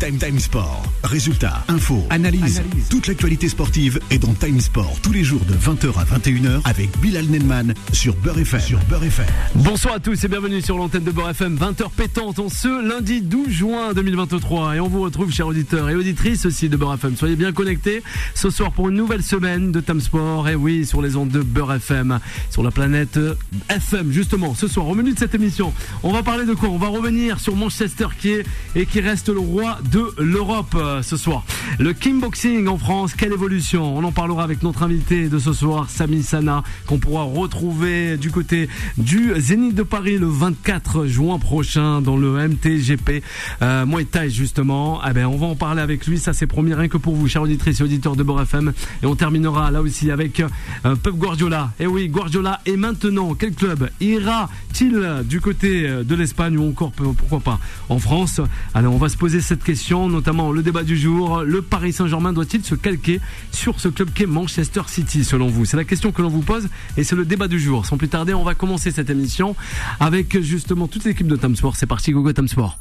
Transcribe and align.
Time 0.00 0.16
Time 0.16 0.38
Sport. 0.38 0.82
Résultats, 1.04 1.62
infos, 1.68 2.06
analyse. 2.08 2.62
Toute 2.88 3.06
l'actualité 3.06 3.50
sportive 3.50 4.00
est 4.10 4.18
dans 4.18 4.32
Time 4.32 4.58
Sport 4.58 4.96
tous 5.02 5.12
les 5.12 5.22
jours 5.22 5.42
de 5.44 5.52
20h 5.52 5.92
à 5.98 6.04
21h 6.04 6.62
avec 6.64 6.88
Bilal 7.00 7.26
Nenman 7.26 7.74
sur 7.92 8.14
Beurre 8.16 8.38
FM. 8.38 8.60
Sur 8.60 8.78
Beurre 8.88 9.04
FM. 9.04 9.26
Bonsoir 9.56 9.96
à 9.96 10.00
tous 10.00 10.24
et 10.24 10.28
bienvenue 10.28 10.62
sur 10.62 10.78
l'antenne 10.78 11.04
de 11.04 11.10
Beurre 11.10 11.30
FM, 11.30 11.54
20h 11.54 11.90
pétante 11.94 12.38
en 12.38 12.48
ce 12.48 12.82
lundi 12.82 13.20
12 13.20 13.50
juin 13.50 13.92
2023. 13.92 14.76
Et 14.76 14.80
on 14.80 14.88
vous 14.88 15.02
retrouve, 15.02 15.30
chers 15.32 15.48
auditeurs 15.48 15.90
et 15.90 15.94
auditrices 15.94 16.46
aussi 16.46 16.70
de 16.70 16.78
Beurre 16.78 16.94
FM. 16.94 17.16
Soyez 17.18 17.36
bien 17.36 17.52
connectés 17.52 18.02
ce 18.34 18.48
soir 18.48 18.72
pour 18.72 18.88
une 18.88 18.96
nouvelle 18.96 19.22
semaine 19.22 19.70
de 19.70 19.80
Time 19.80 20.00
Sport. 20.00 20.48
Et 20.48 20.54
oui, 20.54 20.86
sur 20.86 21.02
les 21.02 21.16
ondes 21.16 21.30
de 21.30 21.42
Beurre 21.42 21.74
FM, 21.74 22.20
sur 22.48 22.62
la 22.62 22.70
planète 22.70 23.20
FM, 23.68 24.12
justement. 24.12 24.54
Ce 24.54 24.66
soir, 24.66 24.88
au 24.88 24.94
menu 24.94 25.12
de 25.12 25.18
cette 25.18 25.34
émission, 25.34 25.74
on 26.02 26.10
va 26.10 26.22
parler 26.22 26.46
de 26.46 26.54
quoi? 26.54 26.70
On 26.70 26.78
va 26.78 26.88
revenir 26.88 27.38
sur 27.38 27.54
Manchester 27.54 28.06
qui 28.18 28.30
est 28.30 28.46
et 28.74 28.86
qui 28.86 29.00
reste 29.00 29.28
le 29.28 29.40
roi 29.40 29.78
de 29.90 30.14
l'Europe 30.18 30.74
euh, 30.74 31.02
ce 31.02 31.16
soir. 31.16 31.44
Le 31.78 31.92
kickboxing 31.92 32.68
en 32.68 32.78
France, 32.78 33.14
quelle 33.14 33.32
évolution 33.32 33.96
On 33.96 34.04
en 34.04 34.12
parlera 34.12 34.44
avec 34.44 34.62
notre 34.62 34.82
invité 34.82 35.28
de 35.28 35.38
ce 35.38 35.52
soir, 35.52 35.88
Sami 35.88 36.22
Sana, 36.22 36.62
qu'on 36.86 36.98
pourra 36.98 37.22
retrouver 37.22 38.16
du 38.16 38.30
côté 38.30 38.68
du 38.98 39.32
Zénith 39.36 39.74
de 39.74 39.82
Paris 39.82 40.18
le 40.18 40.26
24 40.26 41.06
juin 41.06 41.38
prochain 41.38 42.00
dans 42.00 42.16
le 42.16 42.48
MTGP 42.48 43.22
euh, 43.62 43.86
Muay 43.86 44.04
Thai 44.04 44.30
justement. 44.30 45.00
Eh 45.08 45.12
ben, 45.12 45.26
on 45.26 45.36
va 45.36 45.46
en 45.46 45.56
parler 45.56 45.82
avec 45.82 46.06
lui, 46.06 46.18
ça 46.18 46.32
c'est 46.32 46.46
promis 46.46 46.74
rien 46.74 46.88
que 46.88 46.96
pour 46.96 47.14
vous, 47.14 47.28
chers 47.28 47.42
auditrices 47.42 47.80
et 47.80 47.84
auditeurs 47.84 48.16
de 48.16 48.22
Beurre 48.22 48.42
FM. 48.42 48.72
Et 49.02 49.06
on 49.06 49.16
terminera 49.16 49.70
là 49.70 49.82
aussi 49.82 50.10
avec 50.10 50.40
euh, 50.40 50.96
Pep 50.96 51.14
Guardiola. 51.14 51.72
Et 51.80 51.86
oui, 51.86 52.08
Guardiola. 52.08 52.60
Et 52.66 52.76
maintenant, 52.76 53.34
quel 53.34 53.54
club 53.54 53.90
ira-t-il 54.00 55.24
du 55.24 55.40
côté 55.40 55.88
euh, 55.88 56.04
de 56.04 56.14
l'Espagne 56.14 56.58
ou 56.58 56.68
encore 56.68 56.92
pourquoi 56.92 57.40
pas 57.40 57.58
en 57.88 57.98
France? 57.98 58.40
Alors 58.74 58.94
on 58.94 58.98
va 58.98 59.08
se 59.08 59.16
poser 59.16 59.40
cette 59.40 59.62
question, 59.62 59.79
notamment 59.88 60.52
le 60.52 60.62
débat 60.62 60.82
du 60.82 60.96
jour. 60.96 61.42
Le 61.42 61.62
Paris 61.62 61.92
Saint-Germain 61.92 62.32
doit-il 62.32 62.64
se 62.64 62.74
calquer 62.74 63.20
sur 63.50 63.80
ce 63.80 63.88
club 63.88 64.10
qu'est 64.12 64.26
Manchester 64.26 64.82
City 64.86 65.24
selon 65.24 65.48
vous? 65.48 65.64
C'est 65.64 65.76
la 65.76 65.84
question 65.84 66.12
que 66.12 66.22
l'on 66.22 66.28
vous 66.28 66.42
pose 66.42 66.68
et 66.96 67.04
c'est 67.04 67.16
le 67.16 67.24
débat 67.24 67.48
du 67.48 67.58
jour. 67.58 67.86
Sans 67.86 67.96
plus 67.96 68.08
tarder, 68.08 68.34
on 68.34 68.44
va 68.44 68.54
commencer 68.54 68.90
cette 68.90 69.10
émission 69.10 69.56
avec 69.98 70.40
justement 70.40 70.86
toute 70.86 71.04
l'équipe 71.04 71.26
de 71.26 71.36
Time 71.36 71.56
Sport. 71.56 71.76
C'est 71.76 71.86
parti, 71.86 72.12
Gogo 72.12 72.32
Time 72.32 72.48
Sport. 72.48 72.78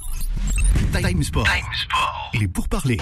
Time 0.94 1.24
Sport. 1.24 1.48
Il 2.34 2.44
est 2.44 2.48
pour 2.48 2.68
parler. 2.68 2.98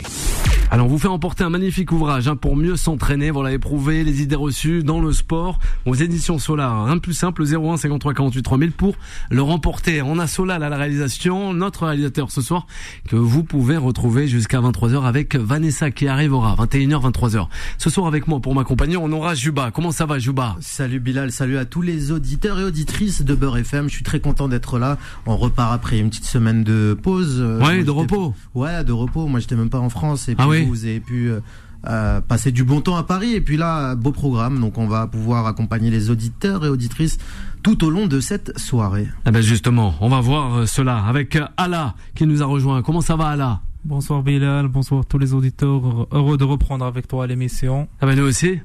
Alors 0.69 0.87
on 0.87 0.89
vous 0.89 0.97
fait 0.97 1.07
emporter 1.07 1.45
un 1.45 1.49
magnifique 1.49 1.91
ouvrage 1.93 2.27
hein, 2.27 2.35
pour 2.35 2.57
mieux 2.57 2.75
s'entraîner, 2.75 3.31
voilà, 3.31 3.53
éprouver 3.53 4.03
les 4.03 4.21
idées 4.21 4.35
reçues 4.35 4.83
dans 4.83 4.99
le 4.99 5.13
sport 5.13 5.59
aux 5.85 5.95
éditions 5.95 6.39
Solar. 6.39 6.87
Un 6.87 6.97
plus 6.97 7.13
simple, 7.13 7.43
01 7.43 7.77
53 7.77 8.13
48 8.13 8.41
3000 8.41 8.71
pour 8.73 8.95
le 9.29 9.41
remporter. 9.41 10.01
On 10.01 10.19
a 10.19 10.27
Solal 10.27 10.63
à 10.63 10.69
la 10.69 10.75
réalisation, 10.75 11.53
notre 11.53 11.85
réalisateur 11.85 12.31
ce 12.31 12.41
soir, 12.41 12.67
que 13.07 13.15
vous 13.15 13.43
pouvez 13.43 13.77
retrouver 13.87 14.27
jusqu'à 14.27 14.59
23h 14.59 15.03
avec 15.03 15.35
Vanessa 15.35 15.91
qui 15.91 16.07
arrivera, 16.07 16.55
21h, 16.55 17.11
23h. 17.11 17.47
Ce 17.77 17.89
soir 17.89 18.07
avec 18.07 18.27
moi 18.27 18.39
pour 18.39 18.53
m'accompagner, 18.53 18.97
on 18.97 19.11
aura 19.11 19.33
Juba. 19.33 19.71
Comment 19.71 19.91
ça 19.91 20.05
va 20.05 20.19
Juba? 20.19 20.55
Salut 20.59 20.99
Bilal, 20.99 21.31
salut 21.31 21.57
à 21.57 21.65
tous 21.65 21.81
les 21.81 22.11
auditeurs 22.11 22.59
et 22.59 22.63
auditrices 22.63 23.21
de 23.21 23.33
Beurre 23.33 23.57
FM. 23.57 23.89
Je 23.89 23.95
suis 23.95 24.03
très 24.03 24.19
content 24.19 24.47
d'être 24.47 24.77
là. 24.77 24.97
On 25.25 25.37
repart 25.37 25.73
après 25.73 25.99
une 25.99 26.09
petite 26.09 26.25
semaine 26.25 26.63
de 26.63 26.97
pause. 27.01 27.41
Ouais, 27.61 27.83
de 27.83 27.91
repos. 27.91 28.33
Ouais, 28.53 28.83
de 28.83 28.91
repos. 28.91 29.27
Moi, 29.27 29.39
j'étais 29.39 29.55
même 29.55 29.69
pas 29.69 29.79
en 29.79 29.89
France 29.89 30.27
et 30.29 30.35
puis 30.35 30.43
Ah 30.45 30.49
oui 30.49 30.65
vous 30.65 30.85
avez 30.85 30.99
pu 30.99 31.29
euh, 31.29 31.39
euh, 31.87 32.19
passer 32.21 32.51
du 32.51 32.63
bon 32.63 32.81
temps 32.81 32.97
à 32.97 33.03
Paris 33.03 33.33
et 33.33 33.41
puis 33.41 33.55
là, 33.55 33.95
beau 33.95 34.11
programme. 34.11 34.59
Donc, 34.59 34.77
on 34.77 34.87
va 34.87 35.07
pouvoir 35.07 35.45
accompagner 35.45 35.89
les 35.89 36.09
auditeurs 36.09 36.65
et 36.65 36.69
auditrices 36.69 37.17
tout 37.63 37.83
au 37.85 37.89
long 37.89 38.07
de 38.07 38.19
cette 38.19 38.57
soirée. 38.57 39.07
Eh 39.25 39.31
ben 39.31 39.41
justement, 39.41 39.93
on 40.01 40.09
va 40.09 40.21
voir 40.21 40.59
euh, 40.59 40.65
cela 40.65 40.97
avec 41.05 41.35
euh, 41.35 41.45
Ala 41.57 41.95
qui 42.15 42.25
nous 42.25 42.41
a 42.41 42.45
rejoint. 42.45 42.81
Comment 42.81 43.01
ça 43.01 43.15
va 43.15 43.27
Ala? 43.27 43.61
Bonsoir 43.87 44.21
Bilal, 44.21 44.67
bonsoir 44.67 45.05
tous 45.05 45.17
les 45.17 45.33
auditeurs. 45.33 46.07
Heureux 46.11 46.37
de 46.37 46.43
reprendre 46.43 46.83
avec 46.83 47.07
toi 47.07 47.25
l'émission. 47.25 47.87
Ah 48.01 48.05
ben 48.05 48.17
nous 48.17 48.25
aussi. 48.25 48.59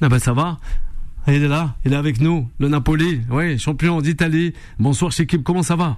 Ah 0.00 0.08
ben 0.08 0.18
ça 0.18 0.32
va. 0.32 0.58
Il 1.28 1.34
est 1.34 1.46
là, 1.46 1.76
il 1.84 1.92
est 1.92 1.96
avec 1.96 2.20
nous, 2.20 2.48
le 2.58 2.66
Napoli, 2.68 3.20
oui, 3.30 3.56
champion 3.56 4.00
d'Italie. 4.00 4.52
Bonsoir 4.80 5.12
Chekib, 5.12 5.44
comment 5.44 5.62
ça 5.62 5.76
va? 5.76 5.96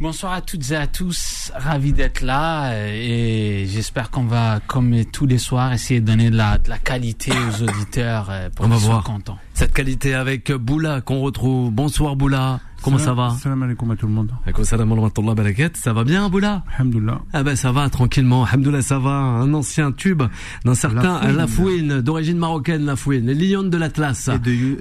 Bonsoir 0.00 0.32
à 0.32 0.40
toutes 0.40 0.70
et 0.70 0.76
à 0.76 0.86
tous, 0.86 1.50
ravi 1.56 1.92
d'être 1.92 2.20
là 2.22 2.72
et 2.86 3.66
j'espère 3.68 4.10
qu'on 4.10 4.24
va, 4.24 4.60
comme 4.68 5.04
tous 5.06 5.26
les 5.26 5.36
soirs, 5.38 5.72
essayer 5.72 6.00
de 6.00 6.06
donner 6.06 6.30
de 6.30 6.36
la, 6.36 6.58
de 6.58 6.70
la 6.70 6.78
qualité 6.78 7.32
aux 7.32 7.62
auditeurs 7.64 8.28
euh, 8.30 8.48
pour 8.54 8.64
On 8.64 8.68
va 8.68 8.76
qu'ils 8.76 8.84
soient 8.84 8.92
voir. 8.94 9.04
contents. 9.04 9.38
Cette 9.52 9.74
qualité 9.74 10.14
avec 10.14 10.52
Boula 10.52 11.00
qu'on 11.00 11.20
retrouve. 11.20 11.70
Bonsoir 11.72 12.14
Boula, 12.16 12.60
comment 12.82 12.98
ça 12.98 13.14
va 13.14 13.36
Salam 13.40 13.62
alaikum 13.62 13.90
à 13.90 13.96
tout 13.96 14.06
le 14.06 14.12
monde. 14.12 14.30
Alaikum 14.44 14.64
salam 14.64 14.92
rahmatullah 14.92 15.34
barakat. 15.34 15.70
Ça 15.74 15.92
va 15.92 16.04
bien 16.04 16.28
Boula 16.28 16.64
Alhamdulillah. 16.76 17.20
Ah 17.32 17.42
ben 17.42 17.56
ça 17.56 17.72
va 17.72 17.88
tranquillement, 17.90 18.44
Alhamdoulilah 18.44 18.82
ça 18.82 18.98
va, 18.98 19.10
un 19.10 19.52
ancien 19.54 19.92
tube 19.92 20.22
d'un 20.64 20.74
certain 20.74 21.20
Lafouine. 21.32 22.00
D'origine 22.00 22.38
marocaine 22.38 22.84
Lafouine, 22.84 23.26
les 23.26 23.34
Lions 23.34 23.62
de 23.62 23.76
l'Atlas. 23.76 24.30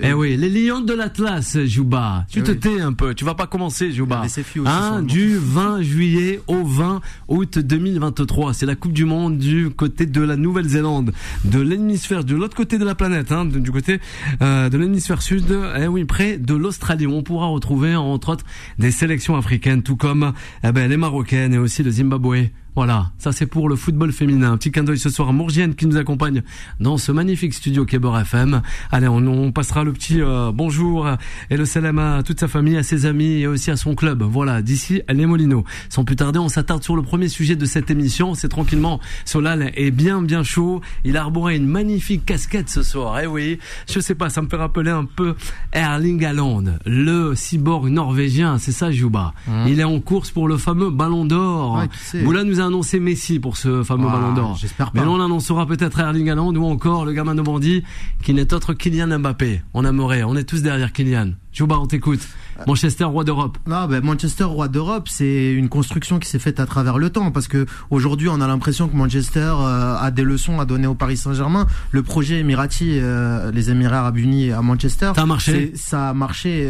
Eh 0.02 0.14
oui, 0.14 0.38
les 0.38 0.50
Lions 0.50 0.82
de 0.82 0.94
l'Atlas, 0.94 1.58
Jouba. 1.66 2.26
Tu 2.30 2.40
Eh 2.40 2.44
te 2.44 2.52
oui. 2.52 2.60
tais 2.60 2.82
un 2.82 2.94
peu, 2.94 3.14
tu 3.14 3.26
vas 3.26 3.36
pas 3.36 3.48
commencer 3.48 3.92
Jouba. 3.92 4.24
Hein, 4.66 5.02
du 5.02 5.38
20 5.38 5.82
juillet 5.82 6.42
au 6.48 6.64
20 6.64 7.02
août 7.28 7.60
2023, 7.60 8.54
c'est 8.54 8.66
la 8.66 8.76
Coupe 8.76 8.94
du 8.94 9.06
monde 9.06 9.38
du 9.38 9.70
côté 9.70 10.06
de 10.06 10.22
la 10.22 10.36
Nouvelle-Zélande, 10.36 11.12
de 11.46 11.60
l'hémisphère 11.60 12.24
de 12.24 12.36
l'autre 12.36 12.56
côté 12.56 12.78
de 12.78 12.86
la 12.86 12.96
planète, 12.96 13.32
hein, 13.32 13.46
du 13.46 13.72
côté 13.72 14.00
euh, 14.42 14.70
de 14.70 14.78
l'hémisphère 14.78 15.22
sud, 15.22 15.46
eh 15.80 15.88
oui, 15.88 16.06
près 16.06 16.38
de 16.38 16.54
l'Australie. 16.56 17.08
On 17.08 17.24
pourra 17.24 17.48
retrouver 17.48 17.89
entre 17.96 18.30
autres 18.30 18.46
des 18.78 18.92
sélections 18.92 19.36
africaines, 19.36 19.84
tout 19.84 19.96
comme 19.96 20.34
eh 20.64 20.72
ben, 20.72 20.90
les 20.90 20.98
marocaines 20.98 21.54
et 21.54 21.58
aussi 21.58 21.84
le 21.84 21.92
Zimbabwe. 21.92 22.50
Voilà, 22.76 23.12
ça 23.18 23.32
c'est 23.32 23.46
pour 23.46 23.68
le 23.68 23.76
football 23.76 24.12
féminin. 24.12 24.52
Un 24.54 24.58
petit 24.58 24.72
clin 24.72 24.84
d'œil 24.84 25.00
ce 25.00 25.10
soir 25.10 25.30
à 25.30 25.32
Mourgienne 25.32 25.76
qui 25.76 25.86
nous 25.86 25.98
accompagne 25.98 26.44
dans 26.80 26.98
ce 26.98 27.12
magnifique 27.12 27.54
studio 27.54 27.86
Kéber 27.86 28.12
FM. 28.22 28.62
Allez, 28.92 29.08
on, 29.08 29.18
on 29.28 29.52
passera 29.52 29.84
le 29.84 29.92
petit 29.92 30.22
euh, 30.22 30.52
bonjour 30.54 31.10
et 31.50 31.58
le 31.58 31.66
salam 31.66 32.00
à 32.00 32.24
toute 32.24 32.40
sa 32.40 32.48
famille, 32.48 32.78
à 32.78 32.84
ses 32.84 33.06
amis 33.06 33.42
et 33.42 33.48
aussi 33.48 33.72
à 33.72 33.76
son 33.76 33.96
club. 33.96 34.24
Voilà, 34.24 34.62
d'ici 34.62 35.02
les 35.10 35.26
Molinos. 35.26 35.64
Sans 35.90 36.06
plus 36.06 36.16
tarder, 36.16 36.40
on 36.40 36.50
s'attarde 36.50 36.84
sur 36.84 36.96
le 36.96 37.02
premier 37.02 37.28
sujet 37.28 37.56
de 37.56 37.66
cette 37.66 37.90
émission. 37.92 38.34
C'est 38.36 38.50
tranquillement, 38.50 39.00
Solal 39.26 39.72
est 39.76 39.92
bien 39.92 40.22
bien 40.22 40.44
chaud. 40.44 40.82
Il 41.04 41.18
a 41.18 41.22
arboré 41.22 41.58
une 41.58 41.68
magnifique 41.68 42.26
casquette 42.26 42.70
ce 42.70 42.84
soir. 42.84 43.20
Eh 43.22 43.28
oui, 43.28 43.60
je 43.92 44.00
sais 44.00 44.16
pas, 44.16 44.30
ça 44.30 44.42
me 44.42 44.48
fait 44.48 44.56
rappeler 44.58 44.92
un 44.92 45.06
peu 45.06 45.36
Erling 45.74 46.24
Haaland, 46.24 46.64
le 46.86 47.34
cyborg 47.36 47.90
norvégien. 47.90 48.58
C'est 48.58 48.72
ça, 48.72 48.92
Juba. 48.92 49.34
Il 49.68 49.80
est 49.80 49.84
en 49.84 50.00
course 50.00 50.32
pour 50.32 50.48
le 50.48 50.58
fameux 50.58 50.90
Ballon 50.90 51.26
d'Or. 51.26 51.80
Ouais, 52.14 52.24
Boula 52.24 52.44
nous 52.44 52.59
a 52.62 52.66
annoncé 52.66 53.00
Messi 53.00 53.40
pour 53.40 53.58
ce 53.58 53.84
fameux 53.84 54.08
Ah, 54.10 54.14
Ballon 54.14 54.34
d'Or. 54.34 54.58
j'espère 54.60 54.92
Mais 54.94 55.00
pas. 55.02 55.06
là, 55.06 55.12
on 55.12 55.20
annoncera 55.22 55.66
peut-être 55.66 56.00
Erling 56.00 56.30
Haaland 56.30 56.54
ou 56.56 56.66
encore 56.66 57.06
le 57.06 57.14
gamin 57.14 57.36
de 57.36 57.42
bandit 57.42 57.84
qui 58.24 58.34
n'est 58.34 58.54
autre 58.54 58.74
Kylian 58.74 59.20
Mbappé. 59.20 59.62
On 59.74 59.86
aimerait, 59.86 60.24
on 60.24 60.36
est 60.36 60.44
tous 60.44 60.62
derrière 60.62 60.92
Kylian. 60.94 61.32
Juba, 61.60 61.78
on 61.78 61.88
t'écoute. 61.88 62.22
Manchester, 62.68 63.04
roi 63.04 63.26
d'Europe. 63.26 63.58
Non, 63.68 63.86
ben 63.88 64.02
Manchester 64.04 64.46
roi 64.46 64.70
d'Europe, 64.70 65.08
c'est 65.10 65.52
une 65.54 65.68
construction 65.68 66.20
qui 66.20 66.28
s'est 66.30 66.40
faite 66.40 66.60
à 66.62 66.66
travers 66.66 66.98
le 66.98 67.10
temps 67.10 67.32
parce 67.32 67.48
que 67.50 67.66
aujourd'hui, 67.90 68.30
on 68.30 68.40
a 68.40 68.48
l'impression 68.48 68.88
que 68.88 68.96
Manchester 68.96 69.54
euh, 69.60 69.98
a 69.98 70.10
des 70.12 70.24
leçons 70.24 70.60
à 70.62 70.66
donner 70.66 70.88
au 70.88 70.94
Paris 70.96 71.18
Saint-Germain. 71.18 71.68
Le 71.92 72.02
projet 72.04 72.40
Emirati, 72.40 73.00
euh, 73.00 73.52
les 73.52 73.72
Émirats 73.72 74.00
Arabes 74.00 74.18
Unis 74.18 74.52
à 74.52 74.62
Manchester, 74.62 75.12
Ça 75.16 75.22
a 75.22 75.26
marché. 75.26 75.74
Ça 75.76 76.10
a 76.10 76.14
marché 76.14 76.70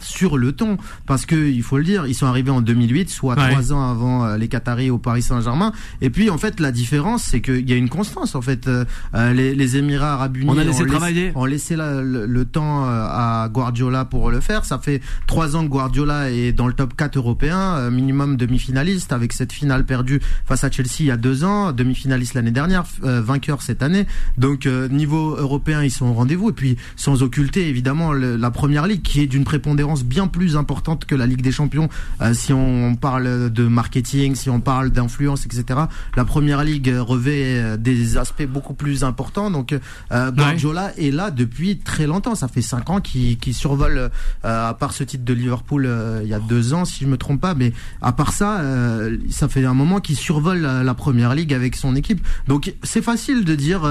sur 0.00 0.38
le 0.38 0.52
ton 0.52 0.76
parce 1.06 1.26
que 1.26 1.34
il 1.48 1.62
faut 1.62 1.78
le 1.78 1.84
dire, 1.84 2.06
ils 2.06 2.14
sont 2.14 2.26
arrivés 2.26 2.50
en 2.50 2.60
2008, 2.60 3.10
soit 3.10 3.36
Ouais. 3.38 3.50
trois 3.50 3.72
ans 3.72 3.90
avant 3.90 4.24
euh, 4.24 4.36
les 4.36 4.46
Qataris 4.48 4.90
au 4.90 4.98
Paris 4.98 5.22
Saint-Germain. 5.22 5.72
Et 6.00 6.10
puis 6.10 6.30
en 6.30 6.38
fait, 6.38 6.60
la 6.60 6.70
différence, 6.72 7.22
c'est 7.24 7.40
qu'il 7.40 7.68
y 7.68 7.72
a 7.72 7.76
une 7.76 7.88
constance. 7.88 8.34
En 8.36 8.42
fait, 8.42 8.68
Euh, 8.68 8.84
les, 9.32 9.54
les 9.54 9.76
Émirats 9.76 10.14
Arabes 10.14 10.36
Unis 10.36 10.50
On 10.50 10.58
a 10.58 10.64
laissé 10.64 10.80
ont 10.80 10.84
laissé- 10.84 10.90
travailler. 10.90 11.32
ont 11.34 11.44
laissé 11.44 11.76
la- 11.76 12.02
le, 12.02 12.26
le 12.26 12.44
temps 12.44 12.84
euh, 12.86 13.06
à 13.08 13.48
Guardiola 13.52 14.04
pour 14.12 14.30
le 14.30 14.40
faire. 14.40 14.66
Ça 14.66 14.78
fait 14.78 15.00
trois 15.26 15.56
ans 15.56 15.64
que 15.64 15.70
Guardiola 15.70 16.30
est 16.30 16.52
dans 16.52 16.66
le 16.66 16.74
top 16.74 16.94
4 16.94 17.16
européen, 17.16 17.76
euh, 17.78 17.90
minimum 17.90 18.36
demi-finaliste, 18.36 19.10
avec 19.10 19.32
cette 19.32 19.54
finale 19.54 19.86
perdue 19.86 20.20
face 20.44 20.64
à 20.64 20.70
Chelsea 20.70 20.96
il 21.00 21.06
y 21.06 21.10
a 21.10 21.16
deux 21.16 21.44
ans, 21.44 21.72
demi-finaliste 21.72 22.34
l'année 22.34 22.50
dernière, 22.50 22.84
euh, 23.04 23.22
vainqueur 23.22 23.62
cette 23.62 23.82
année. 23.82 24.06
Donc 24.36 24.66
euh, 24.66 24.86
niveau 24.88 25.34
européen, 25.34 25.82
ils 25.82 25.90
sont 25.90 26.04
au 26.04 26.12
rendez-vous. 26.12 26.50
Et 26.50 26.52
puis 26.52 26.76
sans 26.94 27.22
occulter 27.22 27.66
évidemment 27.70 28.12
le- 28.12 28.36
la 28.36 28.50
première 28.50 28.86
ligue, 28.86 29.00
qui 29.00 29.20
est 29.22 29.26
d'une 29.26 29.44
prépondérance 29.44 30.04
bien 30.04 30.26
plus 30.26 30.58
importante 30.58 31.06
que 31.06 31.14
la 31.14 31.24
Ligue 31.26 31.40
des 31.40 31.52
Champions. 31.52 31.88
Euh, 32.20 32.34
si 32.34 32.52
on 32.52 32.94
parle 32.96 33.50
de 33.50 33.66
marketing, 33.66 34.34
si 34.34 34.50
on 34.50 34.60
parle 34.60 34.90
d'influence, 34.90 35.46
etc. 35.46 35.80
La 36.18 36.26
première 36.26 36.64
ligue 36.64 36.92
revêt 36.98 37.78
des 37.78 38.18
aspects 38.18 38.46
beaucoup 38.46 38.74
plus 38.74 39.04
importants. 39.04 39.50
Donc 39.50 39.72
euh, 39.72 40.30
Guardiola 40.32 40.92
est 40.98 41.10
là 41.10 41.30
depuis 41.30 41.78
très 41.78 42.06
longtemps. 42.06 42.34
Ça 42.34 42.48
fait 42.48 42.60
cinq 42.60 42.90
ans 42.90 43.00
qu'il 43.00 43.38
qu'il 43.38 43.54
survole 43.54 43.91
euh, 43.98 44.08
à 44.42 44.74
part 44.74 44.92
ce 44.92 45.04
titre 45.04 45.24
de 45.24 45.32
Liverpool 45.32 45.86
euh, 45.86 46.20
il 46.22 46.28
y 46.28 46.34
a 46.34 46.40
deux 46.40 46.74
ans, 46.74 46.84
si 46.84 47.04
je 47.04 47.08
me 47.08 47.16
trompe 47.16 47.40
pas. 47.40 47.54
Mais 47.54 47.72
à 48.00 48.12
part 48.12 48.32
ça, 48.32 48.60
euh, 48.60 49.16
ça 49.30 49.48
fait 49.48 49.64
un 49.64 49.74
moment 49.74 50.00
qu'il 50.00 50.16
survole 50.16 50.58
la, 50.58 50.82
la 50.82 50.94
Première 50.94 51.34
Ligue 51.34 51.54
avec 51.54 51.76
son 51.76 51.96
équipe. 51.96 52.26
Donc 52.48 52.74
c'est 52.82 53.02
facile 53.02 53.44
de 53.44 53.54
dire 53.54 53.82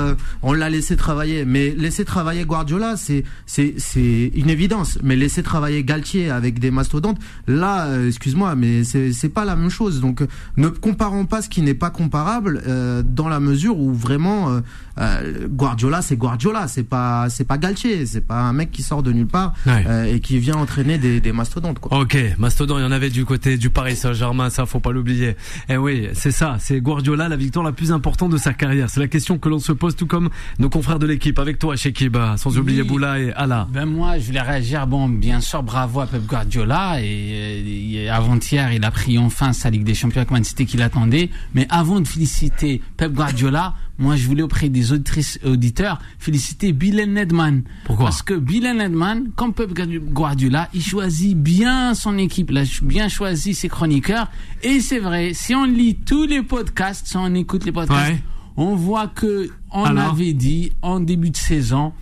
on 0.42 0.54
l'a 0.54 0.70
laissé 0.70 0.96
travailler, 0.96 1.46
mais 1.46 1.72
laisser 1.72 2.06
travailler 2.06 2.46
Guardiola, 2.46 2.96
c'est 2.98 3.24
c'est 3.46 3.76
c'est 3.78 4.32
une 4.36 4.50
évidence. 4.50 5.00
Mais 5.04 5.16
laisser 5.16 5.44
travailler 5.44 5.84
Galtier 5.84 6.30
avec 6.30 6.60
des 6.60 6.72
mastodontes, 6.72 7.18
là, 7.48 7.90
excuse-moi, 8.08 8.56
mais 8.56 8.84
c'est 8.84 9.14
c'est 9.14 9.30
pas 9.30 9.46
la 9.46 9.56
même 9.56 9.70
chose. 9.70 10.02
Donc 10.02 10.24
ne 10.58 10.68
comparons 10.68 11.26
pas 11.26 11.42
ce 11.42 11.50
qui 11.50 11.62
n'est 11.62 11.74
pas 11.74 11.90
comparable 11.90 12.62
euh, 12.68 13.04
dans 13.04 13.30
la 13.30 13.40
mesure 13.40 13.78
où 13.78 13.94
vraiment 13.94 14.62
euh, 15.00 15.48
Guardiola, 15.48 16.02
c'est 16.02 16.18
Guardiola, 16.18 16.68
c'est 16.68 16.84
pas 16.84 17.30
c'est 17.30 17.46
pas 17.46 17.58
Galtier, 17.58 18.06
c'est 18.06 18.22
pas 18.22 18.42
un 18.42 18.54
mec 18.54 18.72
qui 18.72 18.84
sort 18.84 19.04
de 19.04 19.12
nulle 19.12 19.28
part 19.28 19.54
Ouais. 19.66 19.84
Euh, 19.92 20.14
et 20.14 20.20
qui 20.20 20.40
vient 20.40 20.56
entraîner 20.56 20.98
des, 20.98 21.22
des 21.22 21.32
mastodontes 21.32 21.80
quoi. 21.80 22.00
Ok, 22.00 22.18
Mastodon, 22.38 22.80
il 22.80 22.82
y 22.82 22.86
en 22.86 22.92
avait 22.92 23.10
du 23.10 23.26
côté 23.26 23.58
du 23.58 23.70
Paris 23.70 23.96
Saint-Germain, 23.96 24.50
ça 24.50 24.66
faut 24.66 24.80
pas 24.80 24.92
l'oublier. 24.92 25.36
Et 25.70 25.78
oui, 25.78 26.08
c'est 26.14 26.32
ça, 26.32 26.58
c'est 26.60 26.82
Guardiola 26.82 27.30
la 27.30 27.36
victoire 27.36 27.64
la 27.64 27.72
plus 27.72 27.92
importante 27.92 28.32
de 28.32 28.38
sa 28.38 28.54
carrière. 28.54 28.90
C'est 28.90 29.00
la 29.00 29.08
question 29.08 29.38
que 29.38 29.50
l'on 29.50 29.60
se 29.60 29.72
pose, 29.72 29.96
tout 29.96 30.08
comme 30.08 30.30
nos 30.60 30.70
confrères 30.70 31.00
de 31.00 31.06
l'équipe, 31.06 31.40
avec 31.40 31.60
toi, 31.60 31.76
Shekib, 31.76 32.18
sans 32.38 32.58
oublier. 32.58 32.84
Boula 32.84 33.20
et 33.20 33.32
Ala. 33.34 33.68
Ben 33.72 33.86
moi, 33.86 34.18
je 34.18 34.26
voulais 34.28 34.42
réagir. 34.42 34.88
Bon, 34.88 35.08
bien 35.08 35.40
sûr, 35.40 35.62
bravo 35.62 36.00
à 36.00 36.08
Pep 36.08 36.26
Guardiola. 36.26 37.02
Et, 37.02 37.94
et 37.94 38.10
avant-hier, 38.10 38.72
il 38.74 38.84
a 38.84 38.92
pris 38.92 39.18
enfin 39.18 39.54
sa 39.54 39.70
Ligue 39.70 39.84
des 39.84 39.94
Champions 39.94 40.22
avec 40.22 40.32
Man 40.32 40.44
City 40.44 40.66
qu'il 40.66 40.82
attendait. 40.82 41.30
Mais 41.54 41.68
avant 41.70 42.00
de 42.00 42.08
féliciter 42.08 42.82
Pep 42.98 43.12
Guardiola, 43.14 43.74
moi, 44.02 44.16
je 44.18 44.28
voulais 44.28 44.42
auprès 44.44 44.68
des 44.70 44.92
auditrices 44.92 45.40
auditeurs 45.46 46.00
féliciter 46.20 46.74
Bill 46.74 46.96
Nedman. 47.08 47.64
Pourquoi 47.86 48.06
Parce 48.06 48.22
que 48.24 48.34
Bill 48.34 48.64
Nedman, 48.64 49.30
comme 49.36 49.54
Pep 49.54 49.72
Guardiola, 50.12 50.68
il 50.74 50.82
choisit 50.84 51.38
bien 51.38 51.94
son 51.94 52.18
équipe, 52.18 52.50
il 52.52 52.58
a 52.58 52.64
bien 52.82 53.08
choisi 53.08 53.54
ses 53.54 53.70
chroniqueurs. 53.70 54.30
Et 54.64 54.80
c'est 54.82 55.00
vrai, 55.00 55.34
si 55.34 55.56
on 55.56 55.66
lit 55.66 55.96
tous 55.96 56.26
les 56.26 56.42
podcasts, 56.44 57.08
si 57.08 57.16
on 57.18 57.34
écoute 57.36 57.64
les 57.66 57.72
podcasts, 57.72 58.12
Ouais. 58.12 58.24
on 58.58 58.76
voit 58.76 59.08
que 59.08 59.50
on 59.72 59.84
Alors 59.86 60.12
avait 60.14 60.34
dit 60.34 60.72
en 60.82 61.00
début 61.00 61.30
de 61.30 61.38
saison 61.38 61.94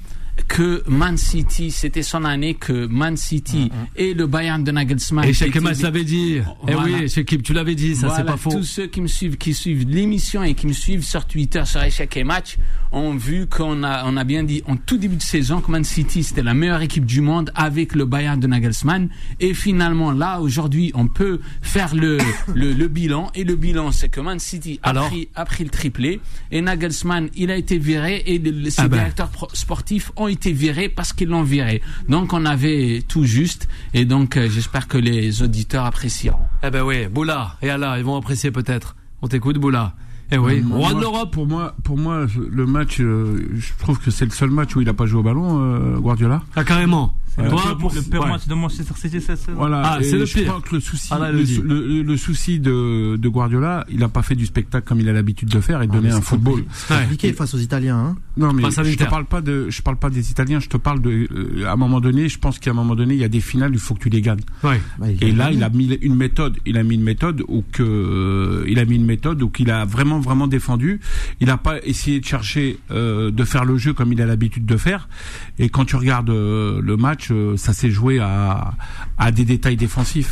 que 0.47 0.83
Man 0.87 1.17
City, 1.17 1.71
c'était 1.71 2.03
son 2.03 2.23
année 2.25 2.53
que 2.55 2.87
Man 2.87 3.17
City 3.17 3.71
et 3.95 4.13
le 4.13 4.27
Bayern 4.27 4.63
de 4.63 4.71
Nagelsmann. 4.71 5.25
Et 5.25 5.29
étaient- 5.29 5.45
Shekib 5.45 5.63
l'avait 5.81 6.03
dit. 6.03 6.37
Eh 6.67 6.71
Voilà. 6.73 6.99
oui, 7.01 7.09
Shekib, 7.09 7.41
tu 7.41 7.53
l'avais 7.53 7.75
dit, 7.75 7.95
ça 7.95 8.13
c'est 8.15 8.23
pas 8.23 8.37
faux. 8.37 8.51
Tous 8.51 8.63
ceux 8.63 8.87
qui 8.87 9.01
me 9.01 9.07
suivent, 9.07 9.37
qui 9.37 9.53
suivent 9.53 9.87
l'émission 9.87 10.43
et 10.43 10.53
qui 10.53 10.67
me 10.67 10.73
suivent 10.73 11.03
sur 11.03 11.25
Twitter 11.25 11.63
sur 11.65 11.83
Échec 11.83 12.15
et 12.17 12.23
Match 12.23 12.57
ont 12.91 13.15
vu 13.15 13.47
qu'on 13.47 13.83
a, 13.83 14.03
on 14.05 14.17
a 14.17 14.23
bien 14.23 14.43
dit 14.43 14.63
en 14.67 14.75
tout 14.77 14.97
début 14.97 15.17
de 15.17 15.21
saison 15.21 15.61
que 15.61 15.69
Man 15.71 15.83
City 15.83 16.23
c'était 16.23 16.41
la 16.43 16.53
meilleure 16.53 16.81
équipe 16.81 17.05
du 17.05 17.21
monde 17.21 17.51
avec 17.55 17.93
le 17.95 18.05
Bayern 18.05 18.39
de 18.39 18.47
Nagelsmann. 18.47 19.09
Et 19.39 19.53
finalement, 19.53 20.11
là, 20.11 20.39
aujourd'hui, 20.39 20.91
on 20.95 21.07
peut 21.07 21.39
faire 21.61 21.93
le, 21.93 22.17
le, 22.55 22.73
le 22.73 22.87
bilan. 22.87 23.31
Et 23.35 23.43
le 23.43 23.55
bilan, 23.55 23.91
c'est 23.91 24.09
que 24.09 24.21
Man 24.21 24.39
City 24.39 24.79
a, 24.83 24.89
Alors 24.89 25.07
pris, 25.09 25.27
a 25.35 25.45
pris 25.45 25.63
le 25.63 25.69
triplé. 25.69 26.19
Et 26.51 26.61
Nagelsmann, 26.61 27.29
il 27.35 27.51
a 27.51 27.55
été 27.57 27.77
viré. 27.77 28.23
Et 28.25 28.39
le- 28.39 28.69
ses 28.69 28.81
Ah 28.81 28.87
ben. 28.87 28.97
directeurs 28.97 29.29
pro- 29.29 29.49
sportifs 29.53 30.11
ont 30.15 30.27
été 30.29 30.51
virés 30.51 30.89
parce 30.89 31.13
qu'ils 31.13 31.29
l'ont 31.29 31.43
viré. 31.43 31.81
Donc, 32.07 32.33
on 32.33 32.45
avait 32.45 33.03
tout 33.07 33.25
juste. 33.25 33.67
Et 33.93 34.05
donc, 34.05 34.37
euh, 34.37 34.49
j'espère 34.49 34.87
que 34.87 34.97
les 34.97 35.41
auditeurs 35.41 35.85
apprécieront. 35.85 36.39
Eh 36.63 36.69
ben 36.69 36.83
oui, 36.83 37.07
Boula 37.07 37.57
et 37.61 37.69
Ala, 37.69 37.97
ils 37.97 38.03
vont 38.03 38.15
apprécier 38.15 38.51
peut-être. 38.51 38.95
On 39.21 39.27
t'écoute, 39.27 39.57
Boula. 39.57 39.93
Eh 40.31 40.37
oui, 40.37 40.61
Moi, 40.61 40.77
roi 40.77 40.93
de 40.93 40.99
l'Europe. 41.01 41.31
Pour 41.31 41.47
moi, 41.47 41.75
pour 41.83 41.97
moi, 41.97 42.27
le 42.51 42.65
match, 42.67 43.01
euh, 43.01 43.49
je 43.55 43.71
trouve 43.79 43.99
que 43.99 44.11
c'est 44.11 44.25
le 44.25 44.31
seul 44.31 44.51
match 44.51 44.75
où 44.75 44.81
il 44.81 44.87
a 44.87 44.93
pas 44.93 45.07
joué 45.07 45.19
au 45.19 45.23
ballon, 45.23 45.59
euh, 45.59 45.97
Guardiola. 45.97 46.43
Ah, 46.55 46.63
carrément. 46.63 47.15
Toi, 47.47 47.61
le, 47.69 47.77
pour 47.77 47.93
le 47.93 48.01
pire 48.01 48.21
ouais. 48.21 48.27
match 48.29 48.47
de 48.47 48.53
Manchester 48.53 48.93
City 48.95 49.21
cette 49.21 49.37
saison. 49.39 49.53
Voilà. 49.55 49.81
Ah, 49.85 49.97
c'est 50.01 50.17
le 50.17 50.25
je 50.25 50.33
pire. 50.33 50.47
crois 50.47 50.61
que 50.61 50.75
le 50.75 50.81
souci, 50.81 51.07
Ah, 51.11 51.19
là, 51.19 51.31
le, 51.31 51.37
le 51.39 51.43
dit. 51.43 51.61
le- 51.63 51.87
le- 51.87 52.01
le 52.01 52.17
souci 52.17 52.59
de, 52.59 53.15
de 53.17 53.29
Guardiola, 53.29 53.85
il 53.89 54.03
a 54.03 54.09
pas 54.09 54.21
fait 54.23 54.35
du 54.35 54.45
spectacle 54.45 54.87
comme 54.87 54.99
il 54.99 55.07
a 55.09 55.13
l'habitude 55.13 55.49
de 55.49 55.59
faire 55.61 55.81
et 55.81 55.87
de 55.87 55.91
Ah, 55.93 55.95
donner 55.95 56.09
un 56.11 56.15
c'est 56.17 56.21
football. 56.25 56.63
Ouais. 56.89 57.01
Compliqué 57.01 57.33
face 57.33 57.53
aux 57.53 57.59
Italiens. 57.59 57.97
Hein. 57.97 58.15
Non, 58.37 58.53
mais 58.53 58.63
je 58.69 58.95
te 58.95 59.03
parle 59.05 59.25
pas 59.25 59.41
de, 59.41 59.69
je 59.69 59.81
parle 59.81 59.97
pas 59.97 60.09
des 60.09 60.31
Italiens, 60.31 60.59
je 60.59 60.69
te 60.69 60.77
parle 60.77 61.01
de, 61.01 61.27
euh, 61.31 61.65
à 61.67 61.73
un 61.73 61.75
moment 61.75 61.99
donné, 62.01 62.29
je 62.29 62.39
pense 62.39 62.59
qu'à 62.59 62.71
un 62.71 62.73
moment 62.73 62.95
donné, 62.95 63.13
il 63.15 63.19
y 63.19 63.23
a 63.23 63.29
des 63.29 63.41
finales, 63.41 63.71
il 63.73 63.79
faut 63.79 63.93
que 63.95 63.99
tu 64.01 64.09
les 64.09 64.21
gagnes. 64.21 64.39
Ouais. 64.63 64.81
Bah, 64.97 65.07
Et 65.21 65.31
là, 65.31 65.51
il 65.51 65.63
a 65.63 65.69
mis 65.69 65.85
une 66.01 66.15
méthode. 66.15 66.57
Il 66.65 66.77
a 66.77 66.83
mis 66.83 66.95
une 66.95 67.03
méthode 67.03 67.43
où 67.47 67.63
que 67.71 67.83
euh, 67.83 68.63
il 68.67 68.79
a 68.79 68.85
mis 68.85 68.95
une 68.95 69.05
méthode 69.05 69.41
où 69.41 69.49
qu'il 69.49 69.69
a 69.71 69.85
vraiment 69.85 70.19
vraiment 70.19 70.47
défendu. 70.47 70.99
Il 71.41 71.49
a 71.49 71.57
pas 71.57 71.77
essayé 71.85 72.19
de 72.19 72.25
chercher 72.25 72.79
euh, 72.91 73.31
de 73.31 73.43
faire 73.43 73.65
le 73.65 73.77
jeu 73.77 73.93
comme 73.93 74.11
il 74.13 74.21
a 74.21 74.25
l'habitude 74.25 74.65
de 74.65 74.77
faire. 74.77 75.09
Et 75.57 75.69
quand 75.69 75.85
tu 75.85 75.95
regardes 75.95 76.29
euh, 76.29 76.81
le 76.81 76.97
match, 76.97 77.28
euh, 77.31 77.57
ça 77.57 77.73
s'est 77.73 77.91
joué 77.91 78.19
à 78.19 79.31
des 79.31 79.45
détails 79.45 79.77
défensifs. 79.77 80.31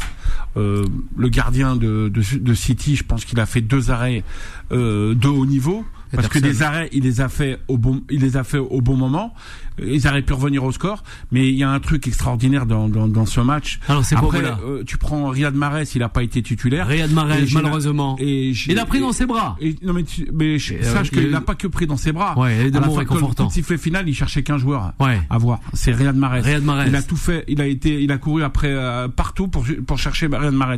Euh, 0.57 0.85
le 1.15 1.29
gardien 1.29 1.75
de, 1.75 2.09
de, 2.09 2.38
de 2.38 2.53
City, 2.53 2.95
je 2.95 3.03
pense 3.03 3.25
qu'il 3.25 3.39
a 3.39 3.45
fait 3.45 3.61
deux 3.61 3.91
arrêts 3.91 4.23
euh, 4.71 5.13
de 5.13 5.27
haut 5.27 5.45
niveau. 5.45 5.85
Parce 6.13 6.27
que 6.27 6.39
des 6.39 6.63
arrêts, 6.63 6.89
il 6.94 7.04
les 7.04 7.21
a 7.21 7.30
fait 7.30 7.59
au 7.68 7.77
bon, 7.77 8.01
il 8.09 8.21
les 8.21 8.38
a 8.38 8.44
fait 8.44 8.57
au 8.59 8.81
bon 8.81 8.95
moment. 8.95 9.33
Ils 9.80 10.07
auraient 10.07 10.24
pu 10.24 10.33
revenir 10.33 10.63
au 10.63 10.71
score, 10.71 11.04
mais 11.31 11.50
il 11.50 11.54
y 11.56 11.63
a 11.63 11.69
un 11.69 11.80
truc 11.80 12.07
extraordinaire 12.07 12.65
dans, 12.65 12.89
dans, 12.89 13.07
dans 13.07 13.27
ce 13.27 13.39
match. 13.42 13.80
Alors, 13.88 14.04
c'est 14.04 14.15
Après, 14.15 14.42
euh, 14.44 14.83
tu 14.88 14.98
prends 14.98 15.27
Riyad 15.30 15.54
Mahrez, 15.54 15.83
il 15.94 16.01
a 16.01 16.09
pas 16.09 16.24
été 16.24 16.42
titulaire. 16.42 16.88
Riyad 16.88 17.12
Mahrez, 17.12 17.44
Et 17.44 17.54
malheureusement. 17.54 18.15
Et 18.19 18.54
Il 18.68 18.80
a 18.80 18.86
pris 18.88 19.00
dans 19.00 19.12
ses 19.12 19.27
bras. 19.27 19.56
et- 19.62 19.75
non 19.83 19.94
mais, 19.94 20.01
tu, 20.04 20.27
mais 20.33 20.57
je- 20.57 20.74
Et, 20.74 20.83
sache 20.83 21.07
euh, 21.07 21.09
qu'il 21.12 21.24
il- 21.25 21.30
n'a 21.31 21.42
pas 21.42 21.54
que 21.54 21.68
pris 21.68 21.86
dans 21.86 21.95
ses 21.98 22.12
bras. 22.12 22.36
Ouais, 22.39 22.56
il 22.56 22.63
y 22.63 22.65
a 22.65 22.69
des 22.71 22.77
à 22.77 22.81
la 22.81 22.88
mots 22.88 22.95
fin, 22.95 23.06
quand 23.06 23.13
le 23.13 23.19
réconfortants. 23.19 23.44
coup 23.44 23.50
de 23.50 23.53
sifflet 23.53 23.77
final, 23.77 24.10
il 24.10 24.15
cherchait 24.15 24.42
qu'un 24.42 24.57
joueur 24.57 24.94
Ouais. 25.00 25.21
à 25.30 25.38
voir. 25.38 25.60
C'est 25.74 25.92
Riyad 25.92 26.15
Mahrez. 26.15 26.39
Riyad 26.42 26.63
Mahrez. 26.63 26.88
Il 26.88 26.95
a 26.95 27.03
tout 27.03 27.15
fait. 27.15 27.44
Il 27.48 27.62
a 27.62 27.68
été, 27.68 28.01
il 28.01 28.12
a 28.12 28.18
couru 28.18 28.42
après 28.44 28.69
euh, 28.71 29.07
partout 29.10 29.48
pour 29.48 29.63
pour 29.86 30.00
chercher 30.00 30.25
Riyad 30.25 30.53
Mahrez. 30.56 30.77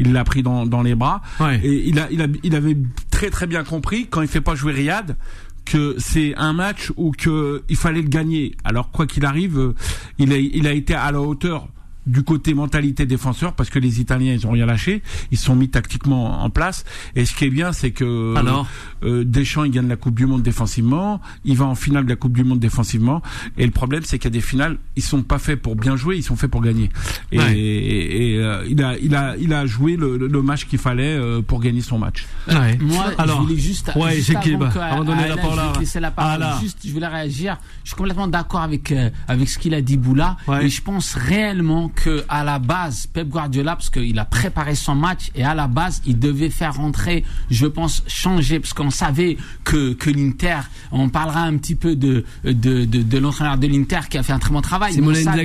Il 0.00 0.12
l'a 0.12 0.22
pris 0.24 0.42
dans 0.42 0.66
dans 0.66 0.82
les 0.82 0.94
bras. 0.94 1.22
Ouais. 1.40 1.60
Et 1.64 1.88
il 1.88 1.98
a 1.98 2.08
il 2.10 2.20
a 2.20 2.26
il 2.42 2.54
avait 2.54 2.76
très 3.14 3.30
très 3.30 3.46
bien 3.46 3.62
compris 3.62 4.08
quand 4.08 4.22
il 4.22 4.28
fait 4.28 4.40
pas 4.40 4.56
jouer 4.56 4.72
Riyad 4.72 5.16
que 5.64 5.94
c'est 5.98 6.34
un 6.36 6.52
match 6.52 6.92
où 6.96 7.12
que 7.12 7.62
il 7.68 7.76
fallait 7.76 8.02
le 8.02 8.08
gagner. 8.08 8.56
Alors 8.64 8.90
quoi 8.90 9.06
qu'il 9.06 9.24
arrive, 9.24 9.56
euh, 9.56 9.74
il 10.18 10.32
a 10.32 10.36
il 10.36 10.66
a 10.66 10.72
été 10.72 10.94
à 10.94 11.12
la 11.12 11.20
hauteur 11.20 11.68
du 12.06 12.22
côté 12.22 12.54
mentalité 12.54 13.06
défenseur 13.06 13.54
parce 13.54 13.70
que 13.70 13.78
les 13.78 14.00
Italiens 14.00 14.32
ils 14.34 14.46
ont 14.46 14.50
rien 14.50 14.66
lâché, 14.66 15.02
ils 15.30 15.38
se 15.38 15.44
sont 15.46 15.56
mis 15.56 15.68
tactiquement 15.68 16.42
en 16.42 16.50
place 16.50 16.84
et 17.16 17.24
ce 17.24 17.34
qui 17.34 17.44
est 17.44 17.50
bien 17.50 17.72
c'est 17.72 17.90
que 17.92 18.34
Alors 18.36 18.66
euh, 19.04 19.24
Deschamps 19.24 19.64
il 19.64 19.70
gagne 19.70 19.88
la 19.88 19.96
Coupe 19.96 20.14
du 20.14 20.26
Monde 20.26 20.42
défensivement, 20.42 21.20
il 21.44 21.56
va 21.56 21.64
en 21.66 21.74
finale 21.74 22.04
de 22.04 22.10
la 22.10 22.16
Coupe 22.16 22.32
du 22.34 22.44
Monde 22.44 22.60
défensivement 22.60 23.22
et 23.56 23.64
le 23.64 23.70
problème 23.72 24.02
c'est 24.04 24.18
qu'il 24.18 24.26
y 24.26 24.32
a 24.32 24.38
des 24.38 24.40
finales 24.40 24.78
ils 24.96 25.02
sont 25.02 25.22
pas 25.22 25.38
faits 25.38 25.60
pour 25.60 25.76
bien 25.76 25.96
jouer, 25.96 26.16
ils 26.16 26.22
sont 26.22 26.36
faits 26.36 26.50
pour 26.50 26.62
gagner 26.62 26.90
et, 27.32 27.38
Ouais. 27.38 27.58
et, 27.58 28.32
et, 28.34 28.38
euh, 28.38 28.64
il 28.68 28.82
a 28.82 28.98
il 28.98 29.14
a 29.14 29.36
il 29.36 29.52
a 29.52 29.66
joué 29.66 29.96
le, 29.96 30.16
le 30.16 30.42
match 30.42 30.66
qu'il 30.66 30.78
fallait 30.78 31.16
euh, 31.16 31.42
pour 31.42 31.60
gagner 31.60 31.80
son 31.80 31.98
match. 31.98 32.26
Ouais. 32.48 32.76
Moi, 32.80 33.04
Alors, 33.18 33.38
je 33.38 33.46
voulais 33.46 33.58
juste, 33.60 33.90
ouais, 33.96 34.16
juste 34.16 34.36
avant, 34.36 34.68
que- 34.70 34.78
avant 34.78 35.00
de 35.00 35.06
donner 35.06 35.28
la 35.28 35.32
Alain, 35.34 35.42
parole 35.42 35.58
je 35.84 35.92
vais 35.94 36.00
la 36.00 36.10
parole. 36.10 36.44
Juste, 36.60 36.78
je 36.86 36.92
voulais 36.92 37.06
réagir. 37.06 37.58
Je 37.82 37.88
suis 37.90 37.96
complètement 37.96 38.28
d'accord 38.28 38.60
avec 38.60 38.92
euh, 38.92 39.10
avec 39.28 39.48
ce 39.48 39.58
qu'il 39.58 39.74
a 39.74 39.80
dit 39.80 39.96
Boula. 39.96 40.36
Ouais. 40.46 40.66
Et 40.66 40.68
je 40.68 40.82
pense 40.82 41.14
réellement 41.14 41.88
que 41.94 42.24
à 42.28 42.44
la 42.44 42.58
base, 42.58 43.06
Pep 43.06 43.28
Guardiola, 43.28 43.76
parce 43.76 43.90
qu'il 43.90 44.18
a 44.18 44.24
préparé 44.24 44.74
son 44.74 44.94
match 44.94 45.30
et 45.34 45.44
à 45.44 45.54
la 45.54 45.66
base, 45.68 46.02
il 46.06 46.18
devait 46.18 46.50
faire 46.50 46.74
rentrer, 46.74 47.24
je 47.50 47.66
pense, 47.66 48.02
changer, 48.06 48.60
parce 48.60 48.74
qu'on 48.74 48.90
savait 48.90 49.36
que 49.64 49.92
que 49.94 50.10
l'Inter, 50.10 50.58
on 50.92 51.08
parlera 51.08 51.42
un 51.42 51.56
petit 51.56 51.74
peu 51.74 51.96
de 51.96 52.24
de 52.44 52.84
de, 52.84 53.02
de 53.02 53.18
l'entraîneur 53.18 53.58
de 53.58 53.66
l'Inter 53.66 54.00
qui 54.10 54.18
a 54.18 54.22
fait 54.22 54.32
un 54.32 54.38
très 54.38 54.50
bon 54.52 54.60
travail. 54.60 54.92
On 55.00 55.06
savait- 55.24 55.36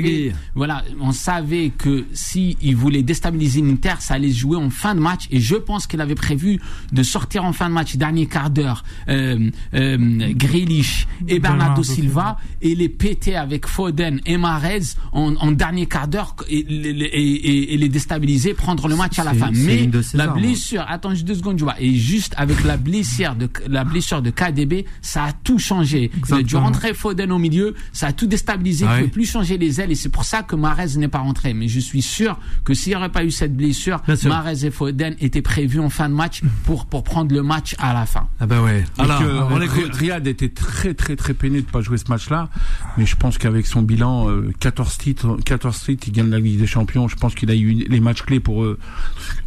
voilà, 0.56 0.84
on 1.00 1.12
savait 1.12 1.70
que 1.78 2.06
si 2.14 2.58
il 2.62 2.76
voulait 2.76 3.04
déstabiliser 3.04 3.62
l'Inter, 3.62 3.96
ça 4.00 4.16
allait 4.16 4.32
se 4.32 4.38
jouer 4.40 4.58
en 4.58 4.70
fin 4.70 4.96
de 4.96 5.00
match. 5.00 5.28
Et 5.32 5.40
je 5.40 5.56
pense 5.56 5.88
qu'il 5.88 6.02
avait 6.02 6.16
prévu 6.16 6.60
de 6.92 7.04
sortir 7.04 7.44
en 7.46 7.54
fin 7.54 7.70
de 7.70 7.74
match, 7.74 7.96
dernier 7.96 8.26
quart 8.26 8.50
d'heure, 8.50 8.84
euh, 9.08 9.50
euh, 9.74 9.98
Grealish 10.34 11.08
et 11.28 11.40
Bernardo 11.40 11.60
Bernardo 11.60 11.84
Silva, 11.84 12.38
et 12.62 12.76
les 12.76 12.90
péter 12.90 13.36
avec 13.36 13.68
Foden 13.68 14.20
et 14.26 14.38
Mahrez 14.38 14.82
en, 15.12 15.36
en 15.36 15.52
dernier 15.52 15.86
quart 15.86 16.08
d'heure 16.08 16.36
et, 16.50 16.64
les- 16.68 16.94
les- 16.94 17.06
et, 17.06 17.22
et- 17.22 17.74
et 17.74 17.78
les 17.78 17.90
déstabiliser, 17.90 18.54
prendre 18.54 18.88
le 18.88 18.96
match 18.96 19.18
à 19.20 19.24
la 19.24 19.34
fin. 19.34 19.50
Mais 19.54 19.90
la 20.14 20.28
blessure, 20.28 20.86
attends 20.88 21.12
juste 21.12 21.26
deux 21.28 21.36
secondes, 21.36 21.58
tu 21.58 21.64
vois, 21.64 21.76
et 21.80 21.94
juste 21.96 22.34
avec 22.38 22.64
la 22.64 22.78
blessure 22.78 23.36
de 23.36 23.50
la 23.68 23.84
blessure 23.84 24.22
de 24.22 24.30
KDB, 24.30 24.86
ça 25.02 25.26
a 25.26 25.34
tout 25.34 25.60
changé. 25.60 26.12
Il 26.14 26.34
a 26.34 26.38
dû 26.38 26.42
Exactement. 26.42 26.62
rentrer 26.64 26.94
Foden 26.94 27.32
au 27.32 27.38
milieu, 27.38 27.76
ça 27.94 28.08
a 28.08 28.14
tout 28.14 28.28
déstabilisé. 28.28 28.86
Ah 28.88 28.94
il 28.94 28.98
ne 28.98 29.02
oui. 29.02 29.08
peut 29.08 29.14
plus 29.14 29.30
changer 29.30 29.58
les 29.58 29.82
ailes 29.82 29.92
et 29.92 29.96
c'est 29.96 30.10
pour 30.10 30.24
ça 30.26 30.44
que 30.44 30.56
Mahrez 30.56 30.98
n'est 30.98 31.08
pas 31.08 31.20
rentré. 31.20 31.54
Mais 31.54 31.68
je 31.68 31.80
suis 31.80 32.02
sûr 32.02 32.40
que 32.64 32.74
s'il 32.74 32.92
n'y 32.92 32.96
aurait 32.96 33.10
pas 33.12 33.24
eu 33.24 33.32
cette 33.32 33.56
blessure. 33.56 34.02
Mahrez 34.26 34.66
et 34.66 34.72
Foden 34.72 35.16
étaient 35.20 35.42
prévus 35.42 35.80
en 35.80 35.90
fin 35.90 36.10
de 36.10 36.14
match 36.14 36.42
pour, 36.66 36.86
pour 36.86 37.04
prendre 37.04 37.34
le 37.34 37.44
match 37.44 37.76
à 37.80 37.94
la 37.94 38.06
fin. 38.06 38.28
Ah 38.40 38.46
bah 38.46 38.62
ouais. 38.62 38.84
Et 38.98 39.02
Alors, 39.02 39.20
que, 39.20 39.26
on 39.54 39.56
euh, 39.56 39.60
l'écoute. 39.60 39.94
Riyad 39.96 40.26
était 40.28 40.50
très 40.50 40.94
très 40.94 41.16
très 41.16 41.34
peiné 41.34 41.62
de 41.62 41.66
pas 41.66 41.82
jouer 41.82 41.98
ce 41.98 42.06
match-là, 42.10 42.50
mais 42.98 43.06
je 43.06 43.16
pense 43.16 43.38
qu'avec 43.38 43.66
son 43.68 43.82
bilan 43.82 44.30
euh, 44.30 44.52
14 44.60 44.98
titres, 44.98 45.38
14 45.46 45.80
titres, 45.80 46.08
il 46.08 46.14
gagne 46.14 46.29
la 46.30 46.40
Ligue 46.40 46.60
des 46.60 46.68
Champions. 46.68 47.08
Je 47.08 47.16
pense 47.16 47.36
qu'il 47.36 47.50
a 47.52 47.56
eu 47.56 47.86
les 47.88 48.00
matchs 48.00 48.24
clés 48.24 48.40
pour 48.40 48.64
eux. 48.64 48.78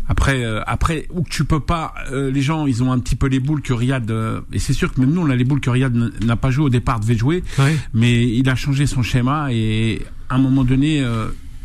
Après, 0.09 0.45
euh, 0.45 0.61
après 0.67 1.07
où 1.11 1.23
que 1.23 1.31
tu 1.31 1.45
peux 1.45 1.61
pas, 1.61 1.95
euh, 2.11 2.31
les 2.31 2.43
gens 2.43 2.67
ils 2.67 2.83
ont 2.83 2.93
un 2.93 2.99
petit 2.99 3.17
peu 3.17 3.29
les 3.29 3.41
boules 3.41 3.63
que 3.63 3.73
Riyad 3.73 4.11
euh, 4.11 4.41
et 4.53 4.59
c'est 4.59 4.73
sûr 4.73 4.93
que 4.93 5.01
même 5.01 5.13
nous 5.13 5.23
on 5.23 5.31
a 5.31 5.37
les 5.37 5.45
boules 5.45 5.61
que 5.61 5.71
Riyad 5.71 5.95
n'a 6.25 6.37
pas 6.37 6.51
joué 6.51 6.65
au 6.67 6.71
départ 6.71 7.01
devait 7.01 7.17
jouer, 7.17 7.43
Ouais. 7.59 7.77
mais 7.95 8.29
il 8.29 8.49
a 8.51 8.55
changé 8.55 8.87
son 8.87 9.03
schéma 9.03 9.49
et 9.53 10.03
à 10.29 10.35
un 10.35 10.39
moment 10.39 10.65
donné. 10.65 11.03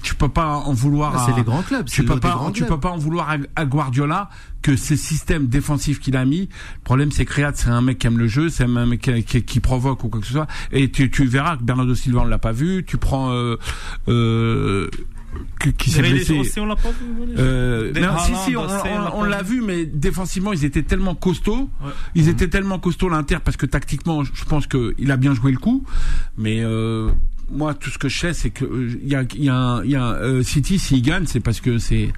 Tu 0.07 0.15
peux 0.15 0.29
pas 0.29 0.55
en 0.55 0.71
vouloir. 0.73 1.13
Ah, 1.15 1.23
à- 1.23 1.25
c'est 1.25 1.35
les 1.35 1.43
grands 1.43 1.61
clubs, 1.63 1.85
Tu 1.85 2.03
peux 2.05 2.17
pas, 2.19 2.39
tu 2.53 2.61
clubs. 2.63 2.69
peux 2.69 2.79
pas 2.79 2.91
en 2.91 2.97
vouloir 2.97 3.29
à, 3.29 3.35
à 3.57 3.65
Guardiola 3.65 4.29
que 4.61 4.75
ce 4.77 4.95
système 4.95 5.47
défensif 5.47 5.99
qu'il 5.99 6.15
a 6.15 6.23
mis. 6.23 6.41
Le 6.75 6.81
problème, 6.85 7.11
c'est 7.11 7.25
que 7.25 7.33
Riyad, 7.33 7.55
c'est 7.57 7.67
un 7.69 7.81
mec 7.81 7.99
qui 7.99 8.07
aime 8.07 8.17
le 8.17 8.27
jeu, 8.27 8.49
c'est 8.49 8.63
un 8.63 8.85
mec 8.85 9.01
qui, 9.01 9.23
qui- 9.23 9.43
qui 9.43 9.59
provoque 9.59 10.03
ou 10.05 10.09
quoi 10.09 10.21
que 10.21 10.25
ce 10.27 10.33
soit. 10.33 10.47
Et 10.71 10.89
tu, 10.91 11.11
tu 11.11 11.25
verras 11.25 11.57
que 11.57 11.63
Bernardo 11.63 11.93
Silva, 11.93 12.21
on 12.21 12.25
l'a 12.25 12.37
pas 12.39 12.53
vu. 12.53 12.85
Tu 12.87 12.97
prends 12.97 13.31
euh, 13.31 13.57
euh, 14.07 14.89
qui, 15.59 15.73
qui 15.73 15.89
s'est 15.91 16.01
blessé. 16.01 16.39
aussi, 16.39 16.59
on 16.59 16.65
l'a 16.65 16.75
pas 16.75 16.89
vu. 16.91 17.05
Euh, 17.37 17.93
si, 18.25 18.35
si, 18.45 18.55
on, 18.57 18.63
Ossé, 18.63 18.89
on- 19.13 19.19
on 19.19 19.23
l'a 19.23 19.43
vu. 19.43 19.61
mais 19.61 19.85
défensivement, 19.85 20.53
ils 20.53 20.65
étaient 20.65 20.83
tellement 20.83 21.15
costauds. 21.15 21.69
Ouais. 21.83 21.91
Ils 22.15 22.29
étaient 22.29 22.47
tellement 22.47 22.79
costauds 22.79 23.09
l'Inter 23.09 23.37
parce 23.43 23.57
que 23.57 23.65
tactiquement, 23.65 24.23
je 24.23 24.45
pense 24.45 24.67
qu'il 24.67 25.11
a 25.11 25.17
bien 25.17 25.33
joué 25.35 25.51
le 25.51 25.57
coup. 25.59 25.83
Mais 26.37 26.61
euh, 26.63 27.09
moi, 27.49 27.73
tout 27.73 27.89
ce 27.89 27.97
que 27.97 28.09
je 28.09 28.19
sais, 28.19 28.33
c'est 28.33 28.49
que 28.49 28.65
euh, 28.65 28.99
il 29.01 29.07
y 29.09 29.15
a, 29.15 29.23
y 29.35 29.49
a, 29.49 29.55
un- 29.55 29.85
y 29.85 29.95
a 29.95 30.13
euh, 30.15 30.43
City 30.43 30.79
s'il 30.79 31.01
gagne, 31.01 31.25
c'est 31.25 31.39
parce 31.39 31.61
que 31.61 31.77
c'est 31.79 32.11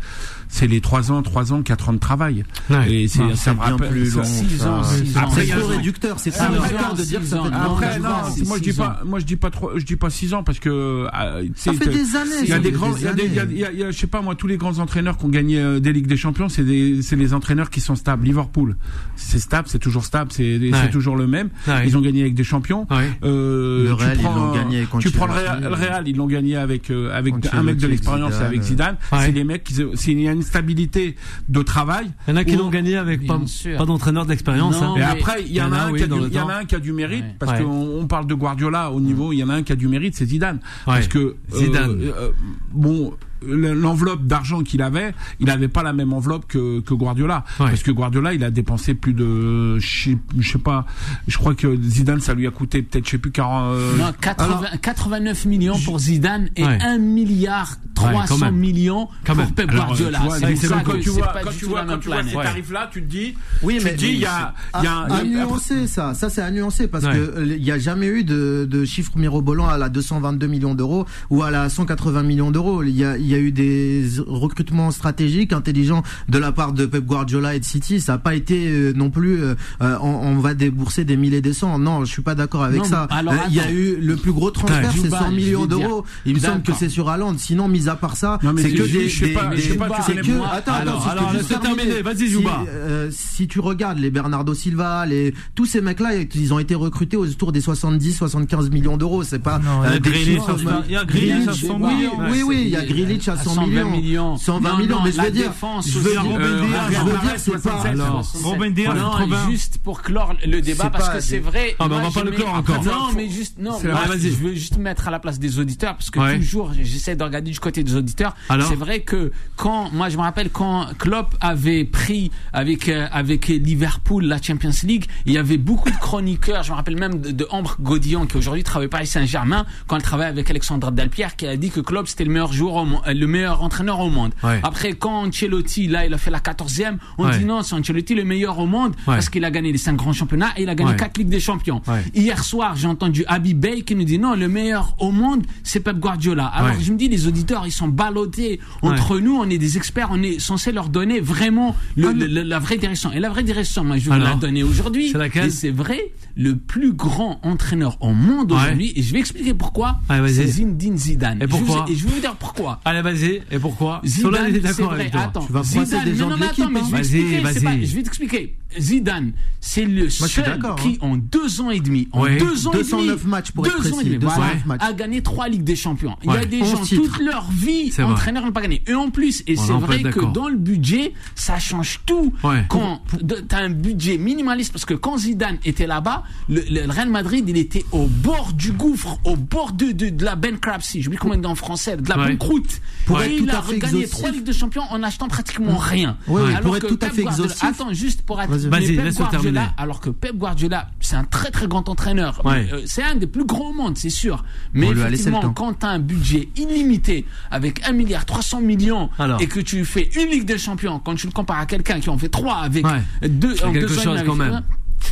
c'est 0.49 0.67
les 0.67 0.81
3 0.81 1.11
ans, 1.11 1.21
3 1.21 1.53
ans, 1.53 1.61
4 1.61 1.89
ans 1.89 1.93
de 1.93 1.99
travail. 1.99 2.43
Ouais. 2.69 2.91
Et 2.91 3.07
c'est 3.07 3.19
Non, 3.19 3.35
ça 3.35 3.53
me 3.53 3.59
rappelle. 3.59 3.89
plus 3.89 4.13
long. 4.15 4.23
Six 4.23 4.65
ans, 4.65 4.83
ça. 4.83 4.95
six 4.97 5.17
ans. 5.17 5.21
Après, 5.21 5.45
C'est 5.45 5.53
réducteur, 5.53 6.19
c'est 6.19 6.33
Ah, 6.39 6.49
non, 6.49 6.61
réducteur 6.61 6.93
de 6.95 7.03
dire 7.03 7.21
ça 7.23 7.43
Après, 7.53 7.99
non, 7.99 8.09
moi 8.45 8.57
je 8.57 8.63
dis 8.63 8.73
pas, 8.73 9.01
moi 9.05 9.19
je 9.19 9.25
dis 9.25 9.35
pas 9.35 9.49
trop, 9.51 9.71
je 9.77 9.85
dis 9.85 9.95
pas 9.95 10.09
6 10.09 10.33
ans 10.33 10.43
parce 10.43 10.59
que 10.59 11.07
tu 11.45 11.51
Ça 11.55 11.73
fait 11.73 11.89
des 11.89 12.15
années. 12.15 12.31
il 12.43 12.49
y 12.49 12.51
a 12.51 12.55
ça 12.55 12.59
des 12.61 12.71
grands, 12.71 12.93
il 12.95 13.57
y 13.57 13.83
a 13.83 13.91
je 13.91 13.97
sais 13.97 14.07
pas 14.07 14.21
moi, 14.21 14.35
tous 14.35 14.47
les 14.47 14.57
grands 14.57 14.79
entraîneurs 14.79 15.17
qui 15.17 15.25
ont 15.25 15.29
gagné 15.29 15.59
euh, 15.59 15.79
des 15.79 15.93
ligues 15.93 16.07
des 16.07 16.17
champions, 16.17 16.49
c'est 16.49 16.63
des, 16.63 17.01
c'est 17.01 17.15
les 17.15 17.33
entraîneurs 17.33 17.69
qui 17.69 17.79
sont 17.79 17.95
stables. 17.95 18.25
Liverpool, 18.25 18.75
c'est 19.15 19.39
stable, 19.39 19.67
c'est 19.69 19.79
toujours 19.79 20.03
stable, 20.03 20.31
c'est, 20.31 20.59
toujours 20.91 21.15
le 21.15 21.27
même. 21.27 21.49
Ils 21.85 21.95
ont 21.97 22.01
gagné 22.01 22.21
avec 22.21 22.33
des 22.33 22.43
champions. 22.43 22.87
Euh, 23.23 23.83
Le 23.83 23.95
tu 23.95 24.03
Real, 24.03 24.17
ils 24.17 24.23
prends, 24.23 24.35
l'ont 24.35 24.53
gagné 24.53 24.77
avec 24.77 24.89
Tu 24.99 25.11
prends 25.11 25.27
le. 25.27 25.67
Real, 25.73 26.07
ils 26.07 26.15
l'ont 26.15 26.27
gagné 26.27 26.55
avec 26.55 26.89
euh, 26.89 27.15
un 27.15 27.21
mec 27.63 27.77
de 27.77 27.87
l'expérience, 27.87 28.33
avec 28.35 28.61
Zidane. 28.61 28.97
C'est 29.19 29.31
des 29.31 29.43
mecs 29.43 29.63
qui, 29.63 29.75
c'est 29.95 30.11
une 30.39 30.45
stabilité 30.45 31.15
de 31.49 31.61
travail. 31.61 32.11
Il 32.27 32.31
y 32.31 32.33
en 32.33 32.37
a 32.37 32.43
qui 32.43 32.55
l'ont 32.55 32.69
gagné 32.69 32.95
avec 32.97 33.25
pas, 33.27 33.39
pas 33.77 33.85
d'entraîneur 33.85 34.25
d'expérience. 34.25 34.81
Hein. 34.81 34.93
Et 34.95 34.99
mais- 34.99 35.05
après, 35.05 35.43
il 35.45 35.51
y 35.53 35.61
en 35.61 35.71
a 35.71 35.77
un 35.77 35.91
oui, 35.91 35.99
qui 35.99 36.03
a 36.05 36.79
du, 36.79 36.93
mérite 36.93 37.23
Ouais. 37.23 37.35
parce 37.37 37.59
Ouais. 37.59 37.63
qu'on 37.65 37.99
on 38.01 38.07
parle 38.07 38.25
de 38.27 38.33
Guardiola 38.33 38.91
au 38.91 38.99
niveau, 39.01 39.33
il 39.33 39.37
y 39.37 39.43
en 39.43 39.49
a 39.49 39.55
un 39.55 39.63
qui 39.63 39.71
a 39.71 39.75
du 39.75 39.87
mérite, 39.87 40.15
c'est 40.15 40.25
Zidane. 40.25 40.59
Parce 40.85 41.07
que 41.07 41.19
euh, 41.19 41.35
Zidane. 41.53 41.99
euh, 42.01 42.31
bon, 42.71 43.13
l'enveloppe 43.45 44.23
d'argent 44.25 44.61
qu'il 44.61 44.81
avait, 44.81 45.13
il 45.39 45.47
n'avait 45.47 45.67
pas 45.67 45.83
la 45.83 45.93
même 45.93 46.13
enveloppe 46.13 46.45
que, 46.47 46.79
que 46.81 46.93
Guardiola. 46.93 47.43
Ouais. 47.59 47.67
Parce 47.67 47.83
que 47.83 47.91
Guardiola, 47.91 48.33
il 48.33 48.43
a 48.43 48.51
dépensé 48.51 48.93
plus 48.93 49.13
de, 49.13 49.79
je 49.79 50.03
sais, 50.03 50.17
je 50.37 50.51
sais 50.51 50.59
pas, 50.59 50.85
je 51.27 51.37
crois 51.37 51.55
que 51.55 51.75
Zidane, 51.81 52.19
ça 52.21 52.33
lui 52.33 52.47
a 52.47 52.51
coûté 52.51 52.81
peut-être, 52.81 53.05
je 53.05 53.11
sais 53.11 53.17
plus, 53.17 53.31
40. 53.31 53.73
euh, 53.75 53.97
Non, 53.97 54.11
80 54.21 54.61
89 54.81 55.45
millions 55.45 55.79
pour 55.79 55.99
Zidane 55.99 56.49
et 56.55 56.65
Ouais. 56.65 56.77
1 56.81 56.97
milliard 56.99 57.77
Ouais, 57.99 58.05
quand 58.05 58.11
300 58.27 58.45
même. 58.45 58.55
millions 58.55 59.09
Quand 59.25 59.35
pour. 59.35 59.51
Pep 59.51 59.69
Alors, 59.71 59.87
Guardiola. 59.87 60.19
tu 60.19 60.23
vois, 60.25 60.35
C'est 60.35 60.41
donc 60.41 60.51
pour 60.53 60.61
c'est 60.61 60.67
ça 60.67 60.75
bon, 60.77 60.83
quand 60.85 60.91
que 60.93 60.97
tu 60.99 61.09
vois, 61.09 61.33
quand 61.43 61.49
tu 61.57 61.65
vois, 61.65 61.83
quand 61.85 61.97
tu 61.99 62.07
vois 62.07 62.23
ces 62.23 62.31
tarifs-là, 62.33 62.89
tu 62.93 63.01
te 63.01 63.07
dis, 63.07 63.33
Oui, 63.61 63.77
tu 63.79 63.83
mais 63.83 63.91
te 63.91 63.97
dis, 63.97 64.07
il 64.07 64.19
y 64.19 64.25
a, 64.25 64.53
il 64.79 64.83
y 64.85 64.87
a, 64.87 64.99
à, 64.99 65.23
il 65.23 65.31
y 65.33 65.35
a- 65.35 65.41
à 65.41 65.45
nuancer 65.45 65.85
ça, 65.87 66.13
ça 66.13 66.29
c'est 66.29 66.41
à 66.41 66.49
nuancer 66.49 66.87
parce 66.87 67.03
Ouais. 67.03 67.11
que 67.11 67.17
euh, 67.17 67.55
il 67.57 67.61
n'y 67.61 67.71
a 67.71 67.77
jamais 67.79 68.07
eu 68.07 68.23
de, 68.23 68.65
de 68.71 68.85
chiffre 68.85 69.11
mirobolant 69.17 69.67
à 69.67 69.77
la 69.77 69.89
222 69.89 70.47
millions 70.47 70.75
d'euros 70.75 71.05
ou 71.29 71.43
à 71.43 71.51
la 71.51 71.67
180 71.67 72.23
millions 72.23 72.51
d'euros. 72.51 72.83
Il 72.83 72.95
y 72.95 73.03
a, 73.03 73.17
il 73.17 73.27
y 73.29 73.35
a 73.35 73.39
eu 73.39 73.51
des 73.51 74.05
recrutements 74.27 74.91
stratégiques, 74.91 75.53
intelligents 75.53 76.03
de 76.27 76.37
la 76.37 76.51
part 76.51 76.73
de 76.73 76.85
Pep 76.85 77.05
Guardiola 77.05 77.55
et 77.55 77.59
de 77.59 77.65
City. 77.65 77.99
Ça 77.99 78.13
n'a 78.13 78.17
pas 78.17 78.35
été 78.35 78.67
euh, 78.67 78.93
non 78.95 79.09
plus, 79.09 79.41
euh, 79.41 79.55
euh, 79.81 79.97
on, 80.01 80.07
on 80.07 80.39
va 80.39 80.53
débourser 80.53 81.05
des 81.05 81.17
milliers 81.17 81.41
des 81.41 81.53
cents. 81.53 81.79
Non, 81.79 82.05
je 82.05 82.11
suis 82.11 82.21
pas 82.21 82.35
d'accord 82.35 82.63
avec 82.63 82.79
Non, 82.79 82.83
ça. 82.85 83.03
alors, 83.11 83.33
Euh, 83.33 83.37
il 83.49 83.55
y 83.55 83.59
a 83.59 83.71
eu 83.71 83.97
le 83.99 84.15
plus 84.15 84.31
gros 84.31 84.51
transfert, 84.51 84.91
c'est 84.91 84.97
Jouba, 85.05 85.19
100 85.19 85.25
je 85.31 85.35
millions 85.35 85.65
d'euros. 85.65 86.05
Il 86.25 86.33
me 86.35 86.39
semble 86.39 86.61
que 86.63 86.73
c'est 86.73 86.89
sur 86.89 87.09
Haaland. 87.09 87.35
Sinon, 87.37 87.67
mis 87.67 87.87
à 87.89 87.95
part 87.95 88.15
ça, 88.17 88.39
c'est 88.57 88.71
que 88.71 88.83
des, 88.83 89.09
je 89.09 89.25
sais 89.25 89.31
pas, 89.33 89.47
des- 89.47 89.57
je 89.57 89.71
sais 89.71 89.77
pas, 89.77 89.89
tu 89.89 90.01
c'est 90.05 90.11
connais 90.15 90.21
que, 90.27 90.31
moi. 90.37 90.49
attends, 90.51 90.73
Alors, 90.73 91.07
attends, 91.07 91.27
alors, 91.27 91.61
terminer. 91.61 92.01
Vas-y, 92.01 92.17
Si, 92.19 92.29
Jouba. 92.31 92.63
euh, 92.67 93.09
si 93.11 93.47
tu 93.47 93.59
regardes 93.59 93.99
les 93.99 94.09
Bernardo 94.11 94.53
Silva, 94.53 95.05
les 95.05 95.33
tous 95.55 95.65
ces 95.65 95.81
mecs-là, 95.81 96.09
ils 96.33 96.53
ont 96.53 96.59
été 96.59 96.75
recrutés 96.75 97.17
autour 97.17 97.51
des 97.51 97.61
70-75 97.61 98.69
millions 98.71 98.97
d'euros. 98.97 99.23
C'est 99.23 99.39
pas 99.39 99.59
Non, 99.59 99.83
il 99.83 99.89
y 99.89 99.91
a 99.91 99.95
euh, 99.95 99.99
Grealish 99.99 100.25
chiffres, 100.25 100.49
à 100.49 100.57
100 100.57 100.83
il 100.87 100.91
y 100.93 100.95
a 100.95 101.05
Grealish 101.05 101.47
à 101.47 101.53
100 101.53 101.79
oui, 101.81 102.07
oui, 102.31 102.41
oui, 102.45 102.61
il 102.63 102.69
y 102.69 102.75
a 102.75 102.85
Grealish 102.85 103.18
à 103.27 103.37
100 103.37 103.67
millions. 103.67 104.37
120 104.37 104.69
Non, 104.69 104.77
millions, 104.77 104.95
non, 104.97 105.03
mais 105.03 105.11
je 105.11 105.21
veux 105.21 105.31
dire, 105.31 105.49
défense 105.49 105.89
je 105.89 105.99
veux 105.99 106.11
dire, 106.11 106.23
euh, 106.25 106.63
je 106.89 106.99
veux 106.99 107.17
dire, 107.17 107.33
c'est 107.37 107.51
pas. 107.51 107.59
67. 107.59 107.91
Alors, 107.91 108.31
Robin 108.43 108.69
Diaz, 108.69 108.95
non, 108.95 109.11
80. 109.17 109.49
juste 109.49 109.77
pour 109.79 110.01
clore 110.01 110.35
le 110.45 110.61
débat 110.61 110.85
C'est 110.85 110.89
parce 110.91 111.09
que 111.09 111.19
c'est 111.19 111.39
vrai. 111.39 111.75
Ah, 111.79 111.87
bah, 111.87 111.97
on 111.99 112.09
va 112.09 112.11
pas 112.11 112.23
le 112.23 112.31
clore 112.31 112.53
encore. 112.53 112.83
Non, 112.83 113.11
mais 113.15 113.29
juste 113.29 113.57
non. 113.59 113.77
Je 113.79 114.29
veux 114.29 114.53
juste 114.53 114.77
mettre 114.77 115.07
à 115.07 115.11
la 115.11 115.19
place 115.19 115.39
des 115.39 115.59
auditeurs 115.59 115.95
parce 115.95 116.09
que 116.09 116.37
toujours 116.37 116.71
j'essaie 116.73 117.15
de 117.15 117.23
regarder 117.23 117.51
du 117.51 117.59
côté 117.59 117.83
des 117.83 117.95
auditeurs. 117.95 118.35
Alors 118.49 118.67
C'est 118.67 118.75
vrai 118.75 119.01
que 119.01 119.31
quand 119.55 119.91
moi 119.91 120.09
je 120.09 120.17
me 120.17 120.21
rappelle 120.21 120.49
quand 120.49 120.87
Klopp 120.97 121.35
avait 121.41 121.85
pris 121.85 122.31
avec 122.53 122.89
euh, 122.89 123.07
avec 123.11 123.47
Liverpool 123.47 124.25
la 124.25 124.41
Champions 124.41 124.71
League, 124.83 125.05
il 125.25 125.33
y 125.33 125.37
avait 125.37 125.57
beaucoup 125.57 125.89
de 125.89 125.97
chroniqueurs. 125.97 126.63
Je 126.63 126.71
me 126.71 126.75
rappelle 126.75 126.97
même 126.97 127.19
de, 127.19 127.31
de 127.31 127.47
Ambre 127.49 127.75
Godillon 127.79 128.25
qui 128.25 128.37
aujourd'hui 128.37 128.63
travaille 128.63 128.87
Paris 128.87 129.07
Saint-Germain 129.07 129.65
quand 129.87 129.95
elle 129.95 130.01
travaillait 130.01 130.29
avec 130.29 130.49
Alexandre 130.49 130.91
Delpierre 130.91 131.35
qui 131.35 131.47
a 131.47 131.57
dit 131.57 131.69
que 131.69 131.79
Klopp 131.79 132.07
c'était 132.07 132.23
le 132.25 132.31
meilleur 132.31 132.53
joueur 132.53 132.75
au 132.75 132.85
monde, 132.85 133.01
euh, 133.07 133.08
le 133.13 133.27
meilleur 133.27 133.63
entraîneur 133.63 133.99
au 133.99 134.09
monde. 134.09 134.31
Ouais. 134.43 134.59
Après 134.63 134.93
quand 134.93 135.25
Ancelotti 135.27 135.87
là 135.87 136.05
il 136.05 136.13
a 136.13 136.17
fait 136.17 136.31
la 136.31 136.39
14e, 136.39 136.97
on 137.17 137.25
Ouais. 137.25 137.37
dit 137.37 137.45
non 137.45 137.61
c'est 137.63 137.75
Ancelotti 137.75 138.15
le 138.15 138.23
meilleur 138.23 138.59
au 138.59 138.65
monde 138.65 138.91
Ouais. 139.07 139.15
parce 139.15 139.29
qu'il 139.29 139.43
a 139.45 139.51
gagné 139.51 139.71
les 139.71 139.77
cinq 139.77 139.95
grands 139.95 140.13
championnats 140.13 140.51
et 140.57 140.63
il 140.63 140.69
a 140.69 140.75
gagné 140.75 140.91
Ouais. 140.91 140.95
quatre 140.97 141.17
ligues 141.17 141.29
des 141.29 141.39
champions. 141.39 141.81
Hier 142.13 142.43
soir 142.43 142.75
j'ai 142.75 142.87
entendu 142.87 143.23
Habib 143.27 143.59
Bey 143.59 143.81
qui 143.83 143.95
nous 143.95 144.03
dit 144.03 144.19
non 144.19 144.35
le 144.35 144.47
meilleur 144.47 144.95
au 144.99 145.11
monde 145.11 145.45
c'est 145.63 145.79
Pep 145.81 145.97
Guardiola. 145.99 146.45
Alors 146.47 146.79
je 146.79 146.91
me 146.91 146.97
dis 146.97 147.07
les 147.07 147.27
auditeurs 147.27 147.63
ils 147.65 147.71
sont 147.71 147.87
ballottés 147.87 148.59
entre 148.81 149.19
nous 149.19 149.35
on 149.35 149.49
est 149.49 149.57
des 149.57 149.77
experts 149.77 150.09
on 150.11 150.21
est 150.23 150.39
censé 150.39 150.71
leur 150.71 150.89
donner 150.89 151.19
vraiment 151.19 151.75
le- 151.95 152.11
le- 152.11 152.27
le- 152.27 152.43
la 152.43 152.59
vraie 152.59 152.77
direction 152.77 153.11
et 153.11 153.19
la 153.19 153.29
vraie 153.29 153.43
direction 153.43 153.83
moi 153.83 153.97
je 153.97 154.09
vais 154.09 154.17
vous 154.17 154.23
la 154.23 154.35
donner 154.35 154.63
aujourd'hui 154.63 155.13
et 155.35 155.49
c'est 155.49 155.71
vrai 155.71 155.99
le 156.35 156.55
plus 156.57 156.93
grand 156.93 157.39
entraîneur 157.43 157.97
au 158.01 158.13
monde 158.13 158.51
aujourd'hui 158.51 158.93
et 158.95 159.01
je 159.01 159.11
vais 159.13 159.19
expliquer 159.19 159.53
pourquoi 159.53 159.99
c'est 160.27 160.47
Zinedine 160.47 160.97
Zidane 160.97 161.41
Et 161.41 161.47
pourquoi 161.47 161.67
je, 161.75 161.81
vous- 161.81 161.91
et 161.91 161.95
je 161.95 162.07
vais 162.07 162.13
vous 162.15 162.19
dire 162.21 162.35
pourquoi 162.35 162.79
Allez, 162.85 162.98
vas-y. 163.01 163.41
Et 163.51 163.59
pourquoi? 163.59 164.01
Il 164.03 164.09
est 164.09 164.11
Zidane, 164.13 164.51
c'est 164.53 164.59
d'accord 164.61 164.89
vrai. 164.91 164.99
avec 165.01 165.11
toi. 165.11 165.21
Attends, 165.21 165.45
Tu 165.45 165.53
vas 165.53 165.63
froisser 165.63 165.85
Zidane, 165.85 166.05
des 166.05 166.11
mais 166.11 166.17
gens 166.17 166.29
non, 166.29 166.35
de 166.35 166.39
mais 166.39 166.45
attends, 166.47 166.69
mais 166.69 166.79
hein. 166.79 166.83
je 166.89 166.95
vais 166.95 167.85
je 167.85 167.95
t'expliquer. 168.01 168.55
Zidane, 168.79 169.31
c'est 169.59 169.83
le 169.85 170.09
seul 170.11 170.59
qui, 170.79 170.99
hein. 171.01 171.07
en 171.07 171.17
deux 171.17 171.59
ans 171.59 171.71
et 171.71 171.79
demi, 171.79 172.07
en 172.11 172.21
Ouais. 172.21 172.37
deux 172.37 172.67
ans 172.67 172.71
et 172.73 172.77
209 172.77 173.19
demi, 173.21 173.31
matchs 173.31 173.51
pour 173.51 173.65
être 173.65 173.73
deux 173.77 173.79
ans 173.79 173.81
et 173.87 173.91
précis, 173.93 174.05
demi, 174.05 174.17
209 174.19 174.35
voilà, 174.37 174.53
matchs. 174.67 174.81
a 174.83 174.93
gagné 174.93 175.21
trois 175.23 175.49
ligues 175.49 175.63
des 175.63 175.75
champions. 175.75 176.15
Il 176.23 176.31
y 176.31 176.37
a 176.37 176.45
des 176.45 176.61
11 176.61 176.69
gens 176.71 176.81
titres. 176.83 177.01
toute 177.01 177.19
leur 177.25 177.49
vie, 177.51 177.91
entraîneurs 177.99 178.45
n'ont 178.45 178.51
pas 178.51 178.61
gagné. 178.61 178.83
Et 178.85 178.93
en 178.93 179.09
plus, 179.09 179.43
et 179.47 179.55
c'est 179.55 179.71
vrai 179.73 180.03
que 180.03 180.23
dans 180.33 180.47
le 180.47 180.57
budget, 180.57 181.13
ça 181.33 181.57
change 181.57 181.99
tout. 182.05 182.31
Ouais. 182.43 182.63
Quand 182.69 183.01
tu 183.17 183.55
as 183.55 183.57
un 183.57 183.69
budget 183.71 184.17
minimaliste, 184.19 184.71
parce 184.71 184.85
que 184.85 184.93
quand 184.93 185.17
Zidane 185.17 185.57
était 185.65 185.87
là-bas, 185.87 186.23
le, 186.47 186.61
le 186.69 186.91
Real 186.91 187.09
Madrid, 187.09 187.45
il 187.47 187.57
était 187.57 187.85
au 187.91 188.05
bord 188.05 188.53
du 188.53 188.71
gouffre, 188.71 189.17
au 189.23 189.35
bord 189.35 189.71
de, 189.73 189.91
de, 189.93 190.09
de 190.09 190.23
la 190.25 190.35
bankruptcy. 190.35 191.01
Je 191.01 191.09
sais 191.09 191.17
comment 191.17 191.33
on 191.33 191.37
dit 191.37 191.47
en 191.47 191.55
français, 191.55 191.97
de 191.97 192.07
la 192.07 192.19
Ouais. 192.19 192.29
banqueroute. 192.33 192.81
Pour 193.05 193.21
et 193.21 193.25
être 193.25 193.41
il 193.43 193.49
a 193.49 193.59
regagné 193.59 194.07
trois 194.07 194.29
ligues 194.29 194.43
de 194.43 194.51
champions 194.51 194.83
en 194.89 195.01
achetant 195.03 195.27
pratiquement 195.27 195.77
rien. 195.77 196.17
Alors 196.27 196.61
pour 196.61 196.75
être 196.77 196.87
que 196.87 196.93
tout 196.93 196.99
à 197.05 197.09
fait 197.09 197.23
Guardiola-. 197.23 197.53
Attends, 197.61 197.93
juste 197.93 198.21
pour 198.21 198.41
être. 198.41 198.49
Vas-y. 198.51 198.95
Guardiola, 199.11 199.73
alors 199.77 199.99
que 199.99 200.09
Pep 200.09 200.35
Guardiola, 200.35 200.89
c'est 200.99 201.15
un 201.15 201.23
très 201.23 201.51
très 201.51 201.67
grand 201.67 201.87
entraîneur. 201.89 202.41
Ouais. 202.45 202.69
Euh, 202.71 202.81
c'est 202.85 203.03
un 203.03 203.15
des 203.15 203.27
plus 203.27 203.45
grands 203.45 203.69
au 203.69 203.73
monde, 203.73 203.97
c'est 203.97 204.09
sûr. 204.09 204.43
Mais 204.73 204.87
On 204.87 204.91
effectivement, 204.91 205.49
quand 205.53 205.79
tu 205.79 205.85
as 205.85 205.89
un 205.89 205.99
budget 205.99 206.49
illimité 206.55 207.25
avec 207.51 207.87
1 207.87 207.91
milliard 207.93 208.25
300 208.25 208.61
millions 208.61 209.09
Alors. 209.17 209.41
et 209.41 209.47
que 209.47 209.59
tu 209.59 209.85
fais 209.85 210.09
une 210.15 210.29
Ligue 210.29 210.45
des 210.45 210.57
Champions, 210.57 210.99
quand 210.99 211.15
tu 211.15 211.25
le 211.27 211.31
compares 211.33 211.59
à 211.59 211.65
quelqu'un 211.65 211.99
qui 211.99 212.09
en 212.09 212.17
fait 212.17 212.29
trois 212.29 212.57
avec 212.57 212.85
Ouais. 212.85 213.29
deux, 213.29 213.55
en 213.63 213.69
ans 213.69 214.23
quand 214.25 214.35
même. 214.35 214.61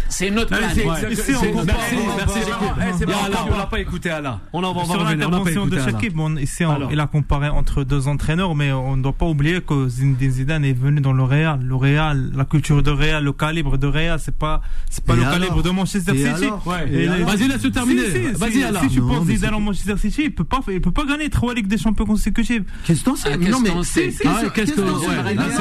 C'est 0.09 0.29
notre 0.31 0.49
compare- 0.49 0.69
Merci, 1.65 1.95
merci 2.17 2.39
eh, 2.39 3.51
on 3.51 3.57
l'a 3.57 3.65
pas 3.65 3.79
écouté 3.79 4.09
Alain. 4.09 4.39
On 4.53 4.63
en 4.63 4.73
va, 4.73 4.85
Sur 4.85 5.03
n'a 5.03 5.11
l'intervention 5.11 5.65
de 5.65 5.75
écouté 5.75 5.81
Alain. 5.81 5.91
Shakib, 5.91 6.13
bon, 6.13 6.37
ici, 6.37 6.65
on- 6.65 6.71
Alors. 6.71 6.89
il 6.91 6.99
a 6.99 7.07
comparé 7.07 7.49
entre 7.49 7.83
deux 7.83 8.07
entraîneurs, 8.07 8.55
mais 8.55 8.71
on 8.71 8.95
ne 8.97 9.03
doit 9.03 9.13
pas 9.13 9.25
oublier 9.25 9.61
que 9.61 9.87
Zinedine 9.87 10.31
Zidane 10.31 10.65
est 10.65 10.73
venu 10.73 11.01
dans 11.01 11.13
le 11.13 11.23
Real. 11.23 11.59
Le 11.63 11.75
Real, 11.75 12.31
la 12.35 12.45
culture 12.45 12.81
de 12.83 12.91
Real, 12.91 13.23
le 13.23 13.33
calibre 13.33 13.77
de 13.77 13.87
Real, 13.87 14.19
c'est 14.19 14.35
pas, 14.35 14.61
c'est 14.89 15.03
pas 15.03 15.15
le 15.15 15.21
alors 15.23 15.33
calibre 15.33 15.61
de 15.63 15.69
Manchester 15.69 16.13
Et 16.13 16.17
City. 16.17 16.45
alors 16.45 16.65
Ouais. 16.67 16.89
Et 16.91 17.05
là- 17.05 17.17
Vas-y, 17.25 17.47
laisse-le 17.47 17.71
terminer. 17.71 18.05
Si, 18.05 18.11
si, 18.11 18.31
Vas-y 18.33 18.51
si, 18.53 18.63
Alain. 18.63 18.81
Si 18.81 18.89
tu 18.89 19.01
Non, 19.01 19.07
penses 19.07 19.27
Zidane 19.27 19.53
en 19.55 19.59
Manchester 19.59 19.97
City, 19.97 20.21
il 20.25 20.33
peut 20.33 20.43
pas, 20.43 20.59
il 20.69 20.81
peut 20.81 20.91
pas 20.91 21.05
gagner 21.05 21.29
trois 21.29 21.53
Ligues 21.53 21.67
des 21.67 21.77
Champions 21.77 22.05
consécutives. 22.05 22.63
Qu'est-ce 22.85 23.03
que 23.03 23.09
Non, 23.09 23.15
qu'est-ce 23.15 23.29
mais 23.61 23.83
c'est- 23.83 24.13
Ah 24.25 24.41
qu'est-ce 24.53 24.71
que- 24.71 24.75
c'est 24.77 24.81
non, 24.81 24.93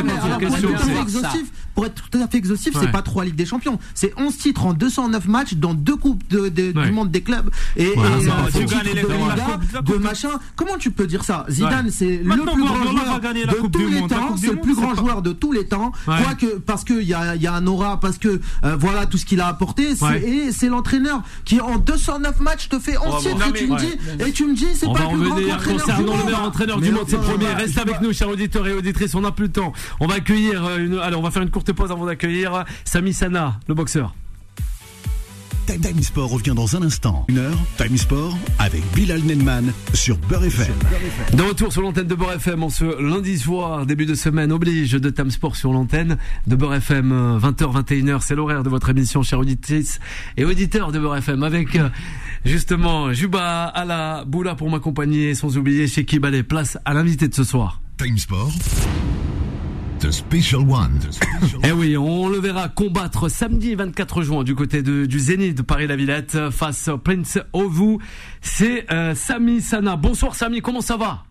mais 0.04 0.94
question, 1.04 1.30
pour 1.74 1.86
être 1.86 2.08
tout 2.10 2.18
à 2.18 2.26
fait 2.28 2.38
exhaustif, 2.38 2.74
c'est 2.80 2.90
pas 2.90 3.02
trois 3.02 3.24
ligues 3.24 3.34
des 3.34 3.44
champions, 3.46 3.78
c'est 3.94 4.12
11 4.16 4.26
11 4.26 4.36
titres 4.38 4.66
en 4.66 4.72
209 4.72 5.26
matchs 5.28 5.54
dans 5.54 5.72
deux 5.74 5.96
coupes 5.96 6.22
de, 6.28 6.48
de- 6.48 6.72
Ouais. 6.76 6.86
du 6.86 6.92
monde 6.92 7.10
des 7.10 7.22
clubs 7.22 7.48
et, 7.76 7.86
euh, 7.86 7.90
de 7.94 8.60
Liga, 8.60 9.58
coupe- 9.82 9.92
de 9.92 9.94
machin. 9.98 10.30
Comment 10.56 10.76
tu 10.78 10.90
peux 10.90 11.06
dire 11.06 11.22
ça? 11.24 11.46
Zidane, 11.48 11.86
Ouais. 11.86 11.92
c'est 11.92 12.16
le 12.18 12.24
plus 12.24 12.64
grand 12.64 12.82
joueur 12.84 13.20
de 13.20 13.68
tous 13.68 13.88
les 13.88 14.06
temps. 14.08 14.36
C'est 14.36 14.50
le 14.50 14.60
plus 14.60 14.74
grand 14.74 14.94
joueur 14.94 15.22
de 15.22 15.32
tous 15.32 15.52
les 15.52 15.66
temps. 15.66 15.92
Parce 16.66 16.84
que 16.84 17.00
il 17.00 17.06
y 17.08 17.14
a, 17.14 17.36
y 17.36 17.46
a 17.46 17.54
un 17.54 17.66
aura, 17.66 18.00
parce 18.00 18.18
que 18.18 18.40
euh, 18.64 18.76
voilà 18.78 19.06
tout 19.06 19.16
ce 19.18 19.24
qu'il 19.24 19.40
a 19.40 19.46
apporté. 19.46 19.90
Et 20.24 20.52
c'est 20.52 20.68
l'entraîneur 20.68 21.22
qui 21.44 21.60
en 21.60 21.78
209 21.78 22.40
matchs 22.40 22.68
te 22.68 22.78
fait 22.78 22.96
11 22.98 23.24
bon. 23.24 23.30
titres 23.30 23.46
et 23.48 23.52
tu 23.52 23.66
me 23.68 23.78
dis 23.78 24.22
et 24.26 24.32
tu 24.32 24.46
me 24.46 24.54
dis 24.54 24.66
c'est 24.74 24.86
pas 24.92 25.10
le 25.12 25.18
plus 25.18 25.28
grand 25.28 25.36
entraîneur 25.36 25.58
du 25.58 25.72
concernant 25.72 26.00
le 26.02 26.06
monde. 26.18 26.24
meilleur 26.26 26.42
entraîneur 26.42 26.80
du 26.80 26.90
monde, 26.90 27.04
c'est 27.08 27.16
bah, 27.16 27.54
Reste 27.56 27.78
avec 27.78 28.00
nous, 28.00 28.12
chers 28.12 28.28
auditeurs 28.28 28.66
et 28.66 28.72
auditrices. 28.72 29.14
On 29.14 29.20
n'a 29.20 29.32
plus 29.32 29.46
le 29.46 29.52
temps. 29.52 29.72
On 30.00 30.06
va 30.06 30.14
accueillir 30.14 30.64
euh, 30.64 30.78
une. 30.78 30.98
Allez, 30.98 31.16
on 31.16 31.22
va 31.22 31.30
faire 31.30 31.42
une 31.42 31.50
courte 31.50 31.72
pause 31.72 31.90
avant 31.90 32.06
d'accueillir 32.06 32.64
Sami 32.84 33.12
Sana, 33.12 33.58
le 33.68 33.74
boxeur. 33.74 34.05
Time, 35.66 35.80
Time 35.80 36.02
Sport 36.02 36.30
revient 36.30 36.52
dans 36.54 36.76
un 36.76 36.82
instant. 36.82 37.24
Une 37.28 37.38
heure, 37.38 37.58
Time 37.76 37.96
Sport 37.96 38.38
avec 38.60 38.82
Bilal 38.94 39.20
Nenman 39.22 39.72
sur 39.94 40.16
Beurre 40.16 40.44
FM. 40.44 40.74
De 41.34 41.42
retour 41.42 41.72
sur 41.72 41.82
l'antenne 41.82 42.06
de 42.06 42.14
Beurre 42.14 42.34
FM 42.34 42.62
en 42.62 42.70
ce 42.70 43.02
lundi 43.02 43.36
soir, 43.36 43.84
début 43.84 44.06
de 44.06 44.14
semaine 44.14 44.52
oblige 44.52 44.92
de 44.92 45.10
Tam 45.10 45.30
Sport 45.30 45.56
sur 45.56 45.72
l'antenne 45.72 46.18
de 46.46 46.54
Beurre 46.54 46.74
FM, 46.74 47.10
euh, 47.10 47.38
20h, 47.40 47.84
21h, 47.84 48.20
c'est 48.20 48.36
l'horaire 48.36 48.62
de 48.62 48.68
votre 48.68 48.90
émission, 48.90 49.24
chère 49.24 49.40
auditrice 49.40 49.98
et 50.36 50.44
auditeurs 50.44 50.92
de 50.92 51.00
Beurre 51.00 51.16
FM, 51.16 51.42
avec 51.42 51.74
euh, 51.74 51.88
justement 52.44 53.12
Juba, 53.12 53.64
Ala, 53.64 54.24
Boula 54.24 54.54
pour 54.54 54.70
m'accompagner, 54.70 55.34
sans 55.34 55.58
oublier 55.58 55.88
chez 55.88 56.04
Ballet, 56.20 56.44
place 56.44 56.78
à 56.84 56.94
l'invité 56.94 57.26
de 57.26 57.34
ce 57.34 57.42
soir. 57.42 57.80
Time 57.98 58.18
Sport. 58.18 58.52
The 60.06 60.12
Special 60.12 60.60
One. 60.60 61.00
Eh 61.64 61.72
oui, 61.72 61.96
on 61.96 62.28
le 62.28 62.38
verra 62.38 62.68
combattre 62.68 63.28
samedi 63.28 63.74
24 63.74 64.22
juin 64.22 64.44
du 64.44 64.54
côté 64.54 64.80
de, 64.82 65.04
du 65.04 65.18
Zénith 65.18 65.56
de 65.56 65.62
Paris-la-Villette 65.62 66.50
face 66.50 66.86
au 66.86 66.98
Prince 66.98 67.40
Ovu. 67.52 67.98
C'est 68.40 68.86
euh, 68.92 69.16
Sami 69.16 69.60
Sana. 69.60 69.96
Bonsoir 69.96 70.36
Sami, 70.36 70.60
comment 70.60 70.80
ça 70.80 70.96
va? 70.96 71.25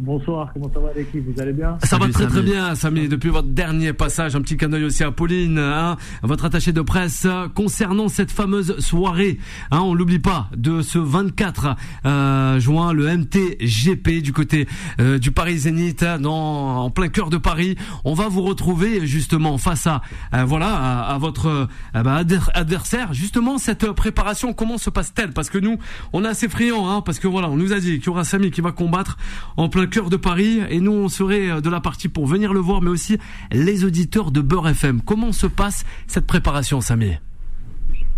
Bonsoir, 0.00 0.52
comment 0.52 0.70
ça 0.72 0.78
va 0.78 0.92
l'équipe? 0.94 1.24
Vous 1.26 1.42
allez 1.42 1.52
bien? 1.52 1.76
Ça 1.82 1.96
va 1.96 2.02
Salut, 2.02 2.12
très 2.12 2.26
très 2.26 2.34
Samy. 2.36 2.50
bien, 2.52 2.74
Samy. 2.76 3.08
Depuis 3.08 3.30
votre 3.30 3.48
dernier 3.48 3.92
passage, 3.92 4.36
un 4.36 4.40
petit 4.42 4.56
d'œil 4.56 4.84
aussi 4.84 5.02
à 5.02 5.10
Pauline, 5.10 5.58
hein, 5.58 5.96
votre 6.22 6.44
attaché 6.44 6.70
de 6.72 6.82
presse, 6.82 7.24
euh, 7.26 7.48
concernant 7.48 8.06
cette 8.06 8.30
fameuse 8.30 8.78
soirée. 8.78 9.40
Hein, 9.72 9.80
on 9.80 9.94
l'oublie 9.94 10.20
pas, 10.20 10.50
de 10.56 10.82
ce 10.82 11.00
24 11.00 11.74
euh, 12.06 12.60
juin, 12.60 12.92
le 12.92 13.08
MTGP 13.16 14.22
du 14.22 14.32
côté 14.32 14.68
euh, 15.00 15.18
du 15.18 15.32
Paris 15.32 15.58
Zénith, 15.58 16.04
hein, 16.04 16.20
dans, 16.20 16.84
en 16.84 16.90
plein 16.90 17.08
cœur 17.08 17.28
de 17.28 17.36
Paris. 17.36 17.74
On 18.04 18.14
va 18.14 18.28
vous 18.28 18.42
retrouver 18.42 19.04
justement 19.04 19.58
face 19.58 19.88
à 19.88 20.02
euh, 20.32 20.44
voilà 20.44 20.76
à, 20.76 21.14
à 21.14 21.18
votre 21.18 21.46
euh, 21.48 21.66
bah, 22.04 22.14
adver- 22.22 22.50
adversaire. 22.54 23.14
Justement, 23.14 23.58
cette 23.58 23.90
préparation, 23.90 24.52
comment 24.52 24.78
se 24.78 24.90
passe-t-elle? 24.90 25.32
Parce 25.32 25.50
que 25.50 25.58
nous, 25.58 25.76
on 26.12 26.24
est 26.24 26.28
assez 26.28 26.48
friands, 26.48 26.88
hein, 26.88 27.00
parce 27.04 27.18
que 27.18 27.26
voilà, 27.26 27.50
on 27.50 27.56
nous 27.56 27.72
a 27.72 27.80
dit 27.80 27.96
qu'il 27.98 28.06
y 28.06 28.08
aura 28.10 28.22
Samy 28.22 28.52
qui 28.52 28.60
va 28.60 28.70
combattre 28.70 29.16
en 29.56 29.68
plein 29.68 29.87
cœur 29.88 30.10
de 30.10 30.16
Paris, 30.16 30.60
et 30.70 30.80
nous, 30.80 30.92
on 30.92 31.08
serait 31.08 31.50
euh, 31.50 31.60
de 31.60 31.68
la 31.68 31.80
partie 31.80 32.08
pour 32.08 32.26
venir 32.26 32.52
le 32.52 32.60
voir, 32.60 32.80
mais 32.82 32.90
aussi 32.90 33.18
les 33.50 33.84
auditeurs 33.84 34.30
de 34.30 34.40
Beurre 34.40 34.68
FM. 34.68 35.00
Comment 35.02 35.32
se 35.32 35.46
passe 35.46 35.84
cette 36.06 36.26
préparation, 36.26 36.80
Samy 36.80 37.18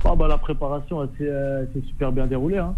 Ah 0.04 0.14
bah, 0.14 0.28
La 0.28 0.38
préparation, 0.38 1.02
elle 1.02 1.08
s'est 1.18 1.30
euh, 1.30 1.64
super 1.88 2.12
bien 2.12 2.26
déroulée. 2.26 2.58
Hein. 2.58 2.74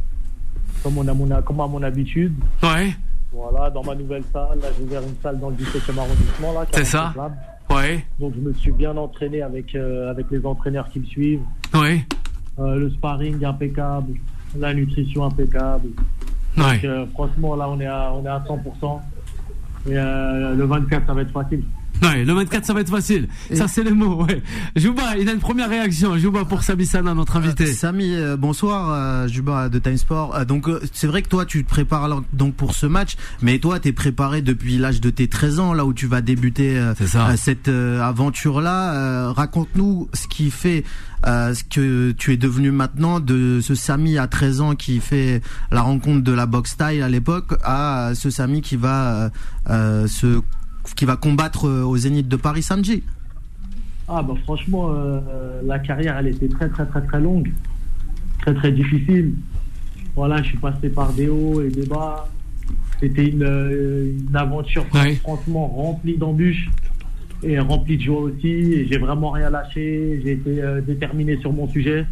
Comme, 0.82 0.98
on 0.98 1.08
a 1.08 1.14
mon, 1.14 1.28
comme 1.42 1.60
à 1.60 1.66
mon 1.66 1.82
habitude. 1.82 2.34
Ouais, 2.62 2.94
Voilà, 3.32 3.70
dans 3.70 3.82
ma 3.82 3.94
nouvelle 3.94 4.22
salle, 4.32 4.58
là 4.60 4.68
j'ai 4.76 4.84
ouvert 4.84 5.02
une 5.02 5.14
salle 5.22 5.38
dans 5.40 5.50
le 5.50 5.56
17e 5.56 5.98
arrondissement. 5.98 6.52
là, 6.52 6.66
C'est 6.72 6.82
47 6.82 6.86
ça. 6.86 7.14
Ouais, 7.70 8.04
Donc 8.20 8.34
je 8.34 8.40
me 8.40 8.52
suis 8.54 8.72
bien 8.72 8.94
entraîné 8.96 9.40
avec, 9.42 9.74
euh, 9.74 10.10
avec 10.10 10.26
les 10.30 10.44
entraîneurs 10.44 10.88
qui 10.90 11.00
me 11.00 11.04
suivent. 11.06 11.40
ouais, 11.74 12.04
Euh, 12.58 12.76
le 12.76 12.90
sparring 12.90 13.42
impeccable, 13.44 14.12
la 14.58 14.74
nutrition 14.74 15.24
impeccable. 15.24 15.88
Donc, 16.56 16.66
ouais. 16.66 17.06
franchement, 17.14 17.56
là 17.56 17.68
on 17.68 17.80
est 17.80 17.86
à, 17.86 18.12
on 18.12 18.24
est 18.24 18.28
à 18.28 18.38
100%. 18.40 19.00
Et 19.86 19.96
euh, 19.96 20.54
le 20.54 20.64
24, 20.64 21.06
ça 21.06 21.14
va 21.14 21.22
être 21.22 21.32
facile. 21.32 21.64
Ouais, 22.02 22.24
le 22.24 22.32
24, 22.32 22.64
ça 22.64 22.74
va 22.74 22.80
être 22.80 22.90
facile. 22.90 23.28
Ça, 23.54 23.68
c'est 23.68 23.84
les 23.84 23.92
mots, 23.92 24.24
ouais. 24.24 24.42
Jouba, 24.76 25.16
il 25.18 25.28
a 25.28 25.32
une 25.32 25.38
première 25.38 25.68
réaction. 25.68 26.18
Jouba 26.18 26.44
pour 26.44 26.62
Samy 26.62 26.84
Sana, 26.84 27.14
notre 27.14 27.36
invité. 27.36 27.66
Samy, 27.66 28.14
euh, 28.14 28.36
bonsoir, 28.36 28.90
euh, 28.90 29.28
Juba 29.28 29.68
de 29.68 29.78
Time 29.78 29.96
Sport. 29.96 30.34
Euh, 30.34 30.44
donc 30.44 30.68
euh, 30.68 30.80
c'est 30.92 31.06
vrai 31.06 31.22
que 31.22 31.28
toi 31.28 31.46
tu 31.46 31.64
te 31.64 31.68
prépares 31.68 32.04
alors, 32.04 32.22
donc 32.32 32.54
pour 32.54 32.74
ce 32.74 32.86
match, 32.86 33.16
mais 33.40 33.58
toi 33.58 33.78
t'es 33.78 33.92
préparé 33.92 34.42
depuis 34.42 34.78
l'âge 34.78 35.00
de 35.00 35.10
tes 35.10 35.28
13 35.28 35.60
ans, 35.60 35.72
là 35.74 35.84
où 35.84 35.92
tu 35.94 36.06
vas 36.06 36.20
débuter 36.22 36.76
euh, 36.76 36.94
euh, 37.14 37.36
cette 37.36 37.68
aventure 37.68 38.60
là. 38.60 39.32
Raconte-nous 39.32 40.08
ce 40.12 40.26
qui 40.26 40.50
fait 40.50 40.84
euh, 41.26 41.54
ce 41.54 41.62
que 41.62 42.10
tu 42.12 42.32
es 42.32 42.36
devenu 42.36 42.72
maintenant 42.72 43.20
de 43.20 43.60
ce 43.62 43.74
Samy 43.74 44.18
à 44.18 44.26
13 44.26 44.60
ans 44.60 44.74
qui 44.74 44.98
fait 44.98 45.40
la 45.70 45.82
rencontre 45.82 46.22
de 46.22 46.32
la 46.32 46.46
boxe 46.46 46.72
style 46.72 47.02
à 47.02 47.08
l'époque 47.08 47.54
à 47.62 48.10
ce 48.14 48.28
Samy 48.30 48.60
qui 48.60 48.76
va 48.76 49.14
euh, 49.14 49.28
euh, 49.70 50.06
se 50.08 50.40
qui 50.96 51.04
va 51.04 51.16
combattre 51.16 51.66
euh, 51.68 51.82
au 51.84 51.96
Zénith 51.96 52.28
de 52.28 52.36
Paris 52.36 52.62
samedi. 52.62 53.02
Ah 54.08 54.22
bah 54.22 54.34
franchement, 54.42 54.90
euh, 54.90 55.20
la 55.64 55.78
carrière, 55.78 56.18
elle 56.18 56.28
était 56.28 56.48
très 56.48 56.68
très 56.68 56.84
très 56.86 57.00
très 57.02 57.20
longue, 57.20 57.52
très 58.40 58.52
très 58.54 58.72
difficile. 58.72 59.34
Voilà, 60.16 60.38
je 60.42 60.48
suis 60.48 60.58
passé 60.58 60.90
par 60.90 61.12
des 61.12 61.28
hauts 61.28 61.62
et 61.62 61.70
des 61.70 61.86
bas. 61.86 62.28
C'était 63.00 63.28
une, 63.28 63.42
euh, 63.42 64.12
une 64.28 64.36
aventure 64.36 64.84
Ouais. 64.94 65.14
franchement 65.16 65.66
remplie 65.68 66.16
d'embûches 66.18 66.68
et 67.42 67.58
remplie 67.58 67.96
de 67.96 68.02
joie 68.02 68.20
aussi. 68.20 68.48
Et 68.48 68.86
j'ai 68.86 68.98
vraiment 68.98 69.30
rien 69.30 69.50
lâché. 69.50 70.20
J'ai 70.24 70.32
été 70.32 70.62
euh, 70.62 70.80
déterminé 70.80 71.38
sur 71.38 71.52
mon 71.52 71.68
sujet. 71.68 72.04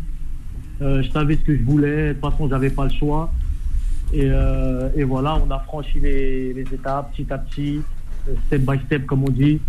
Euh, 0.81 1.03
je 1.03 1.11
savais 1.11 1.35
ce 1.37 1.41
que 1.43 1.57
je 1.57 1.63
voulais. 1.63 2.09
De 2.09 2.13
toute 2.15 2.31
façon, 2.31 2.49
j'avais 2.49 2.71
pas 2.71 2.85
le 2.85 2.91
choix. 2.91 3.31
Et, 4.13 4.23
euh, 4.25 4.89
et 4.97 5.05
voilà, 5.05 5.39
on 5.47 5.51
a 5.51 5.59
franchi 5.61 6.01
les, 6.01 6.53
les 6.55 6.63
étapes 6.63 7.13
petit 7.13 7.33
à 7.33 7.39
petit, 7.39 7.77
euh, 7.77 7.83
step 8.47 8.63
by 8.63 8.79
step, 8.87 9.07
comme 9.07 9.25
on 9.25 9.31
dit. 9.31 9.61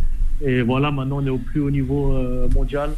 Et 0.41 0.61
voilà, 0.61 0.91
maintenant, 0.91 1.17
on 1.21 1.25
est 1.25 1.29
au 1.29 1.37
plus 1.37 1.61
haut 1.61 1.71
niveau 1.71 2.13
euh, 2.13 2.47
mondial. 2.53 2.91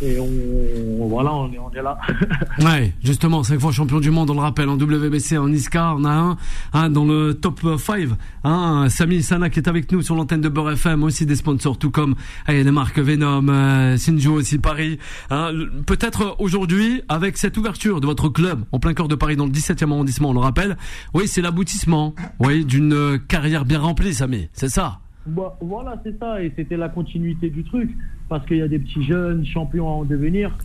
Et 0.00 0.18
on, 0.18 1.06
voilà, 1.08 1.32
on 1.32 1.52
est, 1.52 1.58
on 1.58 1.70
est 1.70 1.82
là. 1.82 1.98
Ouais, 2.58 2.92
justement, 3.04 3.42
cinq 3.44 3.60
fois 3.60 3.72
champion 3.72 4.00
du 4.00 4.10
monde, 4.10 4.30
on 4.30 4.34
le 4.34 4.40
rappelle, 4.40 4.68
en 4.68 4.74
WBC, 4.74 5.38
en 5.38 5.50
ISCA, 5.52 5.94
on 5.96 6.04
a 6.04 6.10
un, 6.10 6.36
un 6.72 6.90
dans 6.90 7.04
le 7.04 7.34
top 7.34 7.60
5, 7.78 8.08
hein, 8.44 8.86
Samy 8.88 9.22
Sana 9.22 9.48
qui 9.48 9.60
est 9.60 9.68
avec 9.68 9.92
nous 9.92 10.02
sur 10.02 10.14
l'antenne 10.14 10.40
de 10.40 10.48
Beurre 10.48 10.72
FM, 10.72 11.04
aussi 11.04 11.24
des 11.24 11.36
sponsors, 11.36 11.78
tout 11.78 11.90
comme 11.90 12.14
allez, 12.46 12.64
les 12.64 12.70
marques 12.70 12.98
Venom, 12.98 13.48
euh, 13.48 13.96
Sinjo 13.96 14.32
aussi 14.34 14.58
Paris. 14.58 14.98
Hein, 15.30 15.52
Peut-être 15.86 16.36
aujourd'hui, 16.38 17.02
avec 17.08 17.38
cette 17.38 17.56
ouverture 17.56 18.00
de 18.00 18.06
votre 18.06 18.28
club 18.28 18.64
en 18.72 18.78
plein 18.78 18.94
cœur 18.94 19.08
de 19.08 19.14
Paris, 19.14 19.36
dans 19.36 19.46
le 19.46 19.52
17e 19.52 19.90
arrondissement, 19.92 20.30
on 20.30 20.34
le 20.34 20.40
rappelle, 20.40 20.76
oui, 21.14 21.28
c'est 21.28 21.42
l'aboutissement, 21.42 22.14
oui, 22.40 22.64
d'une 22.64 22.92
euh, 22.92 23.18
carrière 23.18 23.64
bien 23.64 23.78
remplie, 23.80 24.14
Samy, 24.14 24.48
c'est 24.52 24.68
ça. 24.68 24.98
Bah, 25.26 25.56
voilà, 25.60 26.00
c'est 26.04 26.18
ça. 26.18 26.42
Et 26.42 26.52
c'était 26.56 26.76
la 26.76 26.88
continuité 26.88 27.50
du 27.50 27.64
truc. 27.64 27.90
Parce 28.28 28.46
qu'il 28.46 28.56
y 28.58 28.62
a 28.62 28.68
des 28.68 28.78
petits 28.78 29.04
jeunes 29.04 29.44
champions 29.44 29.88
à 29.88 29.92
en 29.92 30.04
devenir. 30.04 30.56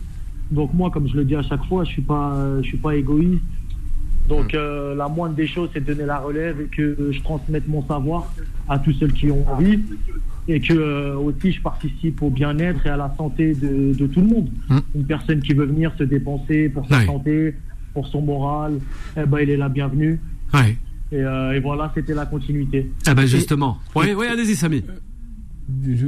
Donc 0.50 0.72
moi, 0.72 0.90
comme 0.90 1.08
je 1.08 1.16
le 1.16 1.24
dis 1.24 1.36
à 1.36 1.42
chaque 1.42 1.64
fois, 1.66 1.84
je 1.84 1.90
suis 1.90 2.02
pas, 2.02 2.34
je 2.62 2.66
suis 2.66 2.78
pas 2.78 2.96
égoïste. 2.96 3.42
Donc 4.28 4.54
euh, 4.54 4.94
la 4.94 5.08
moindre 5.08 5.34
des 5.34 5.46
choses, 5.46 5.70
c'est 5.72 5.80
de 5.80 5.92
donner 5.92 6.06
la 6.06 6.18
relève 6.18 6.60
et 6.60 6.66
que 6.66 7.10
je 7.10 7.20
transmette 7.20 7.66
mon 7.68 7.82
savoir 7.86 8.32
à 8.68 8.78
tous 8.78 8.92
ceux 8.92 9.08
qui 9.08 9.30
ont 9.30 9.46
envie. 9.48 9.80
Et 10.50 10.60
que 10.60 10.72
euh, 10.72 11.16
aussi 11.16 11.52
je 11.52 11.60
participe 11.60 12.22
au 12.22 12.30
bien-être 12.30 12.86
et 12.86 12.88
à 12.88 12.96
la 12.96 13.14
santé 13.18 13.54
de, 13.54 13.92
de 13.92 14.06
tout 14.06 14.20
le 14.20 14.26
monde. 14.26 14.50
Mm. 14.70 14.78
Une 14.94 15.04
personne 15.04 15.40
qui 15.40 15.52
veut 15.52 15.66
venir 15.66 15.92
se 15.98 16.04
dépenser 16.04 16.70
pour 16.70 16.86
sa 16.88 17.04
santé, 17.04 17.54
pour 17.92 18.06
son 18.06 18.22
moral, 18.22 18.78
eh 19.16 19.26
ben, 19.26 19.40
il 19.40 19.50
est 19.50 19.58
la 19.58 19.68
bienvenue. 19.68 20.18
Et, 21.10 21.16
euh, 21.22 21.52
et 21.54 21.60
voilà, 21.60 21.90
c'était 21.94 22.14
la 22.14 22.26
continuité. 22.26 22.90
Eh 23.08 23.14
ben 23.14 23.26
justement. 23.26 23.78
Oui, 23.94 24.12
oui, 24.16 24.26
allez-y, 24.26 24.54
Samy. 24.56 24.84
Je- 25.86 26.06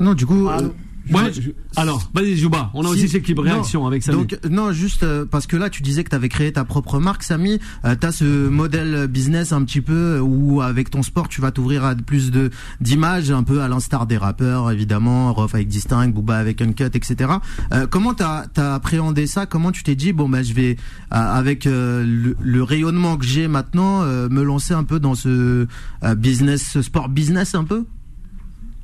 Non, 0.00 0.14
du 0.14 0.26
coup. 0.26 0.48
Euh, 0.48 0.68
Ouais. 1.12 1.32
je- 1.32 1.50
Alors, 1.76 2.10
vas-y, 2.14 2.36
Jouba. 2.36 2.70
On 2.74 2.84
a 2.84 2.88
aussi 2.88 3.02
Si- 3.02 3.08
cette 3.08 3.22
équipe 3.22 3.38
réaction 3.38 3.82
non, 3.82 3.86
avec 3.86 4.02
Samy. 4.02 4.18
Donc 4.18 4.38
non, 4.50 4.72
juste 4.72 5.02
euh, 5.02 5.24
parce 5.24 5.46
que 5.46 5.56
là 5.56 5.70
tu 5.70 5.82
disais 5.82 6.02
que 6.04 6.10
tu 6.10 6.16
avais 6.16 6.28
créé 6.28 6.52
ta 6.52 6.64
propre 6.64 6.98
marque, 6.98 7.22
Samy. 7.22 7.58
Euh, 7.84 7.94
tu 8.00 8.06
as 8.06 8.12
ce 8.12 8.48
modèle 8.48 9.06
business 9.06 9.52
un 9.52 9.62
petit 9.64 9.80
peu 9.80 10.16
euh, 10.16 10.20
où 10.20 10.60
avec 10.62 10.90
ton 10.90 11.02
sport 11.02 11.28
tu 11.28 11.40
vas 11.40 11.50
t'ouvrir 11.52 11.84
à 11.84 11.94
plus 11.94 12.30
de 12.30 12.50
d'images, 12.80 13.30
un 13.30 13.42
peu 13.42 13.60
à 13.62 13.68
l'instar 13.68 14.06
des 14.06 14.16
rappeurs 14.16 14.70
évidemment, 14.70 15.32
Rof 15.32 15.54
avec 15.54 15.68
Distinct, 15.68 16.08
Booba 16.12 16.36
avec 16.38 16.60
Uncut, 16.62 16.84
etc. 16.94 17.30
Euh, 17.72 17.86
comment 17.86 18.14
t'as 18.14 18.46
as 18.56 18.74
appréhendé 18.74 19.26
ça? 19.26 19.46
Comment 19.46 19.72
tu 19.72 19.82
t'es 19.82 19.94
dit 19.94 20.12
bon 20.12 20.28
ben 20.28 20.42
je 20.42 20.54
vais 20.54 20.76
euh, 21.12 21.16
avec 21.16 21.66
euh, 21.66 22.04
le, 22.06 22.36
le 22.40 22.62
rayonnement 22.62 23.16
que 23.16 23.24
j'ai 23.26 23.48
maintenant 23.48 24.02
euh, 24.02 24.28
me 24.28 24.42
lancer 24.42 24.74
un 24.74 24.84
peu 24.84 24.98
dans 25.00 25.14
ce 25.14 25.66
euh, 26.04 26.14
business, 26.14 26.62
ce 26.72 26.82
sport 26.82 27.08
business 27.08 27.54
un 27.54 27.64
peu? 27.64 27.84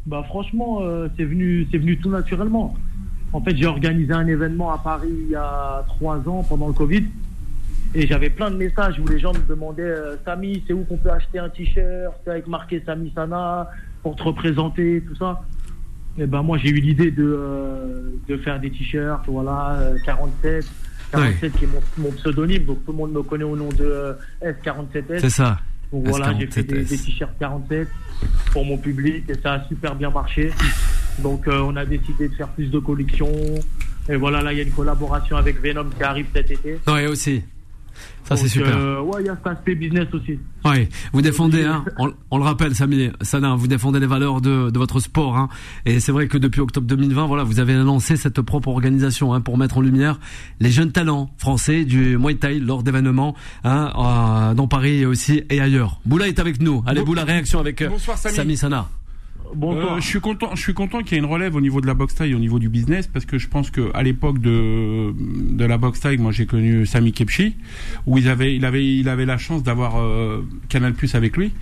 Bah 0.07 0.23
franchement, 0.27 0.81
euh, 0.83 1.09
c'est 1.17 1.25
venu, 1.25 1.67
c'est 1.71 1.79
venu 1.79 1.99
tout 1.99 2.11
naturellement. 2.11 2.75
En 3.33 3.41
fait, 3.41 3.57
j'ai 3.57 3.67
organisé 3.67 4.12
un 4.12 4.27
événement 4.27 4.73
à 4.73 4.79
Paris 4.79 5.09
il 5.11 5.31
y 5.31 5.37
a 5.37 5.85
trois 5.88 6.17
ans 6.29 6.45
pendant 6.47 6.67
le 6.67 6.75
Covid, 6.75 7.05
et 7.95 8.07
j'avais 8.07 8.31
plein 8.31 8.51
de 8.51 8.57
messages 8.57 8.99
où 8.99 9.07
les 9.07 9.19
gens 9.19 9.33
me 9.33 9.47
demandaient 9.47 9.83
euh, 9.83 10.17
Samy, 10.25 10.62
c'est 10.67 10.73
où 10.73 10.85
qu'on 10.85 10.97
peut 10.97 11.11
acheter 11.11 11.38
un 11.38 11.49
t-shirt? 11.49 12.27
Avec 12.27 12.47
marqué 12.47 12.83
Samy 12.85 13.12
Sana 13.15 13.71
pour 14.03 14.17
te 14.17 14.23
représenter, 14.23 15.03
tout 15.07 15.15
ça. 15.17 15.43
Et 16.19 16.27
ben 16.27 16.43
moi 16.43 16.59
j'ai 16.59 16.69
eu 16.69 16.81
l'idée 16.81 17.11
de, 17.11 17.25
euh, 17.25 18.11
de 18.29 18.37
faire 18.38 18.61
des 18.61 18.71
t-shirts, 18.71 19.25
voilà, 19.29 19.79
euh, 19.81 19.99
47. 20.05 20.67
47 21.12 21.53
qui 21.53 21.65
est 21.65 21.69
mon, 21.69 21.81
mon 21.99 22.11
pseudonyme, 22.12 22.65
donc 22.65 22.85
tout 22.85 22.93
le 22.93 22.99
monde 22.99 23.12
me 23.12 23.23
connaît 23.23 23.45
au 23.45 23.57
nom 23.57 23.69
de 23.69 23.85
euh, 23.85 24.15
S47S. 24.43 25.21
C'est 25.21 25.31
ça. 25.31 25.59
Donc 25.93 26.09
voilà, 26.09 26.33
j'ai 26.38 26.47
fait 26.47 26.62
des, 26.62 26.85
S47S. 26.85 26.88
des 26.88 26.99
t-shirts 26.99 27.33
47 27.38 27.88
pour 28.53 28.65
mon 28.65 28.77
public 28.77 29.25
et 29.29 29.35
ça 29.43 29.55
a 29.55 29.69
super 29.69 29.95
bien 29.95 30.11
marché. 30.11 30.51
Donc 31.19 31.47
euh, 31.47 31.61
on 31.61 31.77
a 31.77 31.85
décidé 31.85 32.29
de 32.29 32.35
faire 32.35 32.49
plus 32.49 32.71
de 32.71 32.79
collections. 32.79 33.33
Et 34.09 34.17
voilà, 34.17 34.43
là 34.43 34.53
il 34.53 34.59
y 34.59 34.61
a 34.61 34.65
une 34.65 34.73
collaboration 34.73 35.37
avec 35.37 35.61
Venom 35.61 35.89
qui 35.97 36.03
arrive 36.03 36.27
cet 36.35 36.51
été. 36.51 36.79
Ouais, 36.87 37.07
aussi. 37.07 37.43
Ça, 38.25 38.37
c'est 38.37 38.49
super. 38.49 38.77
euh, 38.77 39.01
ouais, 39.01 39.21
il 39.21 39.27
y 39.27 39.29
a 39.29 39.37
cet 39.37 39.47
aspect 39.47 39.75
business 39.75 40.07
aussi. 40.15 40.38
Oui, 40.65 40.88
vous 41.12 41.23
défendez, 41.23 41.65
hein, 41.65 41.85
on, 41.99 42.12
on 42.31 42.38
le 42.38 42.45
rappelle, 42.45 42.75
Samy, 42.75 43.11
Sana, 43.21 43.57
vous 43.57 43.67
défendez 43.67 43.99
les 44.01 44.07
valeurs 44.07 44.41
de, 44.41 44.71
de 44.71 44.79
votre 44.79 45.01
sport. 45.01 45.37
Hein, 45.37 45.49
et 45.87 45.99
c'est 46.01 46.12
vrai 46.12 46.29
que 46.29 46.38
depuis 46.38 46.61
octobre 46.61 46.87
2020, 46.87 47.27
voilà, 47.27 47.43
vous 47.43 47.59
avez 47.61 47.75
lancé 47.75 48.17
cette 48.17 48.41
propre 48.41 48.69
organisation 48.69 49.35
hein, 49.35 49.41
pour 49.41 49.59
mettre 49.59 49.79
en 49.79 49.81
lumière 49.81 50.19
les 50.61 50.71
jeunes 50.71 50.93
talents 50.93 51.31
français 51.37 51.85
du 51.85 52.17
Muay 52.17 52.37
Thai 52.37 52.59
lors 52.61 52.83
d'événements 52.85 53.35
hein, 53.65 53.91
euh, 53.97 54.55
dans 54.55 54.69
Paris 54.69 55.01
et 55.01 55.07
aussi 55.07 55.43
et 55.51 55.61
ailleurs. 55.61 56.01
Boula 56.07 56.29
est 56.29 56.38
avec 56.38 56.62
nous. 56.62 56.83
Allez, 56.87 57.03
Boula, 57.03 57.25
réaction 57.25 57.59
avec 57.59 57.83
euh, 57.83 57.88
Bonsoir, 57.88 58.17
Samy. 58.17 58.37
Samy 58.37 58.57
Sana. 58.57 58.88
Euh, 59.55 60.01
je 60.01 60.07
suis 60.07 60.21
content, 60.21 60.51
je 60.55 60.61
suis 60.61 60.75
content 60.75 61.03
qu'il 61.03 61.12
y 61.12 61.15
ait 61.17 61.19
une 61.23 61.31
relève 61.31 61.55
au 61.55 61.61
niveau 61.61 61.81
de 61.81 61.87
la 61.87 61.95
boxe 61.95 62.15
taille, 62.15 62.35
au 62.35 62.38
niveau 62.38 62.59
du 62.59 62.69
business, 62.69 63.07
parce 63.07 63.25
que 63.25 63.38
je 63.38 63.49
pense 63.49 63.71
que 63.71 63.91
à 63.95 64.03
l'époque 64.03 64.38
de 64.38 65.12
de 65.12 65.65
la 65.65 65.79
boxe 65.79 66.01
taille, 66.01 66.19
moi 66.19 66.33
j'ai 66.33 66.47
connu 66.47 66.87
Sami 66.87 67.12
Kepchi, 67.12 67.57
où 68.07 68.19
il 68.19 68.29
avait 68.29 68.55
il 68.55 68.65
avait 68.65 68.85
il 68.85 69.09
avait 69.09 69.27
la 69.27 69.38
chance 69.38 69.62
d'avoir 69.62 69.99
euh, 69.99 70.43
Canal 70.69 70.95
Plus 70.95 71.15
avec 71.15 71.37
lui, 71.37 71.53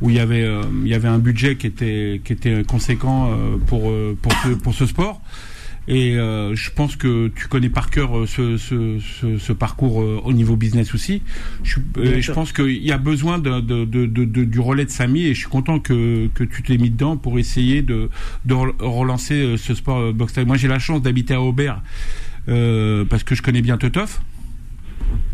où 0.00 0.10
il 0.10 0.16
y 0.16 0.20
avait 0.20 0.44
euh, 0.44 0.62
il 0.82 0.88
y 0.88 0.94
avait 0.94 1.08
un 1.08 1.18
budget 1.18 1.56
qui 1.56 1.66
était 1.66 2.20
qui 2.24 2.32
était 2.32 2.64
conséquent 2.64 3.30
euh, 3.30 3.56
pour 3.66 3.90
euh, 3.90 4.16
pour 4.20 4.32
ce 4.32 4.48
pour 4.48 4.74
ce 4.74 4.86
sport. 4.86 5.20
Et 5.90 6.16
euh, 6.18 6.54
je 6.54 6.70
pense 6.70 6.96
que 6.96 7.28
tu 7.34 7.48
connais 7.48 7.70
par 7.70 7.88
cœur 7.90 8.18
euh, 8.18 8.26
ce, 8.26 8.58
ce, 8.58 8.98
ce, 9.00 9.38
ce 9.38 9.52
parcours 9.54 10.02
euh, 10.02 10.20
au 10.22 10.34
niveau 10.34 10.54
business 10.54 10.94
aussi. 10.94 11.22
Je, 11.64 11.78
euh, 11.96 12.20
je 12.20 12.30
pense 12.32 12.52
qu'il 12.52 12.84
y 12.84 12.92
a 12.92 12.98
besoin 12.98 13.38
de, 13.38 13.60
de, 13.60 13.86
de, 13.86 14.04
de- 14.06 14.44
du 14.44 14.60
relais 14.60 14.84
de 14.84 14.90
Samy 14.90 15.22
et 15.24 15.32
je 15.34 15.40
suis 15.40 15.48
content 15.48 15.78
que, 15.80 16.28
que 16.34 16.44
tu 16.44 16.62
t'es 16.62 16.76
mis 16.76 16.90
dedans 16.90 17.16
pour 17.16 17.38
essayer 17.38 17.80
de, 17.80 18.10
de 18.44 18.54
re- 18.54 18.74
relancer 18.80 19.56
ce 19.56 19.72
sport 19.74 20.12
boxe. 20.12 20.36
Moi 20.46 20.58
j'ai 20.58 20.68
la 20.68 20.78
chance 20.78 21.00
d'habiter 21.00 21.32
à 21.34 21.40
Aubert 21.40 21.80
euh, 22.48 23.04
parce 23.06 23.22
que 23.24 23.34
je 23.34 23.40
connais 23.42 23.62
bien 23.62 23.78
Teutoff 23.78 24.20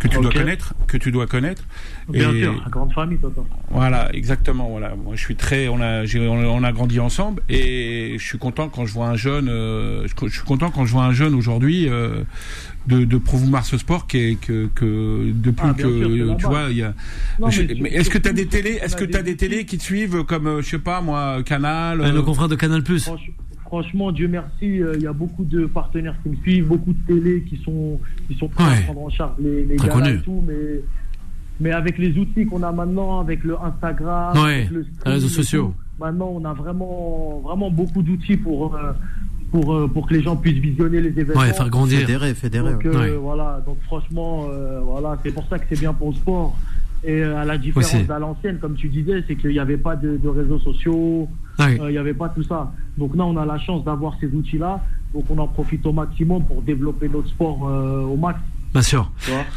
que 0.09 0.15
tu 0.15 0.21
dois 0.21 0.29
Ok. 0.31 0.35
connaître, 0.35 0.75
que 0.87 0.97
tu 0.97 1.11
dois 1.13 1.27
connaître. 1.27 1.63
Bien 2.09 2.33
Et- 2.33 2.43
sûr, 2.43 2.63
grande 2.71 2.93
famille, 2.93 3.19
toi. 3.19 3.31
toi. 3.35 3.45
voilà, 3.71 4.15
exactement. 4.15 4.69
Voilà, 4.69 4.95
moi 4.95 5.15
je 5.17 5.21
suis 5.21 5.37
très, 5.37 5.69
on 5.69 5.81
a, 5.81 6.05
j'ai- 6.05 6.27
on 6.29 6.41
a, 6.41 6.45
on 6.47 6.63
a 6.63 6.73
grandi 6.73 7.01
ensemble 7.01 7.43
et 7.49 8.17
je 8.19 8.25
suis 8.25 8.39
content 8.39 8.69
quand 8.69 8.85
je 8.87 8.93
vois 8.93 9.09
un 9.09 9.17
jeune, 9.17 9.49
euh, 9.49 10.07
je, 10.07 10.27
je 10.29 10.33
suis 10.35 10.45
content 10.47 10.71
quand 10.71 10.85
je 10.85 10.93
vois 10.93 11.05
un 11.05 11.13
jeune 11.13 11.35
aujourd'hui 11.35 11.89
euh, 11.89 12.23
de, 12.87 13.05
de 13.05 13.17
promouvoir 13.17 13.65
ce 13.65 13.79
sport 13.79 14.07
qui 14.07 14.19
est 14.19 14.35
que, 14.41 14.69
que 14.75 15.31
depuis 15.33 15.67
Ah, 15.71 15.75
que 15.75 15.83
sûr, 15.83 16.37
tu 16.37 16.47
vois, 16.47 16.67
il 16.71 16.77
y 16.79 16.83
a. 16.83 16.93
Non, 17.41 17.49
Je- 17.51 17.63
mais 17.81 17.91
est-ce 17.91 18.11
que 18.11 18.19
tu 18.19 18.29
as 18.29 18.33
des 18.35 18.47
télés, 18.47 18.79
est-ce 18.83 18.97
a 18.97 18.99
que 18.99 19.05
tu 19.07 19.17
as 19.17 19.23
des 19.23 19.37
télés 19.37 19.65
qui 19.65 19.79
te 19.79 19.83
suivent 19.83 20.25
comme 20.25 20.47
euh, 20.47 20.61
je 20.63 20.69
sais 20.69 20.79
pas 20.79 21.01
moi, 21.01 21.43
Canal. 21.45 22.01
Euh, 22.01 22.05
euh, 22.05 22.13
nos 22.13 22.23
confrères 22.23 22.49
de 22.49 22.57
Canal 22.57 22.83
Plus. 22.83 23.09
Franch- 23.75 23.85
Franchement, 23.85 24.13
Dieu 24.13 24.29
merci, 24.29 24.81
euh, 24.81 24.93
il 24.97 25.03
y 25.03 25.07
a 25.07 25.13
beaucoup 25.13 25.45
de 25.45 25.67
partenaires 25.67 26.15
qui 26.23 26.29
me 26.31 26.37
suivent, 26.37 26.67
beaucoup 26.69 26.93
de 26.93 26.99
télés 27.07 27.43
qui 27.43 27.57
sont, 27.59 27.99
qui 28.29 28.35
sont 28.37 28.49
prêts 28.49 28.65
Ouais. 28.65 28.79
à 28.79 28.83
prendre 28.83 29.03
en 29.03 29.11
charge 29.11 29.33
les, 29.39 29.65
les 29.65 29.77
connu. 29.77 30.11
et 30.15 30.19
tout, 30.21 30.43
mais, 30.47 30.81
mais 31.61 31.71
avec 31.73 31.99
les 31.99 32.17
outils 32.19 32.47
qu'on 32.47 32.63
a 32.63 32.73
maintenant, 32.73 33.21
avec 33.21 33.43
le 33.45 33.57
Instagram, 33.61 34.37
Ouais, 34.37 34.55
avec 34.63 34.71
le 34.71 34.81
les 35.07 35.11
réseaux 35.13 35.29
sociaux. 35.29 35.75
tout, 35.77 36.05
maintenant 36.05 36.31
on 36.35 36.45
a 36.45 36.53
vraiment, 36.55 37.41
vraiment 37.45 37.71
beaucoup 37.71 38.03
d'outils 38.03 38.37
pour, 38.37 38.75
euh, 38.77 38.93
pour, 39.51 39.75
euh, 39.75 39.87
pour 39.89 40.07
que 40.07 40.15
les 40.15 40.23
gens 40.23 40.37
puissent 40.37 40.59
visionner 40.61 41.01
les 41.01 41.11
événements. 41.11 41.41
Ouais, 41.43 41.53
faire 41.53 41.71
grandir. 41.71 42.01
Fédéré, 42.01 42.35
fédéré. 42.35 42.73
Donc 42.73 42.85
euh, 42.87 42.99
Ouais. 42.99 43.11
voilà, 43.17 43.61
donc 43.67 43.79
franchement, 43.83 44.47
euh, 44.51 44.81
voilà, 44.83 45.19
c'est 45.25 45.33
pour 45.33 45.47
ça 45.49 45.59
que 45.59 45.65
c'est 45.69 45.79
bien 45.81 45.93
pour 45.93 46.11
le 46.11 46.15
sport. 46.17 46.57
Et 47.07 47.23
euh, 47.23 47.37
à 47.37 47.45
la 47.45 47.59
différence 47.59 48.07
d'à 48.07 48.19
l'ancienne, 48.19 48.59
comme 48.59 48.77
tu 48.77 48.89
disais, 48.89 49.23
c'est 49.29 49.37
qu'il 49.37 49.51
n'y 49.51 49.59
avait 49.59 49.77
pas 49.77 49.95
de, 49.95 50.17
de 50.17 50.29
réseaux 50.29 50.59
sociaux, 50.59 51.29
Ouais. 51.59 51.79
euh, 51.81 51.91
il 51.91 51.93
n'y 51.93 51.99
avait 51.99 52.15
pas 52.15 52.31
tout 52.31 52.43
ça. 52.43 52.73
Donc 52.99 53.17
là, 53.17 53.25
on 53.25 53.37
a 53.37 53.45
la 53.45 53.59
chance 53.59 53.85
d'avoir 53.85 54.15
ces 54.21 54.27
outils-là, 54.29 54.81
donc 55.13 55.25
on 55.31 55.39
en 55.39 55.49
profite 55.49 55.85
au 55.87 55.93
maximum 55.93 56.45
pour 56.45 56.63
développer 56.63 57.09
notre 57.09 57.29
sport 57.29 57.67
euh, 57.69 58.03
au 58.03 58.17
max. 58.17 58.39
Bien 58.73 58.83
sûr. 58.83 59.11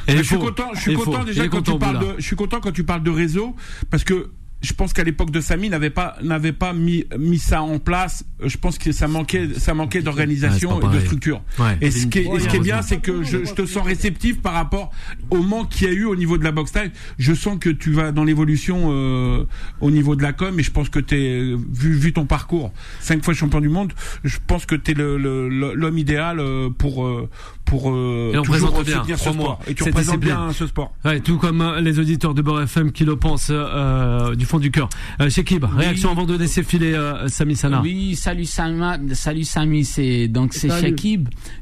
Et 0.07 0.11
il 0.13 0.17
je 0.17 0.23
suis 0.23 0.35
faut- 0.35 0.45
content, 0.45 0.69
je 0.73 0.79
suis 0.81 0.93
content 0.95 1.19
Il 1.21 1.25
déjà 1.25 1.45
est 1.45 1.49
quand 1.49 1.57
content, 1.57 1.73
tu 1.73 1.79
parles 1.79 1.97
Boula. 1.99 2.13
de, 2.13 2.19
je 2.19 2.25
suis 2.25 2.35
content 2.35 2.59
quand 2.59 2.71
tu 2.71 2.83
parles 2.83 3.03
de 3.03 3.09
réseau 3.11 3.55
parce 3.89 4.03
que 4.03 4.29
je 4.61 4.73
pense 4.73 4.91
qu'à 4.93 5.03
l'époque 5.03 5.29
de 5.31 5.39
Samy 5.39 5.69
n'avait 5.69 5.89
pas 5.91 6.15
n'avait 6.23 6.51
pas 6.51 6.73
mis 6.73 7.05
mis 7.17 7.37
ça 7.37 7.61
en 7.61 7.77
place. 7.79 8.25
Je 8.43 8.57
pense 8.57 8.77
que 8.77 8.91
ça 8.91 9.07
manquait 9.07 9.49
ça 9.57 9.73
manquait 9.73 10.01
d'organisation 10.01 10.81
et 10.81 10.95
de 10.95 10.99
structure. 10.99 11.41
Ouais. 11.59 11.77
Et 11.81 11.91
ce 11.91 12.07
qui 12.07 12.19
est, 12.19 12.25
et 12.25 12.39
ce 12.39 12.47
qui 12.47 12.55
est 12.55 12.59
bien, 12.59 12.81
c'est 12.81 12.97
que 12.97 13.23
je, 13.23 13.45
je 13.45 13.53
te 13.53 13.65
sens 13.65 13.85
réceptif 13.85 14.41
par 14.41 14.53
rapport 14.53 14.91
au 15.29 15.43
manque 15.43 15.69
qu'il 15.69 15.87
y 15.87 15.89
a 15.91 15.93
eu 15.93 16.05
au 16.05 16.15
niveau 16.15 16.37
de 16.37 16.43
la 16.43 16.51
boxe 16.51 16.71
time. 16.71 16.89
Je 17.19 17.33
sens 17.33 17.57
que 17.59 17.69
tu 17.69 17.91
vas 17.91 18.11
dans 18.11 18.23
l'évolution 18.23 18.89
euh, 18.91 19.45
au 19.81 19.91
niveau 19.91 20.15
de 20.15 20.23
la 20.23 20.33
com 20.33 20.59
et 20.59 20.63
je 20.63 20.71
pense 20.71 20.89
que 20.89 20.99
t'es 20.99 21.39
vu 21.71 21.93
vu 21.93 22.13
ton 22.13 22.25
parcours, 22.25 22.73
cinq 22.99 23.23
fois 23.23 23.33
champion 23.33 23.61
du 23.61 23.69
monde, 23.69 23.93
je 24.23 24.37
pense 24.47 24.65
que 24.65 24.75
t'es 24.75 24.93
le 24.93 25.17
le- 25.17 25.49
le- 25.49 25.73
l'homme 25.75 25.97
idéal 25.97 26.39
euh, 26.39 26.69
pour 26.69 27.05
euh, 27.05 27.29
pour 27.67 27.91
euh, 27.91 28.31
Et 28.33 28.37
on 28.39 28.41
bien, 28.41 29.17
ce 29.17 29.29
sport. 29.31 29.59
Et 29.67 29.73
tu 29.75 29.83
représentes 29.83 30.19
bien 30.19 30.51
ce 30.53 30.67
sport. 30.67 30.93
Ouais, 31.05 31.19
tout 31.19 31.37
comme 31.37 31.61
euh, 31.61 31.79
les 31.81 31.99
auditeurs 31.99 32.33
de 32.33 32.41
Beurre 32.41 32.63
FM 32.63 32.91
qui 32.91 33.05
le 33.05 33.15
pensent 33.15 33.47
euh, 33.51 34.35
du 34.35 34.45
fond 34.45 34.57
du 34.59 34.71
cœur. 34.71 34.89
Euh, 35.21 35.29
Shekib, 35.29 35.65
réaction 35.65 36.09
avant 36.11 36.25
de 36.25 36.35
laisser 36.35 36.63
filer 36.63 36.93
euh, 36.93 37.27
Samy 37.27 37.55
Sana. 37.55 37.81
Oui, 37.81 38.15
salut 38.15 38.45
Sama, 38.45 38.97
salut 39.13 39.43
Samy, 39.43 39.85
c'est 39.85 40.27
donc 40.27 40.53
c'est. 40.53 40.69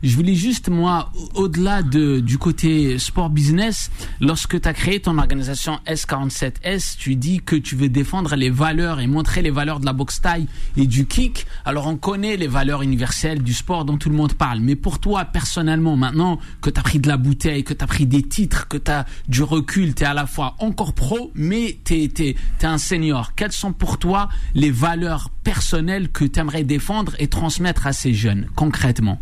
Je 0.03 0.15
voulais 0.15 0.35
juste 0.35 0.69
moi 0.69 1.11
au- 1.35 1.41
au-delà 1.43 1.81
de 1.81 2.19
du 2.19 2.37
côté 2.37 2.97
sport 2.99 3.29
business, 3.29 3.91
lorsque 4.21 4.61
tu 4.61 4.67
as 4.69 4.73
créé 4.73 4.99
ton 4.99 5.17
organisation 5.17 5.79
S47S, 5.87 6.95
tu 6.97 7.15
dis 7.15 7.41
que 7.41 7.55
tu 7.55 7.75
veux 7.75 7.89
défendre 7.89 8.35
les 8.35 8.49
valeurs 8.49 8.99
et 8.99 9.07
montrer 9.07 9.41
les 9.41 9.51
valeurs 9.51 9.79
de 9.79 9.85
la 9.85 9.93
boxe 9.93 10.21
taille 10.21 10.47
et 10.77 10.87
du 10.87 11.05
kick. 11.05 11.45
Alors 11.65 11.87
on 11.87 11.97
connaît 11.97 12.37
les 12.37 12.47
valeurs 12.47 12.81
universelles 12.81 13.41
du 13.43 13.53
sport 13.53 13.85
dont 13.85 13.97
tout 13.97 14.09
le 14.09 14.15
monde 14.15 14.33
parle, 14.33 14.59
mais 14.59 14.75
pour 14.75 14.99
toi 14.99 15.25
personnellement 15.25 15.94
maintenant 15.95 16.39
que 16.61 16.69
tu 16.69 16.79
as 16.79 16.83
pris 16.83 16.99
de 16.99 17.07
la 17.07 17.17
bouteille, 17.17 17.63
que 17.63 17.73
tu 17.73 17.83
as 17.83 17.87
pris 17.87 18.05
des 18.05 18.23
titres, 18.23 18.67
que 18.67 18.77
tu 18.77 18.91
as 18.91 19.05
du 19.27 19.43
recul, 19.43 19.95
tu 19.95 20.03
es 20.03 20.05
à 20.05 20.13
la 20.13 20.25
fois 20.25 20.55
encore 20.59 20.93
pro 20.93 21.31
mais 21.35 21.77
tu 21.83 21.93
es, 21.95 22.35
un 22.63 22.77
senior. 22.77 23.35
Quelles 23.35 23.51
sont 23.51 23.73
pour 23.73 23.97
toi 23.97 24.29
les 24.53 24.71
valeurs 24.71 25.29
personnelles 25.43 26.09
que 26.09 26.25
tu 26.25 26.39
aimerais 26.39 26.63
défendre 26.63 27.13
et 27.19 27.27
transmettre 27.27 27.87
à 27.87 27.93
ces 27.93 28.13
jeunes 28.13 28.47
concrètement? 28.55 29.19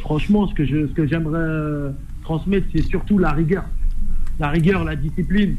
Franchement, 0.00 0.48
ce 0.48 0.54
que 0.54 1.06
j'aimerais 1.06 1.38
euh, 1.38 1.90
transmettre, 2.22 2.66
c'est 2.74 2.82
surtout 2.82 3.18
la 3.18 3.32
rigueur, 3.32 3.64
la 4.38 4.48
rigueur, 4.48 4.84
la 4.84 4.96
discipline, 4.96 5.56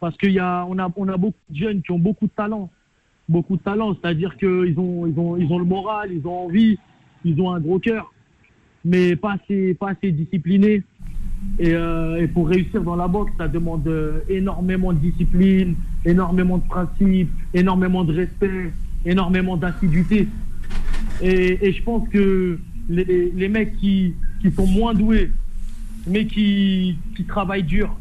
parce 0.00 0.16
y 0.22 0.38
a, 0.38 0.66
on 0.68 0.78
a, 0.78 0.90
on 0.96 1.08
a 1.08 1.16
beaucoup 1.16 1.38
de 1.50 1.56
jeunes 1.56 1.82
qui 1.82 1.90
ont 1.92 1.98
beaucoup 1.98 2.26
de 2.26 2.32
talent, 2.32 2.70
beaucoup 3.28 3.56
de 3.56 3.62
talent, 3.62 3.94
c'est-à-dire 3.94 4.36
qu'ils 4.36 4.78
ont, 4.78 5.06
ils 5.06 5.18
ont, 5.18 5.36
ils 5.36 5.52
ont 5.52 5.58
le 5.58 5.64
moral, 5.64 6.10
ils 6.12 6.26
ont 6.26 6.44
envie, 6.46 6.78
ils 7.24 7.40
ont 7.40 7.52
un 7.52 7.60
gros 7.60 7.78
cœur, 7.78 8.12
mais 8.86 9.16
pas 9.16 9.32
assez, 9.34 9.74
pas 9.74 9.90
assez 9.90 10.12
disciplinés. 10.12 10.82
Et, 11.58 11.74
euh, 11.74 12.22
et 12.22 12.28
pour 12.28 12.48
réussir 12.48 12.82
dans 12.82 12.96
la 12.96 13.08
boxe, 13.08 13.32
ça 13.36 13.46
demande 13.48 13.86
euh, 13.88 14.20
énormément 14.28 14.92
de 14.92 14.98
discipline, 14.98 15.74
énormément 16.04 16.58
de 16.58 16.66
principes, 16.66 17.30
énormément 17.52 18.04
de 18.04 18.14
respect, 18.14 18.72
énormément 19.04 19.56
d'assiduité. 19.56 20.28
Et, 21.20 21.66
et 21.66 21.72
je 21.72 21.82
pense 21.82 22.08
que 22.08 22.58
les, 22.88 23.30
les 23.34 23.48
mecs 23.48 23.76
qui, 23.78 24.14
qui 24.40 24.50
sont 24.52 24.66
moins 24.66 24.94
doués, 24.94 25.30
mais 26.06 26.26
qui, 26.26 26.96
qui 27.16 27.24
travaillent 27.24 27.64
dur, 27.64 27.94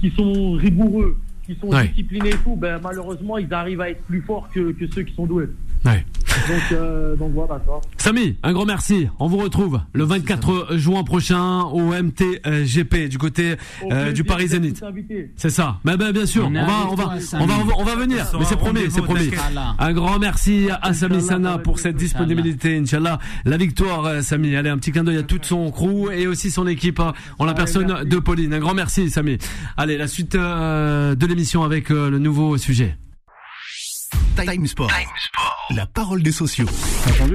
qui 0.00 0.10
sont 0.10 0.52
rigoureux, 0.52 1.16
qui 1.46 1.56
sont 1.60 1.68
Ouais. 1.68 1.88
disciplinés 1.88 2.30
et 2.30 2.36
tout, 2.44 2.56
ben, 2.56 2.80
malheureusement, 2.82 3.38
ils 3.38 3.52
arrivent 3.52 3.80
à 3.80 3.90
être 3.90 4.02
plus 4.04 4.20
forts 4.22 4.48
que, 4.54 4.72
que 4.72 4.86
ceux 4.94 5.02
qui 5.02 5.14
sont 5.14 5.26
doués. 5.26 5.48
Ouais. 5.84 6.04
Donc, 6.48 6.72
euh, 6.72 7.16
donc 7.16 7.32
voilà. 7.32 7.60
Samy, 7.96 8.36
un 8.42 8.52
grand 8.52 8.64
merci. 8.64 9.08
On 9.18 9.26
vous 9.26 9.38
retrouve 9.38 9.80
le 9.92 10.04
24 10.04 10.76
juin 10.76 11.04
prochain 11.04 11.62
au 11.62 11.92
MTGP 11.92 13.08
du 13.08 13.18
côté 13.18 13.56
euh, 13.90 14.12
du 14.12 14.24
Paris 14.24 14.48
Zénith. 14.48 14.82
C'est 15.36 15.50
ça. 15.50 15.78
Ben, 15.84 15.96
ben, 15.96 16.12
bien 16.12 16.26
sûr, 16.26 16.46
on, 16.46 16.52
va, 16.52 16.88
on 16.90 16.94
va, 16.94 17.04
toi, 17.04 17.38
on 17.40 17.46
va, 17.46 17.54
on 17.78 17.84
va 17.84 17.96
venir. 17.96 18.26
Mais 18.38 18.44
c'est 18.44 18.56
promis, 18.56 18.90
c'est 18.90 19.02
promis. 19.02 19.30
Un 19.78 19.92
grand 19.92 20.18
merci 20.18 20.68
à 20.82 20.92
Samy 20.92 21.20
Sana 21.20 21.58
pour 21.58 21.78
cette 21.78 21.96
disponibilité. 21.96 22.76
Inch'Allah, 22.76 23.18
la 23.44 23.56
victoire, 23.56 24.04
euh, 24.04 24.22
Samy. 24.22 24.56
Allez, 24.56 24.70
un 24.70 24.78
petit 24.78 24.92
clin 24.92 25.04
d'œil 25.04 25.18
à 25.18 25.22
toute 25.22 25.44
son 25.44 25.70
crew 25.70 26.10
et 26.12 26.26
aussi 26.26 26.50
son 26.50 26.66
équipe 26.66 27.00
hein, 27.00 27.12
en 27.38 27.44
la 27.44 27.52
Allez, 27.52 27.58
personne 27.58 28.04
de 28.04 28.18
Pauline. 28.18 28.54
Un 28.54 28.58
grand 28.58 28.74
merci, 28.74 29.10
Samy. 29.10 29.38
Allez, 29.76 29.96
la 29.96 30.08
suite 30.08 30.34
euh, 30.34 31.14
de 31.14 31.26
l'émission 31.26 31.62
avec 31.62 31.90
euh, 31.90 32.10
le 32.10 32.18
nouveau 32.18 32.56
sujet. 32.58 32.96
Time 34.46 34.66
Sport. 34.66 34.90
La 35.70 35.86
parole 35.86 36.22
des 36.22 36.32
sociaux. 36.32 36.66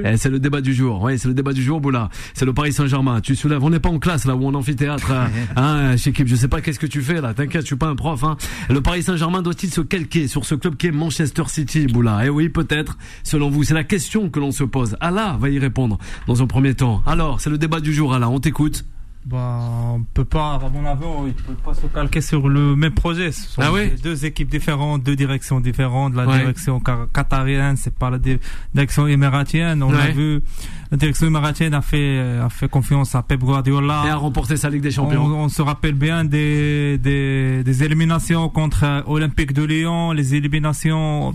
Eh, 0.04 0.16
c'est 0.16 0.28
le 0.30 0.38
débat 0.38 0.60
du 0.60 0.74
jour. 0.74 1.02
Oui, 1.02 1.18
c'est 1.18 1.28
le 1.28 1.34
débat 1.34 1.52
du 1.52 1.62
jour, 1.62 1.80
Boula. 1.80 2.08
C'est 2.34 2.44
le 2.44 2.52
Paris 2.52 2.72
Saint-Germain. 2.72 3.20
Tu 3.20 3.36
soulèves. 3.36 3.62
On 3.62 3.70
n'est 3.70 3.80
pas 3.80 3.88
en 3.90 3.98
classe 3.98 4.24
là 4.24 4.34
ou 4.34 4.46
en 4.46 4.54
amphithéâtre. 4.54 5.10
hein, 5.12 5.30
hein, 5.56 5.96
chez 5.96 6.10
équipe. 6.10 6.26
Je 6.26 6.36
sais 6.36 6.48
pas 6.48 6.60
qu'est-ce 6.60 6.78
que 6.78 6.86
tu 6.86 7.00
fais 7.02 7.20
là. 7.20 7.34
T'inquiète, 7.34 7.62
je 7.62 7.66
suis 7.66 7.76
pas 7.76 7.86
un 7.88 7.96
prof. 7.96 8.24
Hein. 8.24 8.36
Le 8.68 8.80
Paris 8.80 9.02
Saint-Germain 9.02 9.42
doit-il 9.42 9.70
se 9.70 9.80
calquer 9.80 10.28
sur 10.28 10.44
ce 10.44 10.54
club 10.54 10.76
qui 10.76 10.88
est 10.88 10.92
Manchester 10.92 11.44
City, 11.48 11.86
Boula? 11.86 12.22
Eh 12.24 12.28
oui, 12.28 12.48
peut-être. 12.48 12.96
Selon 13.22 13.50
vous, 13.50 13.62
c'est 13.64 13.74
la 13.74 13.84
question 13.84 14.30
que 14.30 14.40
l'on 14.40 14.50
se 14.52 14.64
pose. 14.64 14.96
Allah 15.00 15.36
va 15.40 15.48
y 15.50 15.58
répondre 15.58 15.98
dans 16.26 16.42
un 16.42 16.46
premier 16.46 16.74
temps. 16.74 17.02
Alors, 17.06 17.40
c'est 17.40 17.50
le 17.50 17.58
débat 17.58 17.80
du 17.80 17.92
jour. 17.92 18.14
Allah, 18.14 18.28
on 18.30 18.40
t'écoute. 18.40 18.84
Bah, 19.26 19.58
on 19.94 20.02
peut 20.12 20.26
pas, 20.26 20.60
à 20.62 20.68
mon 20.68 20.84
avis, 20.84 21.04
on- 21.06 21.24
peut 21.32 21.54
pas 21.64 21.72
se 21.72 21.86
calquer 21.86 22.20
sur 22.20 22.46
le 22.46 22.76
même 22.76 22.92
projet. 22.92 23.32
Ce 23.32 23.48
sont 23.48 23.62
Ah 23.64 23.72
oui 23.72 23.90
deux 24.02 24.26
équipes 24.26 24.50
différentes, 24.50 25.02
deux 25.02 25.16
directions 25.16 25.60
différentes. 25.60 26.14
La 26.14 26.26
Ouais. 26.26 26.40
direction 26.40 26.78
qa- 26.78 27.06
qatarienne, 27.10 27.76
c'est 27.78 27.94
pas 27.94 28.10
la 28.10 28.18
di- 28.18 28.38
direction 28.74 29.06
émiratienne. 29.06 29.82
On 29.82 29.94
a 29.94 29.96
Ouais. 29.96 30.12
vu, 30.12 30.42
la 30.90 30.98
direction 30.98 31.26
émiratienne 31.26 31.72
a 31.72 31.80
fait, 31.80 32.18
a 32.38 32.50
fait 32.50 32.68
confiance 32.68 33.14
à 33.14 33.22
Pep 33.22 33.40
Guardiola. 33.40 34.02
Et 34.06 34.10
à 34.10 34.16
remporter 34.16 34.58
sa 34.58 34.68
Ligue 34.68 34.82
des 34.82 34.90
On, 34.98 35.04
Champions. 35.04 35.24
on 35.24 35.48
se 35.48 35.62
rappelle 35.62 35.94
bien 35.94 36.26
des, 36.26 36.98
des, 36.98 37.64
des 37.64 37.82
éliminations 37.82 38.50
contre 38.50 38.84
euh, 38.84 39.00
Olympique 39.06 39.54
de 39.54 39.62
Lyon, 39.64 40.12
les 40.12 40.34
éliminations 40.34 41.34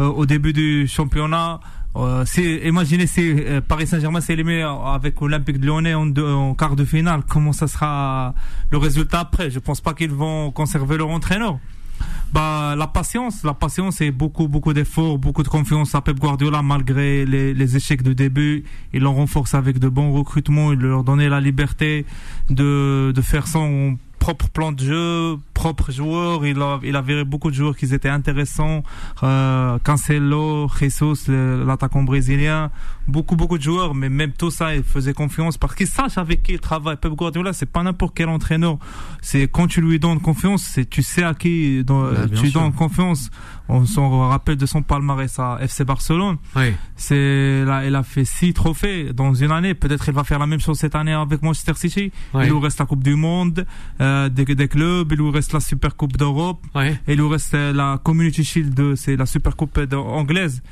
euh, 0.00 0.06
au 0.06 0.26
début 0.26 0.52
du 0.52 0.88
championnat. 0.88 1.60
Euh, 1.96 2.24
imaginez 2.64 3.06
si 3.06 3.22
euh, 3.22 3.60
Paris 3.60 3.86
Saint-Germain 3.86 4.20
s'est 4.20 4.34
éliminé 4.34 4.62
avec 4.62 5.20
Olympique 5.20 5.58
de 5.58 5.66
Lyonnais 5.66 5.94
en, 5.94 6.08
en 6.16 6.54
quart 6.54 6.76
de 6.76 6.84
finale, 6.84 7.22
comment 7.28 7.52
ça 7.52 7.66
sera 7.66 8.34
le 8.70 8.78
résultat 8.78 9.20
après? 9.20 9.50
Je 9.50 9.58
pense 9.58 9.80
pas 9.80 9.94
qu'ils 9.94 10.12
vont 10.12 10.50
conserver 10.52 10.96
leur 10.96 11.08
entraîneur. 11.08 11.58
Bah, 12.32 12.74
la 12.76 12.86
patience, 12.86 13.42
la 13.42 13.54
patience 13.54 14.02
et 14.02 14.10
beaucoup, 14.10 14.48
beaucoup 14.48 14.74
d'efforts, 14.74 15.18
beaucoup 15.18 15.42
de 15.42 15.48
confiance 15.48 15.94
à 15.94 16.02
Pep 16.02 16.18
Guardiola 16.18 16.62
malgré 16.62 17.24
les, 17.24 17.54
les 17.54 17.76
échecs 17.76 18.02
de 18.02 18.12
début. 18.12 18.64
Il 18.92 19.06
en 19.06 19.14
renforce 19.14 19.54
avec 19.54 19.78
de 19.78 19.88
bons 19.88 20.12
recrutements, 20.12 20.72
il 20.72 20.78
leur 20.78 21.04
donnait 21.04 21.30
la 21.30 21.40
liberté 21.40 22.04
de, 22.50 23.12
de 23.14 23.22
faire 23.22 23.48
son 23.48 23.96
propre 24.18 24.48
plan 24.48 24.72
de 24.72 24.80
jeu, 24.80 25.38
propre 25.54 25.90
joueur. 25.90 26.46
Il 26.46 26.60
a, 26.60 26.80
il 26.82 26.96
a 26.96 27.02
viré 27.02 27.24
beaucoup 27.24 27.50
de 27.50 27.56
joueurs 27.56 27.76
qui 27.76 27.92
étaient 27.92 28.08
intéressants. 28.08 28.82
Euh, 29.22 29.78
Cancelo, 29.82 30.68
Jesus, 30.78 31.28
l'attaquant 31.28 32.02
brésilien, 32.02 32.70
beaucoup, 33.08 33.34
beaucoup 33.36 33.58
de 33.58 33.62
joueurs. 33.62 33.94
Mais 33.94 34.08
même 34.08 34.32
tout 34.32 34.50
ça, 34.50 34.74
il 34.74 34.82
faisait 34.82 35.12
confiance 35.14 35.58
parce 35.58 35.74
qu'il 35.74 35.86
sache 35.86 36.18
avec 36.18 36.42
qui 36.42 36.52
il 36.52 36.60
travaille. 36.60 36.96
Pep 36.96 37.12
Guardiola, 37.12 37.52
c'est 37.52 37.66
pas 37.70 37.82
n'importe 37.82 38.14
quel 38.16 38.28
entraîneur. 38.28 38.78
C'est 39.22 39.48
quand 39.50 39.66
tu 39.66 39.80
lui 39.80 39.98
donnes 39.98 40.20
confiance, 40.20 40.62
c'est 40.62 40.88
tu 40.88 41.02
sais 41.02 41.22
à 41.24 41.34
qui 41.34 41.82
dans- 41.84 42.12
Bah, 42.12 42.28
tu 42.28 42.50
sûr. 42.50 42.60
donnes 42.60 42.72
confiance. 42.72 43.30
On 43.70 43.84
s'en 43.84 44.28
rappelle 44.28 44.56
de 44.56 44.64
son 44.64 44.82
palmarès 44.82 45.38
à 45.38 45.58
FC 45.60 45.84
Barcelone. 45.84 46.36
Oui. 46.56 46.72
C'est 46.96 47.64
là, 47.66 47.84
il 47.86 47.94
a 47.94 48.02
fait 48.02 48.24
six 48.24 48.54
trophées 48.54 49.12
dans 49.12 49.34
une 49.34 49.52
année. 49.52 49.74
Peut-être 49.74 50.08
il 50.08 50.14
va 50.14 50.24
faire 50.24 50.38
la 50.38 50.46
même 50.46 50.60
chose 50.60 50.78
cette 50.78 50.94
année 50.94 51.12
avec 51.12 51.42
Manchester 51.42 51.74
City. 51.74 52.10
Il 52.34 52.40
lui 52.50 52.58
reste 52.60 52.78
la 52.80 52.86
Coupe 52.86 53.02
du 53.04 53.14
Monde, 53.14 53.66
euh, 54.00 54.28
des, 54.30 54.44
des 54.46 54.68
clubs. 54.68 55.12
Il 55.12 55.18
lui 55.18 55.30
reste 55.30 55.52
la 55.52 55.60
Super 55.60 55.96
Coupe 55.96 56.16
d'Europe. 56.16 56.64
Et 57.06 57.12
il 57.12 57.18
lui 57.18 57.28
reste 57.28 57.52
euh, 57.54 57.72
la 57.74 57.98
Community 58.02 58.42
Shield, 58.42 58.94
c'est 58.96 59.16
la 59.16 59.26
Super 59.26 59.54
Coupe 59.54 59.78
anglaise. 59.92 60.62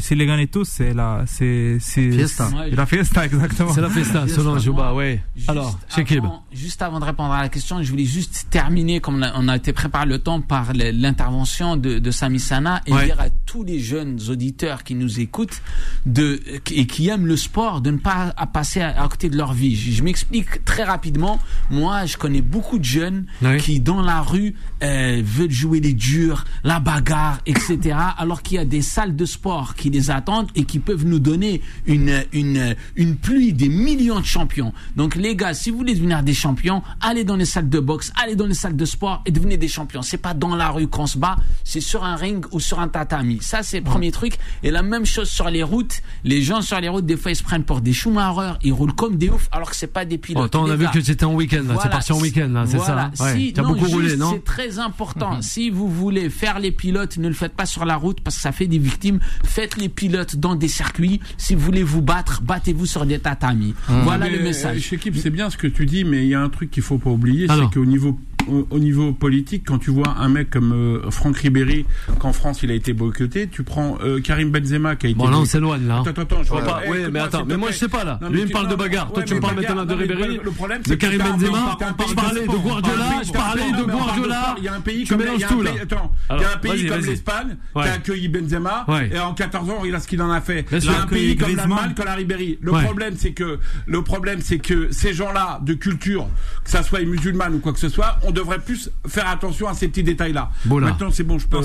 S'il 0.00 0.18
les 0.18 0.26
gagne 0.26 0.46
tous, 0.48 0.64
c'est 0.64 0.92
la, 0.94 1.24
c'est, 1.40 2.10
Fiesta. 2.12 2.50
la 2.70 2.86
fiesta, 2.86 3.24
exactement. 3.24 3.72
C'est 3.72 3.80
la 3.80 3.90
festa, 3.90 4.28
selon 4.28 4.58
Jouba, 4.58 4.92
ouais. 4.94 5.22
Juste 5.36 5.48
Alors, 5.50 5.78
Shekib. 5.88 6.24
avant- 6.24 6.44
Juste 6.52 6.82
avant 6.82 7.00
de 7.00 7.04
répondre 7.04 7.32
à 7.32 7.42
la 7.42 7.48
question, 7.48 7.82
je 7.82 7.90
voulais 7.90 8.04
juste 8.04 8.46
terminer, 8.50 9.00
comme 9.00 9.16
on 9.16 9.22
a- 9.22 9.32
on 9.36 9.48
a 9.48 9.56
été 9.56 9.72
préparé 9.72 10.06
le 10.06 10.18
temps, 10.18 10.40
par 10.40 10.72
l'intervention 10.74 11.76
de, 11.76 11.98
de 11.98 12.10
Sami 12.10 12.38
Sana 12.38 12.80
et 12.86 12.92
Ouais. 12.92 13.06
dire 13.06 13.20
à 13.20 13.28
tous 13.50 13.64
les 13.64 13.80
jeunes 13.80 14.20
auditeurs 14.28 14.84
qui 14.84 14.94
nous 14.94 15.18
écoutent 15.18 15.60
de, 16.06 16.38
et 16.70 16.86
qui 16.86 17.08
aiment 17.08 17.26
le 17.26 17.36
sport 17.36 17.80
de 17.80 17.90
ne 17.90 17.98
pas 17.98 18.32
à 18.36 18.46
passer 18.46 18.80
à, 18.80 19.02
à 19.02 19.08
côté 19.08 19.28
de 19.28 19.36
leur 19.36 19.52
vie. 19.54 19.74
Je, 19.74 19.90
je 19.90 20.02
m'explique 20.04 20.64
très 20.64 20.84
rapidement. 20.84 21.40
Moi, 21.68 22.06
je 22.06 22.16
connais 22.16 22.42
beaucoup 22.42 22.78
de 22.78 22.84
jeunes 22.84 23.26
Ouais. 23.42 23.58
qui, 23.58 23.80
dans 23.80 24.02
la 24.02 24.20
rue, 24.20 24.54
euh, 24.84 25.20
veulent 25.24 25.50
jouer 25.50 25.80
les 25.80 25.94
durs, 25.94 26.44
la 26.62 26.78
bagarre, 26.78 27.40
etc. 27.44 27.96
Alors 28.18 28.42
qu'il 28.42 28.54
y 28.56 28.58
a 28.60 28.64
des 28.64 28.82
salles 28.82 29.16
de 29.16 29.24
sport 29.24 29.74
qui 29.74 29.90
les 29.90 30.10
attendent 30.12 30.48
et 30.54 30.64
qui 30.64 30.78
peuvent 30.78 31.04
nous 31.04 31.18
donner 31.18 31.60
une, 31.86 32.22
une, 32.32 32.76
une 32.94 33.16
pluie 33.16 33.52
des 33.52 33.68
millions 33.68 34.20
de 34.20 34.24
champions. 34.26 34.72
Donc 34.94 35.16
les 35.16 35.34
gars, 35.34 35.54
si 35.54 35.70
vous 35.70 35.78
voulez 35.78 35.94
devenir 35.94 36.22
des 36.22 36.34
champions, 36.34 36.82
allez 37.00 37.24
dans 37.24 37.36
les 37.36 37.46
salles 37.46 37.68
de 37.68 37.80
boxe, 37.80 38.12
allez 38.22 38.36
dans 38.36 38.46
les 38.46 38.54
salles 38.54 38.76
de 38.76 38.84
sport 38.84 39.22
et 39.26 39.32
devenez 39.32 39.56
des 39.56 39.68
champions. 39.68 40.02
C'est 40.02 40.18
pas 40.18 40.34
dans 40.34 40.54
la 40.54 40.70
rue 40.70 40.86
qu'on 40.86 41.08
se 41.08 41.18
bat, 41.18 41.36
c'est 41.64 41.80
sur 41.80 42.04
un 42.04 42.14
ring 42.14 42.44
ou 42.52 42.60
sur 42.60 42.78
un 42.78 42.86
tatami. 42.88 43.38
Ça, 43.40 43.62
c'est 43.62 43.78
le 43.78 43.84
premier 43.84 44.10
truc. 44.12 44.34
Et 44.62 44.70
la 44.70 44.82
même 44.82 45.04
chose 45.06 45.28
sur 45.28 45.50
les 45.50 45.62
routes. 45.62 46.02
Les 46.24 46.42
gens 46.42 46.60
sur 46.62 46.80
les 46.80 46.88
routes, 46.88 47.06
des 47.06 47.16
fois, 47.16 47.30
ils 47.32 47.36
se 47.36 47.42
prennent 47.42 47.64
pour 47.64 47.80
des 47.80 47.92
Schumacher, 47.92 48.54
ils 48.62 48.72
roulent 48.72 48.94
comme 48.94 49.16
des 49.16 49.28
oufs 49.30 49.48
alors 49.52 49.70
que 49.70 49.76
c'est 49.76 49.86
pas 49.92 50.04
des 50.04 50.18
pilotes. 50.18 50.44
Attends, 50.46 50.64
on 50.64 50.70
a 50.70 50.76
vu 50.76 50.86
que 50.92 50.98
tu 50.98 51.10
étais 51.10 51.24
en 51.24 51.34
week-end, 51.34 51.62
voilà, 51.64 51.88
parti 51.90 52.12
en 52.12 52.20
week-end, 52.20 52.64
c'est 52.66 52.76
voilà. 52.76 53.10
ça? 53.14 53.24
hein 53.24 53.32
Ouais. 53.34 53.38
Si- 53.38 53.52
Tu 53.52 53.60
as 53.60 53.62
non, 53.62 53.70
beaucoup 53.70 53.86
roulé, 53.86 54.08
juste, 54.08 54.18
non? 54.20 54.30
C'est 54.32 54.44
très 54.44 54.78
important. 54.78 55.40
Si 55.42 55.70
vous 55.70 55.88
voulez 55.88 56.30
faire 56.30 56.58
les 56.60 56.70
pilotes, 56.72 57.16
ne 57.18 57.28
le 57.28 57.34
faites 57.34 57.54
pas 57.54 57.66
sur 57.66 57.84
la 57.84 57.96
route 57.96 58.20
parce 58.20 58.36
que 58.36 58.42
ça 58.42 58.52
fait 58.52 58.66
des 58.66 58.78
victimes. 58.78 59.20
Faites 59.44 59.76
les 59.76 59.88
pilotes 59.88 60.36
dans 60.36 60.54
des 60.54 60.68
circuits. 60.68 61.20
Si 61.36 61.54
vous 61.54 61.60
voulez 61.64 61.82
vous 61.82 62.02
battre, 62.02 62.42
battez-vous 62.42 62.86
sur 62.86 63.06
des 63.06 63.18
tatamis. 63.18 63.74
Voilà 63.88 64.26
Mais, 64.26 64.32
le 64.32 64.40
euh, 64.40 64.44
message. 64.44 64.80
Chez 64.80 64.98
Kip, 64.98 65.16
c'est 65.16 65.30
bien 65.30 65.50
ce 65.50 65.56
que 65.56 65.66
tu 65.66 65.86
dis, 65.86 66.04
mais 66.04 66.24
il 66.24 66.28
y 66.28 66.34
a 66.34 66.40
un 66.40 66.48
truc 66.48 66.70
qu'il 66.70 66.82
faut 66.82 66.98
pas 66.98 67.10
oublier, 67.10 67.48
Alors. 67.48 67.68
c'est 67.72 67.78
qu'au 67.78 67.84
niveau 67.86 68.18
au, 68.48 68.66
au 68.70 68.78
niveau 68.78 69.12
politique, 69.12 69.64
quand 69.66 69.78
tu 69.78 69.90
vois 69.90 70.16
un 70.18 70.28
mec 70.30 70.48
comme 70.48 70.72
euh, 70.72 71.10
Franck 71.10 71.36
Ribéry, 71.36 71.84
qu'en 72.18 72.32
France 72.32 72.62
il 72.62 72.70
a 72.70 72.74
été 72.74 72.94
boycotté, 72.94 73.29
tu 73.30 73.62
prends 73.62 73.98
euh, 74.02 74.20
Karim 74.20 74.50
Benzema 74.50 74.96
qui 74.96 75.06
a 75.06 75.10
été. 75.10 75.18
Bon, 75.18 75.28
là, 75.28 75.38
on 75.38 75.44
s'éloigne, 75.44 75.86
là. 75.86 76.02
Attends, 76.06 76.22
attends, 76.22 76.42
je 76.42 76.48
Vois 76.48 76.60
vois 76.62 76.72
pas. 76.74 76.82
Oui, 76.88 76.98
mais 77.12 77.20
attends, 77.20 77.44
mais 77.46 77.56
moi, 77.56 77.70
je 77.70 77.76
sais 77.76 77.88
pas, 77.88 78.04
là. 78.04 78.18
Lui, 78.30 78.40
il 78.42 78.46
me 78.46 78.52
parle 78.52 78.68
de 78.68 78.74
bagarre. 78.74 79.12
Toi, 79.12 79.22
tu 79.22 79.34
me 79.34 79.40
parles 79.40 79.56
maintenant 79.56 79.84
de 79.84 79.94
Ribéry, 79.94 80.40
Le 80.42 80.50
problème, 80.50 80.82
c'est 80.84 80.96
que 80.96 81.00
Karim 81.06 81.18
Benzema. 81.22 81.76
pays 81.96 82.06
Je 82.08 82.14
parlais 82.14 82.42
de. 82.42 82.46
Guardiola, 82.46 83.04
je 83.26 83.32
parlais 83.32 83.72
de 83.72 83.82
Guardiola. 83.84 84.54
Il 84.58 84.64
y 84.64 84.68
a 84.68 84.74
un 84.74 84.80
pays 84.80 85.04
comme 85.06 85.20
il 85.20 85.40
y 85.40 85.44
a 85.44 85.46
un 85.46 85.50
tout, 85.50 85.62
là. 85.62 85.70
pays- 85.72 85.80
Attends, 85.80 86.12
il 86.30 86.32
y 86.32 86.38
Alors, 86.38 86.50
a 86.50 86.54
un 86.54 86.58
pays 86.58 86.70
vas-y, 86.86 86.88
comme 86.88 87.06
l'Espagne 87.06 87.56
Ouais. 87.74 87.82
qui 87.84 87.88
a 87.88 87.92
accueilli 87.92 88.28
Benzema 88.28 88.84
Ouais. 88.88 89.10
et 89.12 89.18
en 89.18 89.32
14 89.34 89.70
ans, 89.70 89.82
il 89.84 89.94
a 89.94 90.00
ce 90.00 90.08
qu'il 90.08 90.20
en 90.22 90.30
a 90.30 90.40
fait. 90.40 90.66
Il 90.72 90.84
y 90.84 90.88
a 90.88 91.02
un 91.02 91.06
pays 91.06 91.36
comme 91.36 91.54
l'Allemagne 91.56 91.94
a 92.00 92.04
la 92.04 92.14
Ribéry. 92.14 92.58
Le 92.60 92.72
Ouais. 92.72 92.84
problème, 92.84 93.14
c'est 93.16 93.32
que 93.32 93.58
le 93.86 94.02
problème, 94.02 94.40
c'est 94.42 94.58
que 94.58 94.88
ces 94.90 95.12
gens-là 95.12 95.60
de 95.62 95.74
culture, 95.74 96.26
que 96.64 96.70
ça 96.70 96.82
soit 96.82 97.00
musulmane 97.00 97.54
ou 97.54 97.58
quoi 97.58 97.72
que 97.72 97.78
ce 97.78 97.88
soit, 97.88 98.18
on 98.22 98.30
devrait 98.30 98.58
plus 98.58 98.90
faire 99.06 99.28
attention 99.28 99.68
à 99.68 99.74
ces 99.74 99.88
petits 99.88 100.02
détails-là. 100.02 100.50
Maintenant, 100.66 101.10
c'est 101.12 101.22
bon, 101.24 101.38
je 101.38 101.46
peux. 101.46 101.58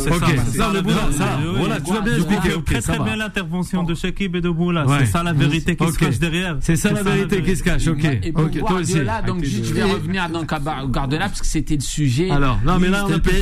Oui, 1.55 1.59
voilà, 1.59 1.81
tu 1.81 1.93
l'as 1.93 2.01
bien 2.01 2.19
ok, 2.19 2.65
très 2.65 2.81
très 2.81 2.99
bien 2.99 3.15
l'intervention 3.15 3.83
de 3.83 3.95
Shekib 3.95 4.35
et 4.35 4.41
de 4.41 4.49
Boula. 4.49 4.85
Ouais. 4.85 4.99
C'est 4.99 5.05
ça 5.07 5.23
la 5.23 5.33
vérité 5.33 5.75
qui 5.75 5.91
se 5.91 5.97
cache 5.97 6.19
derrière. 6.19 6.57
C'est 6.61 6.75
ça 6.75 6.91
la 6.91 7.03
vérité 7.03 7.41
qui 7.41 7.55
se 7.55 7.63
cache, 7.63 7.87
ok. 7.87 8.03
Et 8.23 8.31
pour 8.31 8.45
Ok, 8.45 8.59
toi 8.59 8.73
aussi. 8.73 8.97
Donc 9.25 9.43
juste, 9.43 9.65
je 9.65 9.73
vais 9.73 9.83
revenir 9.83 10.29
donc 10.29 10.51
à 10.51 10.59
Bar- 10.59 10.87
Guardiola 10.87 11.27
parce 11.27 11.41
que 11.41 11.47
c'était 11.47 11.75
le 11.75 11.81
sujet. 11.81 12.29
Alors, 12.29 12.59
non, 12.65 12.77
mais 12.79 12.89
là, 12.89 13.05
on 13.07 13.13
a 13.13 13.19
plus 13.19 13.33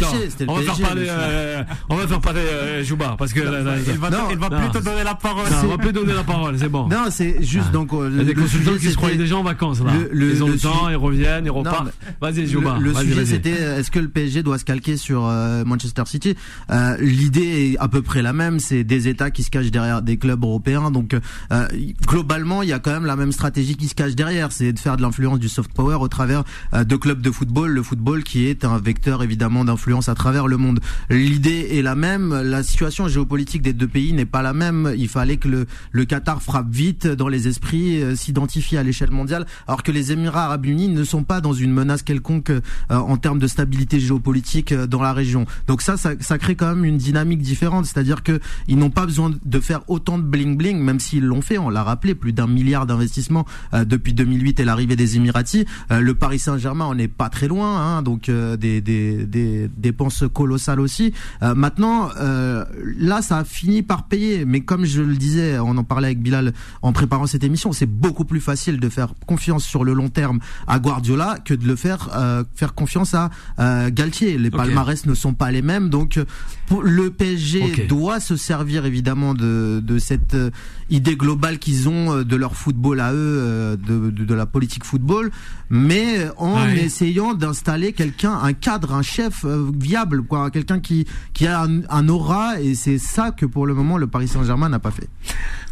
On 0.47 0.55
va 0.55 0.61
faire 0.61 0.87
parler, 0.87 1.05
euh, 1.07 1.63
on 1.89 1.95
va 1.95 2.07
faire 2.07 2.21
parler, 2.21 2.41
euh, 2.41 2.83
Jouba, 2.83 3.15
parce 3.17 3.33
que, 3.33 3.39
Il 3.39 3.97
va, 3.97 4.49
plus 4.49 4.79
te 4.79 4.83
donner 4.83 5.03
la 5.03 5.15
parole. 5.15 5.45
on 5.63 5.67
va 5.67 5.77
plus 5.77 5.93
donner 5.93 6.13
la 6.13 6.23
parole, 6.23 6.57
c'est 6.57 6.69
bon. 6.69 6.87
Non, 6.87 7.05
c'est 7.09 7.43
juste 7.43 7.71
donc 7.71 7.93
euh, 7.93 8.09
Il 8.11 8.17
y 8.17 8.21
a 8.21 8.23
des 8.23 8.33
le 8.33 8.41
consultants 8.41 8.73
sujet, 8.73 8.85
qui 8.87 8.91
se 8.91 8.97
croyaient 8.97 9.17
déjà 9.17 9.37
en 9.37 9.43
vacances, 9.43 9.81
là. 9.81 9.91
Ils 10.13 10.43
ont 10.43 10.47
le 10.47 10.57
temps, 10.59 10.89
ils 10.89 10.95
reviennent, 10.95 11.45
ils 11.45 11.51
repartent. 11.51 11.93
Vas-y, 12.21 12.47
Jouba. 12.47 12.77
Le, 12.79 12.93
sujet 12.93 13.25
c'était 13.25 13.51
est-ce 13.51 13.91
que 13.91 13.99
le 13.99 14.09
PSG 14.09 14.43
doit 14.43 14.57
se 14.57 14.65
calquer 14.65 14.97
sur 14.97 15.23
Manchester 15.65 16.03
City? 16.05 16.35
L'idée 16.99 17.71
est 17.73 17.77
à 17.79 17.87
peu 17.87 18.01
près 18.03 18.21
la 18.21 18.33
même, 18.33 18.59
c'est 18.59 18.83
des 18.83 19.07
États 19.07 19.31
qui 19.31 19.43
se 19.43 19.49
cachent 19.49 19.71
derrière 19.71 20.01
des 20.01 20.17
clubs 20.17 20.43
européens. 20.43 20.91
Donc 20.91 21.15
euh, 21.51 21.67
globalement, 22.07 22.61
il 22.61 22.69
y 22.69 22.73
a 22.73 22.79
quand 22.79 22.91
même 22.91 23.05
la 23.05 23.15
même 23.15 23.31
stratégie 23.31 23.75
qui 23.75 23.87
se 23.87 23.95
cache 23.95 24.15
derrière, 24.15 24.51
c'est 24.51 24.73
de 24.73 24.79
faire 24.79 24.97
de 24.97 25.01
l'influence 25.01 25.39
du 25.39 25.49
soft 25.49 25.73
power 25.73 25.95
au 25.95 26.07
travers 26.07 26.43
euh, 26.73 26.83
de 26.83 26.95
clubs 26.95 27.21
de 27.21 27.31
football. 27.31 27.71
Le 27.71 27.83
football 27.83 28.23
qui 28.23 28.45
est 28.45 28.65
un 28.65 28.77
vecteur 28.77 29.23
évidemment 29.23 29.65
d'influence 29.65 30.09
à 30.09 30.15
travers 30.15 30.47
le 30.47 30.57
monde. 30.57 30.79
L'idée 31.09 31.69
est 31.71 31.81
la 31.81 31.95
même, 31.95 32.33
la 32.41 32.63
situation 32.63 33.07
géopolitique 33.07 33.61
des 33.61 33.73
deux 33.73 33.87
pays 33.87 34.13
n'est 34.13 34.25
pas 34.25 34.41
la 34.41 34.53
même. 34.53 34.93
Il 34.97 35.07
fallait 35.07 35.37
que 35.37 35.47
le, 35.47 35.65
le 35.91 36.05
Qatar 36.05 36.41
frappe 36.41 36.69
vite 36.69 37.07
dans 37.07 37.27
les 37.27 37.47
esprits, 37.47 38.01
euh, 38.01 38.15
s'identifie 38.15 38.77
à 38.77 38.83
l'échelle 38.83 39.11
mondiale, 39.11 39.45
alors 39.67 39.83
que 39.83 39.91
les 39.91 40.11
Émirats 40.11 40.45
Arabes 40.45 40.65
Unis 40.65 40.89
ne 40.89 41.03
sont 41.03 41.23
pas 41.23 41.41
dans 41.41 41.53
une 41.53 41.71
menace 41.71 42.03
quelconque 42.03 42.49
euh, 42.49 42.61
en 42.89 43.17
termes 43.17 43.39
de 43.39 43.47
stabilité 43.47 43.99
géopolitique 43.99 44.71
euh, 44.71 44.87
dans 44.87 45.01
la 45.01 45.13
région. 45.13 45.45
Donc 45.67 45.81
ça, 45.81 45.97
ça, 45.97 46.11
ça 46.19 46.37
crée 46.37 46.55
quand 46.55 46.67
même 46.67 46.85
une 46.85 46.97
dynamique 46.97 47.41
différente, 47.41 47.85
c'est-à-dire 47.93 48.23
que 48.23 48.39
ils 48.67 48.77
n'ont 48.77 48.89
pas 48.89 49.05
besoin 49.05 49.31
de 49.43 49.59
faire 49.59 49.81
autant 49.87 50.17
de 50.17 50.23
bling 50.23 50.57
bling, 50.57 50.79
même 50.79 50.99
s'ils 50.99 51.23
l'ont 51.23 51.41
fait. 51.41 51.57
On 51.57 51.69
l'a 51.69 51.83
rappelé, 51.83 52.15
plus 52.15 52.33
d'un 52.33 52.47
milliard 52.47 52.85
d'investissements 52.85 53.45
euh, 53.73 53.85
depuis 53.85 54.13
2008 54.13 54.59
et 54.59 54.65
l'arrivée 54.65 54.95
des 54.95 55.17
Émiratis. 55.17 55.65
Euh, 55.91 55.99
le 56.01 56.13
Paris 56.13 56.39
Saint-Germain, 56.39 56.85
on 56.85 56.95
n'est 56.95 57.07
pas 57.07 57.29
très 57.29 57.47
loin, 57.47 57.79
hein, 57.79 58.01
donc 58.01 58.29
euh, 58.29 58.57
des, 58.57 58.81
des, 58.81 59.25
des 59.25 59.69
dépenses 59.77 60.23
colossales 60.33 60.79
aussi. 60.79 61.13
Euh, 61.41 61.55
maintenant, 61.55 62.09
euh, 62.19 62.65
là, 62.97 63.21
ça 63.21 63.39
a 63.39 63.43
fini 63.43 63.81
par 63.81 64.07
payer, 64.07 64.45
mais 64.45 64.61
comme 64.61 64.85
je 64.85 65.01
le 65.01 65.15
disais, 65.15 65.59
on 65.59 65.77
en 65.77 65.83
parlait 65.83 66.07
avec 66.07 66.21
Bilal 66.21 66.53
en 66.81 66.93
préparant 66.93 67.27
cette 67.27 67.43
émission, 67.43 67.71
c'est 67.71 67.85
beaucoup 67.85 68.25
plus 68.25 68.41
facile 68.41 68.79
de 68.79 68.89
faire 68.89 69.13
confiance 69.25 69.63
sur 69.63 69.83
le 69.83 69.93
long 69.93 70.09
terme 70.09 70.39
à 70.67 70.79
Guardiola 70.79 71.37
que 71.43 71.53
de 71.53 71.67
le 71.67 71.75
faire 71.75 72.09
euh, 72.15 72.43
faire 72.55 72.73
confiance 72.73 73.13
à 73.13 73.29
euh, 73.59 73.89
Galtier. 73.91 74.37
Les 74.37 74.51
palmarès 74.51 75.05
ne 75.05 75.13
sont 75.13 75.33
pas 75.33 75.51
les 75.51 75.61
mêmes, 75.61 75.89
donc 75.89 76.19
pour 76.67 76.81
le 76.83 77.09
PSG 77.09 77.72
Doit 77.81 78.19
se 78.19 78.35
servir 78.35 78.85
évidemment 78.85 79.33
de, 79.33 79.81
de 79.83 79.97
cette 79.99 80.33
euh, 80.33 80.49
idée 80.89 81.15
globale 81.15 81.59
qu'ils 81.59 81.89
ont 81.89 82.13
euh, 82.17 82.23
de 82.23 82.35
leur 82.35 82.55
football 82.55 82.99
à 82.99 83.11
eux, 83.13 83.15
euh, 83.17 83.75
de, 83.75 84.09
de, 84.09 84.23
de 84.25 84.33
la 84.33 84.45
politique 84.45 84.83
football, 84.83 85.31
mais 85.69 86.27
en 86.37 86.53
Ouais. 86.53 86.77
essayant 86.83 87.33
d'installer 87.33 87.93
quelqu'un, 87.93 88.33
un 88.41 88.53
cadre, 88.53 88.93
un 88.93 89.01
chef 89.01 89.45
viable, 89.45 90.23
quoi, 90.23 90.51
quelqu'un 90.51 90.79
qui 90.79 91.05
qui 91.33 91.47
a 91.47 91.63
un, 91.63 91.81
un 91.89 92.07
aura, 92.09 92.59
et 92.61 92.75
c'est 92.75 92.97
ça 92.97 93.31
que 93.31 93.45
pour 93.45 93.65
le 93.65 93.73
moment 93.73 93.97
le 93.97 94.07
Paris 94.07 94.27
Saint-Germain 94.27 94.69
n'a 94.69 94.79
pas 94.79 94.91
fait. 94.91 95.09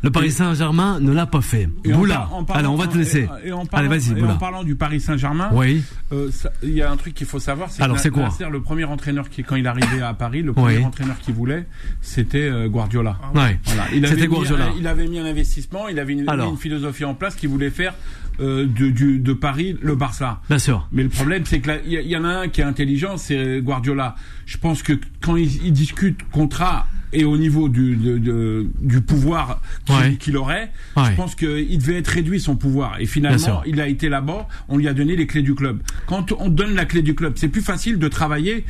Le 0.03 0.09
Paris 0.09 0.31
Saint-Germain 0.31 0.99
ne 0.99 1.11
l'a 1.11 1.27
pas 1.27 1.41
fait. 1.41 1.69
Et 1.85 1.93
en 1.93 1.97
Boula. 1.99 2.15
par- 2.15 2.33
en 2.33 2.43
parlant- 2.43 2.59
Allez, 2.59 2.67
on 2.69 2.75
va 2.75 2.87
te 2.87 2.97
laisser. 2.97 3.27
Et, 3.43 3.49
et 3.49 3.51
en 3.51 3.65
parlant, 3.67 3.89
Allez, 3.91 3.99
vas-y, 3.99 4.13
Boula. 4.19 4.33
en 4.33 4.37
parlant 4.37 4.63
du 4.63 4.75
Paris 4.75 4.99
Saint-Germain, 4.99 5.49
Oui. 5.53 5.83
euh, 6.11 6.29
il 6.63 6.71
y 6.73 6.81
a 6.81 6.89
un 6.91 6.97
truc 6.97 7.13
qu'il 7.13 7.27
faut 7.27 7.39
savoir, 7.39 7.69
c'est 7.69 7.83
Alors, 7.83 7.97
que 7.97 8.01
c'est 8.01 8.09
quoi 8.09 8.23
Nasser, 8.23 8.45
le 8.51 8.61
premier 8.61 8.85
entraîneur 8.85 9.29
qui, 9.29 9.43
quand 9.43 9.55
il 9.55 9.67
arrivait 9.67 10.01
à 10.01 10.13
Paris, 10.15 10.41
le 10.41 10.53
premier 10.53 10.77
Oui. 10.77 10.83
entraîneur 10.85 11.19
qu'il 11.19 11.35
voulait, 11.35 11.67
c'était 12.01 12.49
euh, 12.49 12.67
Guardiola. 12.67 13.17
Ouais. 13.35 13.59
Voilà. 13.65 13.83
Il 13.93 14.05
avait 14.05 14.15
mis 14.21 14.27
Guardiola. 14.27 14.65
un- 14.67 14.73
il 14.77 14.87
avait 14.87 15.07
mis 15.07 15.19
un 15.19 15.25
investissement, 15.25 15.87
il 15.89 15.99
avait 15.99 16.13
une, 16.13 16.29
Alors. 16.29 16.47
mis 16.47 16.51
une 16.53 16.57
philosophie 16.59 17.05
en 17.05 17.13
place 17.13 17.35
qu'il 17.35 17.49
voulait 17.49 17.69
faire 17.69 17.93
euh, 18.39 18.65
de, 18.65 18.89
du, 18.89 19.19
de 19.19 19.33
Paris 19.33 19.75
le 19.81 19.95
Barça. 19.95 20.41
Bien 20.49 20.59
sûr. 20.59 20.87
Mais 20.91 21.03
le 21.03 21.09
problème, 21.09 21.43
c'est 21.45 21.59
que 21.59 21.67
là, 21.67 21.77
il 21.85 21.91
y, 21.93 22.09
y 22.09 22.17
en 22.17 22.23
a 22.23 22.29
un 22.29 22.47
qui 22.47 22.61
est 22.61 22.65
intelligent, 22.65 23.17
c'est 23.17 23.61
Guardiola. 23.61 24.15
Je 24.45 24.57
pense 24.57 24.83
que 24.83 24.93
quand 25.21 25.35
il, 25.35 25.49
il 25.65 25.73
discute 25.73 26.19
contrat 26.31 26.87
et 27.13 27.25
au 27.25 27.35
niveau 27.37 27.67
du, 27.67 27.97
de- 27.97 28.17
de- 28.17 28.67
du 28.79 29.01
pouvoir 29.01 29.61
qu'il 29.85 29.95
Ouais. 29.95 30.15
qu'il 30.15 30.37
aurait, 30.37 30.71
Ouais. 30.95 31.03
je 31.07 31.11
pense 31.17 31.35
qu'il 31.35 31.77
devait 31.77 31.97
être 31.97 32.07
réduit 32.07 32.39
son 32.39 32.55
pouvoir. 32.55 33.01
Et 33.01 33.05
finalement, 33.05 33.63
il 33.65 33.81
a 33.81 33.87
été 33.89 34.07
là-bas, 34.07 34.47
on 34.69 34.77
lui 34.77 34.87
a 34.87 34.93
donné 34.93 35.17
les 35.17 35.27
clés 35.27 35.41
du 35.41 35.53
club. 35.53 35.81
Quand 36.07 36.31
on 36.39 36.47
donne 36.47 36.73
la 36.73 36.85
clé 36.85 37.01
du 37.01 37.13
club, 37.13 37.33
c'est 37.35 37.49
plus 37.49 37.61
facile 37.61 37.99
de 37.99 38.07
travailler 38.07 38.63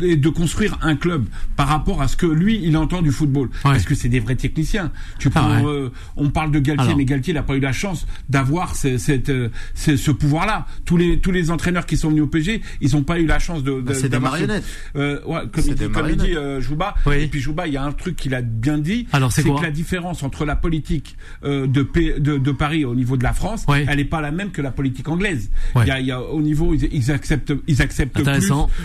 et 0.00 0.14
de 0.14 0.28
construire 0.28 0.78
un 0.80 0.94
club 0.94 1.24
par 1.56 1.66
rapport 1.66 2.00
à 2.00 2.06
ce 2.06 2.16
que 2.16 2.26
lui, 2.26 2.60
il 2.62 2.76
entend 2.76 3.02
du 3.02 3.10
football. 3.10 3.50
Parce 3.64 3.84
que 3.84 3.96
c'est 3.96 4.08
des 4.08 4.20
vrais 4.20 4.36
techniciens. 4.36 4.92
Tu 5.18 5.26
Ah 5.34 5.40
prends, 5.40 5.66
euh, 5.68 5.88
on 6.16 6.30
parle 6.30 6.52
de 6.52 6.60
Galtier, 6.60 6.84
Alors. 6.86 6.96
mais 6.98 7.04
Galtier 7.04 7.34
n'a 7.34 7.42
pas 7.42 7.56
eu 7.56 7.60
la 7.60 7.72
chance 7.72 8.06
d'avoir 8.28 8.76
ce, 8.76 8.96
cette, 9.18 9.30
euh, 9.30 9.48
ce, 9.74 9.96
ce 9.96 10.10
pouvoir-là. 10.10 10.66
Tous 10.84 10.96
les 10.96 11.18
tous 11.18 11.30
les 11.32 11.50
entraîneurs 11.50 11.86
qui 11.86 11.96
sont 11.96 12.08
venus 12.10 12.22
au 12.22 12.26
PSG, 12.26 12.60
ils 12.80 12.92
n'ont 12.92 13.02
pas 13.02 13.18
eu 13.18 13.26
la 13.26 13.38
chance 13.38 13.62
de. 13.62 13.72
de 13.72 13.80
Bah, 13.80 13.94
c'est 13.94 14.08
des 14.08 14.18
marionnettes. 14.18 14.64
Euh, 14.96 15.20
ouais, 15.26 15.40
comme 15.52 15.64
il 15.66 15.74
dit, 15.74 15.78
comme 15.84 15.86
il 15.86 15.90
marionnettes. 15.92 16.26
dit 16.26 16.36
euh, 16.36 16.60
Jouba. 16.60 16.94
Oui. 17.06 17.16
Et 17.16 17.26
puis 17.28 17.40
Jouba, 17.40 17.66
il 17.66 17.72
y 17.72 17.76
a 17.76 17.82
un 17.84 17.92
truc 17.92 18.16
qu'il 18.16 18.34
a 18.34 18.42
bien 18.42 18.78
dit. 18.78 19.06
Alors, 19.12 19.32
c'est 19.32 19.42
quoi 19.42 19.60
que 19.60 19.66
la 19.66 19.70
différence 19.72 20.22
entre 20.22 20.44
la 20.44 20.56
politique 20.56 21.16
euh, 21.44 21.66
de, 21.66 21.82
P- 21.82 22.18
de 22.18 22.38
de 22.38 22.52
Paris 22.52 22.84
au 22.84 22.94
niveau 22.94 23.16
de 23.16 23.22
la 23.24 23.32
France, 23.32 23.64
elle 23.88 23.96
n'est 23.96 24.04
pas 24.04 24.20
la 24.20 24.30
même 24.30 24.50
que 24.50 24.62
la 24.62 24.70
politique 24.70 25.08
anglaise. 25.08 25.50
Il 25.76 25.88
y 25.88 25.90
a, 25.90 26.00
il 26.00 26.06
y 26.06 26.12
a 26.12 26.20
au 26.22 26.40
niveau 26.40 26.74
ils, 26.74 26.88
ils 26.92 27.10
acceptent 27.10 27.52
ils 27.66 27.82
acceptent 27.82 28.12
plus 28.14 28.24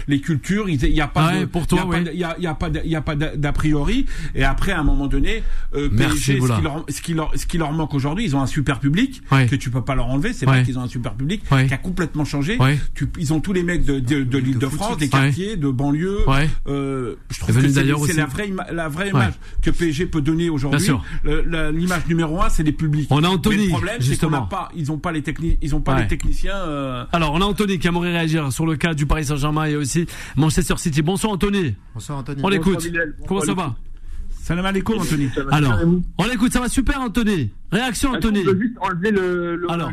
les 0.08 0.19
cultures. 0.22 0.69
ils- 0.69 0.84
Il 0.84 0.89
y 0.96 1.02
a 1.02 1.08
pas 1.08 1.30
Ah 1.34 1.39
de, 1.41 1.46
pour 1.46 1.67
toi, 1.67 1.80
il 2.13 2.19
y 2.19 2.24
a 2.24 2.36
y 2.39 2.48
a, 2.48 2.54
pas 2.56 2.69
il 2.84 2.91
y 2.91 2.96
a 2.96 3.02
pas 3.02 3.15
d'a 3.15 3.52
priori. 3.52 4.06
Et 4.36 4.43
après, 4.43 4.72
à 4.72 4.80
un 4.80 4.84
moment 4.84 5.08
donné, 5.08 5.43
euh, 5.76 5.89
Merci, 5.91 6.34
PSG, 6.34 6.41
ce 6.41 6.56
qui, 6.58 6.62
leur, 6.63 6.86
ce, 6.89 7.02
qui 7.02 7.13
leur, 7.13 7.32
ce 7.36 7.46
qui 7.46 7.58
leur 7.58 7.72
manque 7.72 7.93
aujourd'hui, 7.93 8.26
ils 8.26 8.36
ont 8.36 8.41
un 8.41 8.48
super 8.48 8.80
public 8.80 9.22
que 9.48 9.56
tu 9.56 9.69
peux 9.69 9.82
pas 9.84 9.96
leur 9.96 10.08
C'est 10.34 10.45
Ouais. 10.45 10.54
vrai 10.58 10.63
qu'ils 10.63 10.78
ont 10.78 10.82
un 10.84 10.88
super 10.88 11.13
public 11.15 11.41
Ouais. 11.52 11.67
qui 11.67 11.73
a 11.73 11.78
complètement 11.78 12.26
changé. 12.26 12.58
Ouais. 12.58 12.78
Tu, 12.93 13.08
ils 13.17 13.34
ont 13.34 13.39
tous 13.39 13.54
les 13.54 13.63
mecs 13.63 13.84
de, 13.86 13.99
de, 13.99 14.23
de 14.23 14.38
l'île 14.38 14.58
de 14.60 14.67
France, 14.67 14.97
des 14.97 15.06
Ouais. 15.06 15.10
quartiers, 15.10 15.56
de 15.58 15.69
banlieue. 15.69 16.28
Ouais. 16.30 16.49
Euh, 16.67 17.15
je 17.32 17.39
trouve 17.39 17.56
que 17.56 17.67
c'est 17.69 18.13
la 18.13 18.26
vraie, 18.26 18.49
ima- 18.49 18.71
la 18.71 18.88
vraie 18.89 19.06
Ouais. 19.06 19.10
image 19.12 19.34
que 19.62 19.71
PSG 19.71 20.06
peut 20.06 20.21
donner 20.21 20.49
aujourd'hui. 20.49 20.88
L'image 21.73 22.06
numéro 22.08 22.41
un, 22.41 22.49
c'est 22.49 22.63
les 22.63 22.71
publics. 22.71 23.08
On 23.12 23.23
a 23.23 23.28
Anthony, 23.30 23.58
Mais 23.58 23.63
le 23.65 23.69
problème, 23.69 23.95
c'est 23.99 24.06
qu'on 24.06 24.10
justement. 24.12 24.39
n'a 24.41 24.47
pas, 24.47 24.69
ils 24.76 24.91
ont 24.91 24.97
pas 24.97 25.12
les 25.12 25.21
techniques, 25.21 25.58
ils 25.62 25.73
ont 25.76 25.82
pas 25.82 25.95
Ouais. 25.95 26.02
les 26.02 26.08
techniciens. 26.08 26.56
euh, 26.56 27.06
Alors, 27.12 27.34
on 27.34 27.41
a 27.41 27.45
Anthony 27.45 27.80
qui 27.80 27.88
aimerait 27.88 28.12
réagir 28.12 28.52
sur 28.52 28.65
le 28.65 28.76
cas 28.76 28.93
du 28.93 29.06
Paris 29.06 29.26
Saint-Germain 29.26 29.65
et 29.65 29.76
aussi 29.76 30.06
Manchester 30.36 30.76
City. 30.78 31.02
Bonsoir 31.02 31.34
Anthony. 31.34 31.76
Bonsoir 31.93 32.19
Anthony. 32.19 32.41
On 32.43 32.49
l'écoute. 32.49 32.88
Comment 33.28 33.41
ça 33.41 33.54
va? 33.54 33.76
Salam 34.43 34.65
alaikum, 34.65 34.99
Anthony. 34.99 35.29
Ça 35.29 35.41
va 35.45 35.56
Alors, 35.56 35.79
on 36.17 36.25
l'écoute, 36.27 36.51
ça 36.51 36.60
va 36.60 36.67
super 36.67 36.99
Anthony. 36.99 37.49
Réaction 37.71 38.10
Anthony. 38.12 38.43
peut 38.43 38.60
juste 38.60 38.77
enlever 38.82 39.12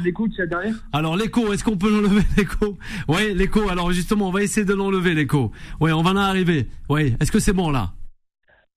l'écho 0.03 0.25
qu'il 0.27 0.39
y 0.39 0.43
a 0.43 0.47
derrière 0.47 0.75
Alors 0.93 1.17
l'écho, 1.17 1.53
est-ce 1.53 1.63
qu'on 1.63 1.79
peut 1.79 1.89
l'enlever 1.89 2.23
l'écho? 2.37 2.77
Oui, 3.07 3.33
l'écho. 3.33 3.69
Alors 3.69 3.93
justement, 3.93 4.27
on 4.27 4.33
va 4.33 4.43
essayer 4.43 4.67
de 4.67 4.75
l'enlever 4.75 5.15
l'écho. 5.15 5.53
Oui, 5.81 5.93
on 5.93 6.03
va 6.03 6.11
en 6.11 6.17
arriver. 6.17 6.67
Oui, 6.89 7.15
est-ce 7.21 7.31
que 7.31 7.39
c'est 7.39 7.53
bon 7.53 7.71
là? 7.71 7.93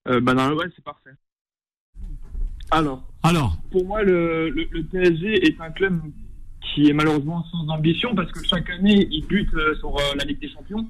Euh, 0.06 0.20
Bah 0.20 0.32
non, 0.34 0.52
ouais, 0.54 0.66
c'est 0.76 0.84
parfait. 0.84 1.10
Alors, 2.70 3.02
Alors, 3.24 3.56
pour 3.72 3.84
moi, 3.84 4.04
le, 4.04 4.50
le, 4.50 4.68
le 4.70 4.84
PSG 4.84 5.44
est 5.48 5.60
un 5.60 5.72
club 5.72 6.00
qui 6.72 6.88
est 6.88 6.92
malheureusement 6.92 7.44
sans 7.50 7.66
ambition 7.74 8.14
parce 8.14 8.30
que 8.30 8.44
chaque 8.46 8.70
année, 8.70 9.08
il 9.10 9.26
bute 9.26 9.52
euh, 9.54 9.74
sur 9.80 9.96
euh, 9.96 10.00
la 10.16 10.24
Ligue 10.24 10.40
des 10.40 10.50
Champions. 10.50 10.86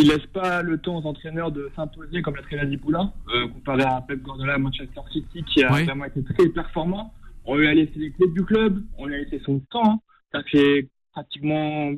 Il 0.00 0.08
laisse 0.08 0.26
pas 0.32 0.62
le 0.62 0.78
temps 0.78 0.98
aux 0.98 1.06
entraîneurs 1.06 1.50
de 1.50 1.70
s'imposer 1.74 2.22
comme 2.22 2.36
l'a 2.36 2.42
très 2.42 2.64
dit 2.66 2.78
euh, 2.86 3.48
comparé 3.48 3.82
à 3.82 4.00
Pep 4.06 4.20
Guardiola 4.22 4.54
à 4.54 4.58
Manchester 4.58 5.00
City 5.12 5.42
qui 5.44 5.64
a 5.64 5.72
Ouais. 5.72 5.84
vraiment 5.84 6.04
été 6.04 6.22
très 6.24 6.48
performant. 6.48 7.12
On 7.44 7.56
lui 7.56 7.66
a 7.66 7.74
laissé 7.74 7.92
les 7.96 8.10
clés 8.12 8.28
du 8.28 8.44
club, 8.44 8.82
on 8.96 9.06
lui 9.06 9.14
a 9.16 9.18
laissé 9.18 9.40
son 9.44 9.58
temps. 9.70 9.82
hein. 9.92 10.00
Ça 10.32 10.42
fait 10.44 10.88
pratiquement 11.12 11.90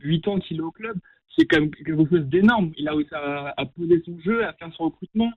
8 0.00 0.28
ans 0.28 0.38
qu'il 0.40 0.58
est 0.58 0.60
au 0.60 0.70
club. 0.72 0.98
C'est 1.36 1.46
quand 1.46 1.60
même 1.60 1.70
quelque 1.70 1.96
chose 1.96 2.26
d'énorme. 2.26 2.72
Il 2.76 2.88
a 2.88 2.92
réussi 2.92 3.14
à, 3.14 3.54
à 3.56 3.64
poser 3.66 4.02
son 4.04 4.18
jeu, 4.20 4.44
à 4.44 4.52
faire 4.54 4.70
son 4.76 4.84
recrutement, 4.84 5.30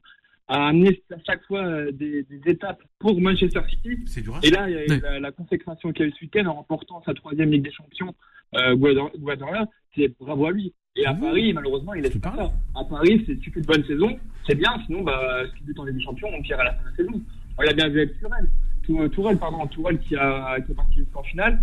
à 0.47 0.67
amener 0.69 1.01
à 1.11 1.17
chaque 1.25 1.43
fois 1.45 1.63
euh, 1.63 1.91
des, 1.91 2.23
des 2.23 2.41
étapes 2.51 2.81
pour 2.99 3.21
Manchester 3.21 3.61
City. 3.69 4.03
Et 4.43 4.49
là, 4.49 4.67
il 4.69 4.75
y 4.75 4.91
a 4.93 4.99
la, 4.99 5.19
la 5.19 5.31
consécration 5.31 5.93
qu'il 5.93 6.05
a 6.05 6.07
eu 6.07 6.11
ce 6.11 6.21
week-end 6.25 6.45
en 6.47 6.55
remportant 6.55 7.01
sa 7.05 7.13
troisième 7.13 7.51
Ligue 7.51 7.63
des 7.63 7.71
Champions, 7.71 8.15
euh, 8.55 8.75
Guardiola, 8.75 9.67
c'est 9.95 10.07
bravo 10.19 10.47
à 10.47 10.51
lui. 10.51 10.73
Et 10.97 11.05
à 11.05 11.13
Mmh. 11.13 11.19
Paris, 11.21 11.53
malheureusement, 11.53 11.93
il 11.93 12.05
est 12.05 12.19
pas 12.21 12.33
ça. 12.35 12.51
À 12.75 12.83
Paris, 12.83 13.23
c'est 13.25 13.39
tu 13.39 13.49
fais 13.51 13.61
de 13.61 13.65
bonnes 13.65 13.83
saisons, 13.85 14.17
c'est 14.45 14.55
bien, 14.55 14.71
sinon, 14.85 15.03
bah, 15.03 15.21
si 15.47 15.59
tu 15.59 15.63
butes 15.63 15.79
en 15.79 15.85
Ligue 15.85 15.95
des 15.95 16.01
Champions, 16.03 16.27
on 16.37 16.41
tire 16.41 16.59
à 16.59 16.65
la 16.65 16.73
fin 16.73 16.81
de 16.83 16.89
la 16.89 16.95
saison. 16.97 17.21
On 17.57 17.61
l'a 17.61 17.73
bien 17.73 17.87
vu 17.87 18.01
avec 18.01 18.19
Tourelle. 18.19 18.49
Tou- 18.85 19.07
Tourelle, 19.09 19.37
pardon, 19.37 19.65
Tourelle 19.67 19.99
qui, 19.99 20.15
a, 20.17 20.59
qui 20.59 20.71
est 20.71 20.75
parti 20.75 20.95
jusqu'en 20.97 21.23
finale. 21.23 21.59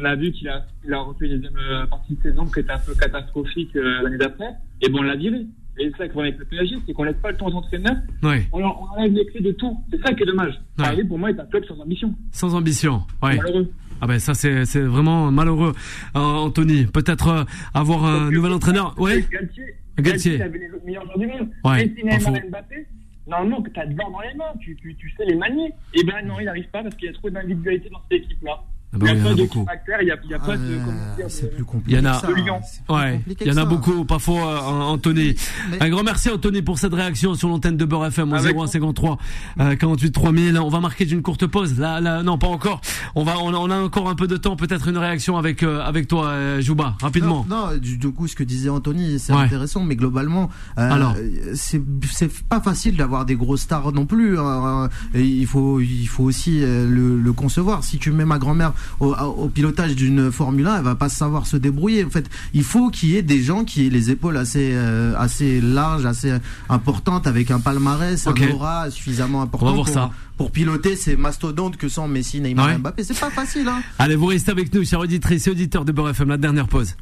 On 0.00 0.04
a 0.04 0.16
vu 0.16 0.32
qu'il 0.32 0.48
a, 0.48 0.64
il 0.84 0.92
a 0.92 1.00
refait 1.00 1.26
une 1.26 1.34
deuxième 1.34 1.56
euh, 1.58 1.86
partie 1.86 2.16
de 2.16 2.22
saison 2.22 2.46
qui 2.46 2.60
était 2.60 2.72
un 2.72 2.78
peu 2.78 2.94
catastrophique 2.94 3.76
euh, 3.76 4.02
l'année 4.02 4.16
d'après. 4.16 4.48
Et 4.80 4.88
bon, 4.88 5.00
on 5.00 5.02
l'a 5.02 5.16
viré. 5.16 5.46
Et 5.78 5.90
c'est 5.92 5.96
ça 5.98 6.08
qu'on 6.08 6.20
avec 6.20 6.38
le 6.38 6.44
PSG, 6.46 6.76
c'est 6.86 6.92
qu'on 6.92 7.04
laisse 7.04 7.16
pas 7.22 7.30
le 7.30 7.36
temps 7.36 7.46
aux 7.48 7.54
entraîneurs. 7.54 7.96
oui, 8.22 8.36
On, 8.52 8.64
enlève 8.64 9.12
les 9.12 9.26
clés 9.26 9.40
de 9.42 9.52
tout. 9.52 9.78
C'est 9.90 10.00
ça 10.02 10.12
qui 10.14 10.22
est 10.22 10.26
dommage. 10.26 10.54
Ouais. 10.78 10.84
Paris, 10.84 11.04
pour 11.04 11.18
moi, 11.18 11.30
est 11.30 11.38
un 11.38 11.44
club 11.46 11.64
sans 11.66 11.78
ambition. 11.80 12.12
sans 12.32 12.54
ambition. 12.54 13.02
Oui. 13.22 13.36
Malheureux. 13.36 13.70
Ah 14.04 14.06
ben 14.08 14.18
ça 14.18 14.34
c'est 14.34 14.64
c'est 14.66 14.80
vraiment 14.80 15.30
malheureux, 15.30 15.72
euh, 16.16 16.18
Anthony. 16.18 16.86
Peut-être 16.86 17.28
euh, 17.28 17.44
avoir 17.72 18.04
un 18.04 18.28
que- 18.30 18.34
nouvel 18.34 18.52
entraîneur. 18.52 18.94
Oui. 18.98 19.24
Galtier, 19.30 19.64
Galtier. 19.98 20.38
Les 20.38 20.48
meilleurs 20.84 21.04
joueurs 21.04 21.18
du 21.18 21.26
monde. 21.28 21.48
Ouais, 21.64 21.86
Neymar 21.86 22.36
et 22.36 22.48
Mbappé, 22.48 22.86
normalement, 23.28 23.62
que 23.62 23.70
tu 23.70 23.78
as 23.78 23.86
devant 23.86 24.10
dans 24.10 24.20
les 24.20 24.34
mains, 24.34 24.52
tu, 24.60 24.74
tu, 24.74 24.96
tu 24.96 25.08
sais 25.16 25.24
les 25.24 25.36
manier. 25.36 25.70
Et 25.94 26.02
ben 26.04 26.26
non, 26.26 26.40
il 26.40 26.46
n'arrive 26.46 26.68
pas 26.70 26.82
parce 26.82 26.96
qu'il 26.96 27.06
y 27.06 27.10
a 27.10 27.12
trop 27.12 27.30
d'individualité 27.30 27.88
dans 27.90 28.00
cette 28.10 28.22
équipe-là. 28.24 28.60
Ah 28.94 28.98
ben 28.98 29.06
oui, 29.06 29.12
il 29.12 29.18
y 29.18 29.20
n'y 29.22 29.24
en 29.24 29.26
a 29.26 29.30
a 29.30 29.32
pas 29.32 29.34
de 29.34 29.42
beaucoup. 29.42 29.66
il 29.70 29.92
a, 29.94 30.04
y 30.04 30.34
a 30.34 30.38
pas 30.38 30.56
de. 30.56 30.78
Comment 30.84 31.16
dire, 31.16 31.26
c'est 31.28 31.54
plus 31.54 31.64
compliqué. 31.64 31.98
Il 31.98 32.04
y 32.04 32.06
en 32.06 32.10
a- 32.12 32.20
que 32.20 32.26
ça, 32.26 32.28
hein. 32.28 32.94
Ouais, 32.94 33.20
il 33.26 33.32
y 33.32 33.50
en 33.50 33.54
que 33.54 33.58
a 33.58 33.62
ça. 33.62 33.64
beaucoup, 33.64 34.06
faux, 34.18 34.38
euh, 34.38 34.58
Anthony. 34.60 35.34
Mais- 35.70 35.82
Un 35.82 35.88
grand 35.88 36.02
merci 36.02 36.28
Anthony 36.28 36.60
pour 36.60 36.78
cette 36.78 36.92
réaction 36.92 37.34
sur 37.34 37.48
l'antenne 37.48 37.76
de 37.78 37.84
Beurre 37.86 38.06
FM 38.06 38.32
au 38.32 38.34
Avec 38.34 38.54
0153 38.54 39.18
euh, 39.60 39.76
48 39.76 40.10
3000. 40.12 40.58
On 40.58 40.68
va 40.68 40.80
marquer 40.80 41.06
d'une 41.06 41.22
courte 41.22 41.46
pause. 41.46 41.78
Là, 41.78 42.00
là, 42.00 42.22
non, 42.22 42.36
pas 42.36 42.48
encore. 42.48 42.82
On 43.14 43.24
va, 43.24 43.38
on 43.40 43.54
a, 43.54 43.56
on 43.56 43.70
a 43.70 43.78
encore 43.80 44.10
un 44.10 44.14
peu 44.14 44.26
de 44.26 44.36
temps. 44.36 44.56
Peut-être 44.56 44.88
une 44.88 44.98
réaction 44.98 45.38
avec 45.38 45.62
euh, 45.62 45.80
avec 45.82 46.06
toi, 46.06 46.26
euh, 46.26 46.60
Jouba, 46.60 46.94
rapidement. 47.00 47.46
Non, 47.48 47.68
non, 47.70 47.76
du, 47.78 47.96
du 47.96 48.10
coup, 48.12 48.28
ce 48.28 48.36
que 48.36 48.44
disait 48.44 48.68
Anthony, 48.68 49.18
c'est 49.18 49.32
Ouais. 49.32 49.40
intéressant, 49.40 49.82
mais 49.84 49.96
globalement, 49.96 50.50
euh, 50.78 50.90
Alors. 50.92 51.14
c'est 51.54 51.80
c'est 52.10 52.30
pas 52.44 52.60
facile 52.60 52.96
d'avoir 52.96 53.24
des 53.24 53.36
grosses 53.36 53.62
stars 53.62 53.92
non 53.92 54.04
plus. 54.04 54.38
hein. 54.38 54.88
Et 55.14 55.22
il 55.22 55.46
faut 55.46 55.80
il 55.80 56.06
faut 56.08 56.24
aussi 56.24 56.62
euh, 56.62 56.86
le, 56.88 57.18
le 57.18 57.32
concevoir. 57.32 57.84
Si 57.84 57.98
tu 57.98 58.10
mets 58.12 58.24
ma 58.26 58.38
grand-mère 58.38 58.72
au, 59.00 59.14
au 59.14 59.48
pilotage 59.48 59.94
d'une 59.96 60.30
Formule 60.32 60.66
1, 60.66 60.78
elle 60.78 60.84
va 60.84 60.94
pas 60.94 61.08
savoir 61.08 61.46
se 61.46 61.56
débrouiller. 61.56 62.04
En 62.04 62.10
fait, 62.10 62.28
il 62.54 62.64
faut 62.64 62.90
qu'il 62.90 63.10
y 63.10 63.16
ait 63.16 63.22
des 63.22 63.42
gens 63.42 63.64
qui 63.64 63.86
aient 63.86 63.90
les 63.90 64.10
épaules 64.10 64.36
assez 64.36 64.70
euh, 64.74 65.14
assez 65.18 65.60
larges, 65.60 66.06
assez 66.06 66.32
importantes, 66.68 67.26
avec 67.26 67.50
un 67.50 67.60
palmarès, 67.60 68.26
un 68.26 68.34
aura 68.52 68.90
suffisamment 68.90 69.42
important 69.42 69.66
On 69.66 69.68
va 69.70 69.74
voir 69.74 69.86
pour, 69.86 69.94
ça. 69.94 70.10
pour 70.36 70.50
piloter 70.50 70.96
ces 70.96 71.16
mastodontes 71.16 71.76
que 71.76 71.88
sont 71.88 72.08
Messi, 72.08 72.40
Neymar, 72.40 72.66
Ouais. 72.66 72.74
et 72.74 72.78
Mbappé. 72.78 73.04
C'est 73.04 73.18
pas 73.18 73.30
facile. 73.30 73.68
Hein. 73.68 73.82
Allez, 73.98 74.16
vous 74.16 74.26
restez 74.26 74.50
avec 74.50 74.72
nous, 74.74 74.84
chers 74.84 75.00
auditrices 75.00 75.46
et 75.46 75.50
auditeurs 75.50 75.84
de 75.84 75.92
Beurre 75.92 76.10
FM. 76.10 76.28
La 76.28 76.36
dernière 76.36 76.68
pause. 76.68 76.96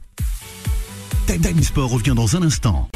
Time 1.26 1.40
Time 1.40 1.62
Sport 1.62 1.90
revient 1.90 2.14
dans 2.16 2.36
un 2.36 2.42
instant. 2.42 2.88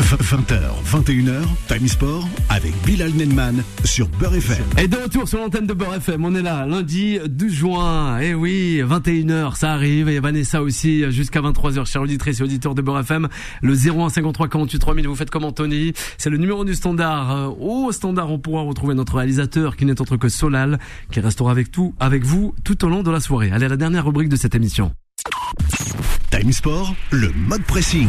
20h, 0.00 0.60
21h, 0.84 1.42
Time 1.68 1.88
Sport 1.88 2.28
avec 2.48 2.72
Bilal 2.84 3.12
Nenman 3.12 3.62
sur 3.84 4.06
Beurre 4.08 4.36
FM. 4.36 4.64
Et 4.78 4.88
de 4.88 4.96
retour 4.96 5.26
sur 5.28 5.38
l'antenne 5.38 5.66
de 5.66 5.72
Beurre 5.72 5.94
FM, 5.96 6.24
on 6.24 6.34
est 6.34 6.42
là 6.42 6.66
lundi 6.66 7.18
12 7.26 7.52
juin. 7.52 8.18
Eh 8.20 8.34
oui, 8.34 8.80
21h, 8.84 9.56
ça 9.56 9.72
arrive. 9.72 10.08
Et 10.08 10.20
Vanessa 10.20 10.62
aussi 10.62 11.10
jusqu'à 11.10 11.40
23h. 11.40 11.86
Chers 11.86 12.02
auditrices 12.02 12.40
et 12.40 12.42
auditeurs 12.42 12.74
de 12.74 12.82
Beurre 12.82 13.00
FM, 13.00 13.28
le 13.62 13.74
0153 13.74 14.48
48 14.48 14.78
3000, 14.78 15.08
vous 15.08 15.16
faites 15.16 15.30
comme 15.30 15.44
Anthony. 15.44 15.92
C'est 16.18 16.30
le 16.30 16.36
numéro 16.36 16.64
du 16.64 16.74
standard. 16.74 17.34
Euh, 17.34 17.48
Au 17.58 17.90
standard, 17.90 18.30
on 18.30 18.38
pourra 18.38 18.62
retrouver 18.62 18.94
notre 18.94 19.16
réalisateur 19.16 19.76
qui 19.76 19.86
n'est 19.86 20.00
autre 20.00 20.16
que 20.16 20.28
Solal, 20.28 20.78
qui 21.10 21.20
restera 21.20 21.50
avec 21.50 21.70
tout, 21.72 21.94
avec 21.98 22.24
vous 22.24 22.54
tout 22.64 22.84
au 22.84 22.88
long 22.88 23.02
de 23.02 23.10
la 23.10 23.20
soirée. 23.20 23.50
Allez, 23.50 23.68
la 23.68 23.76
dernière 23.76 24.04
rubrique 24.04 24.28
de 24.28 24.36
cette 24.36 24.54
émission. 24.54 24.92
Time 26.30 26.52
Sport, 26.52 26.94
le 27.10 27.32
mode 27.48 27.62
pressing. 27.62 28.08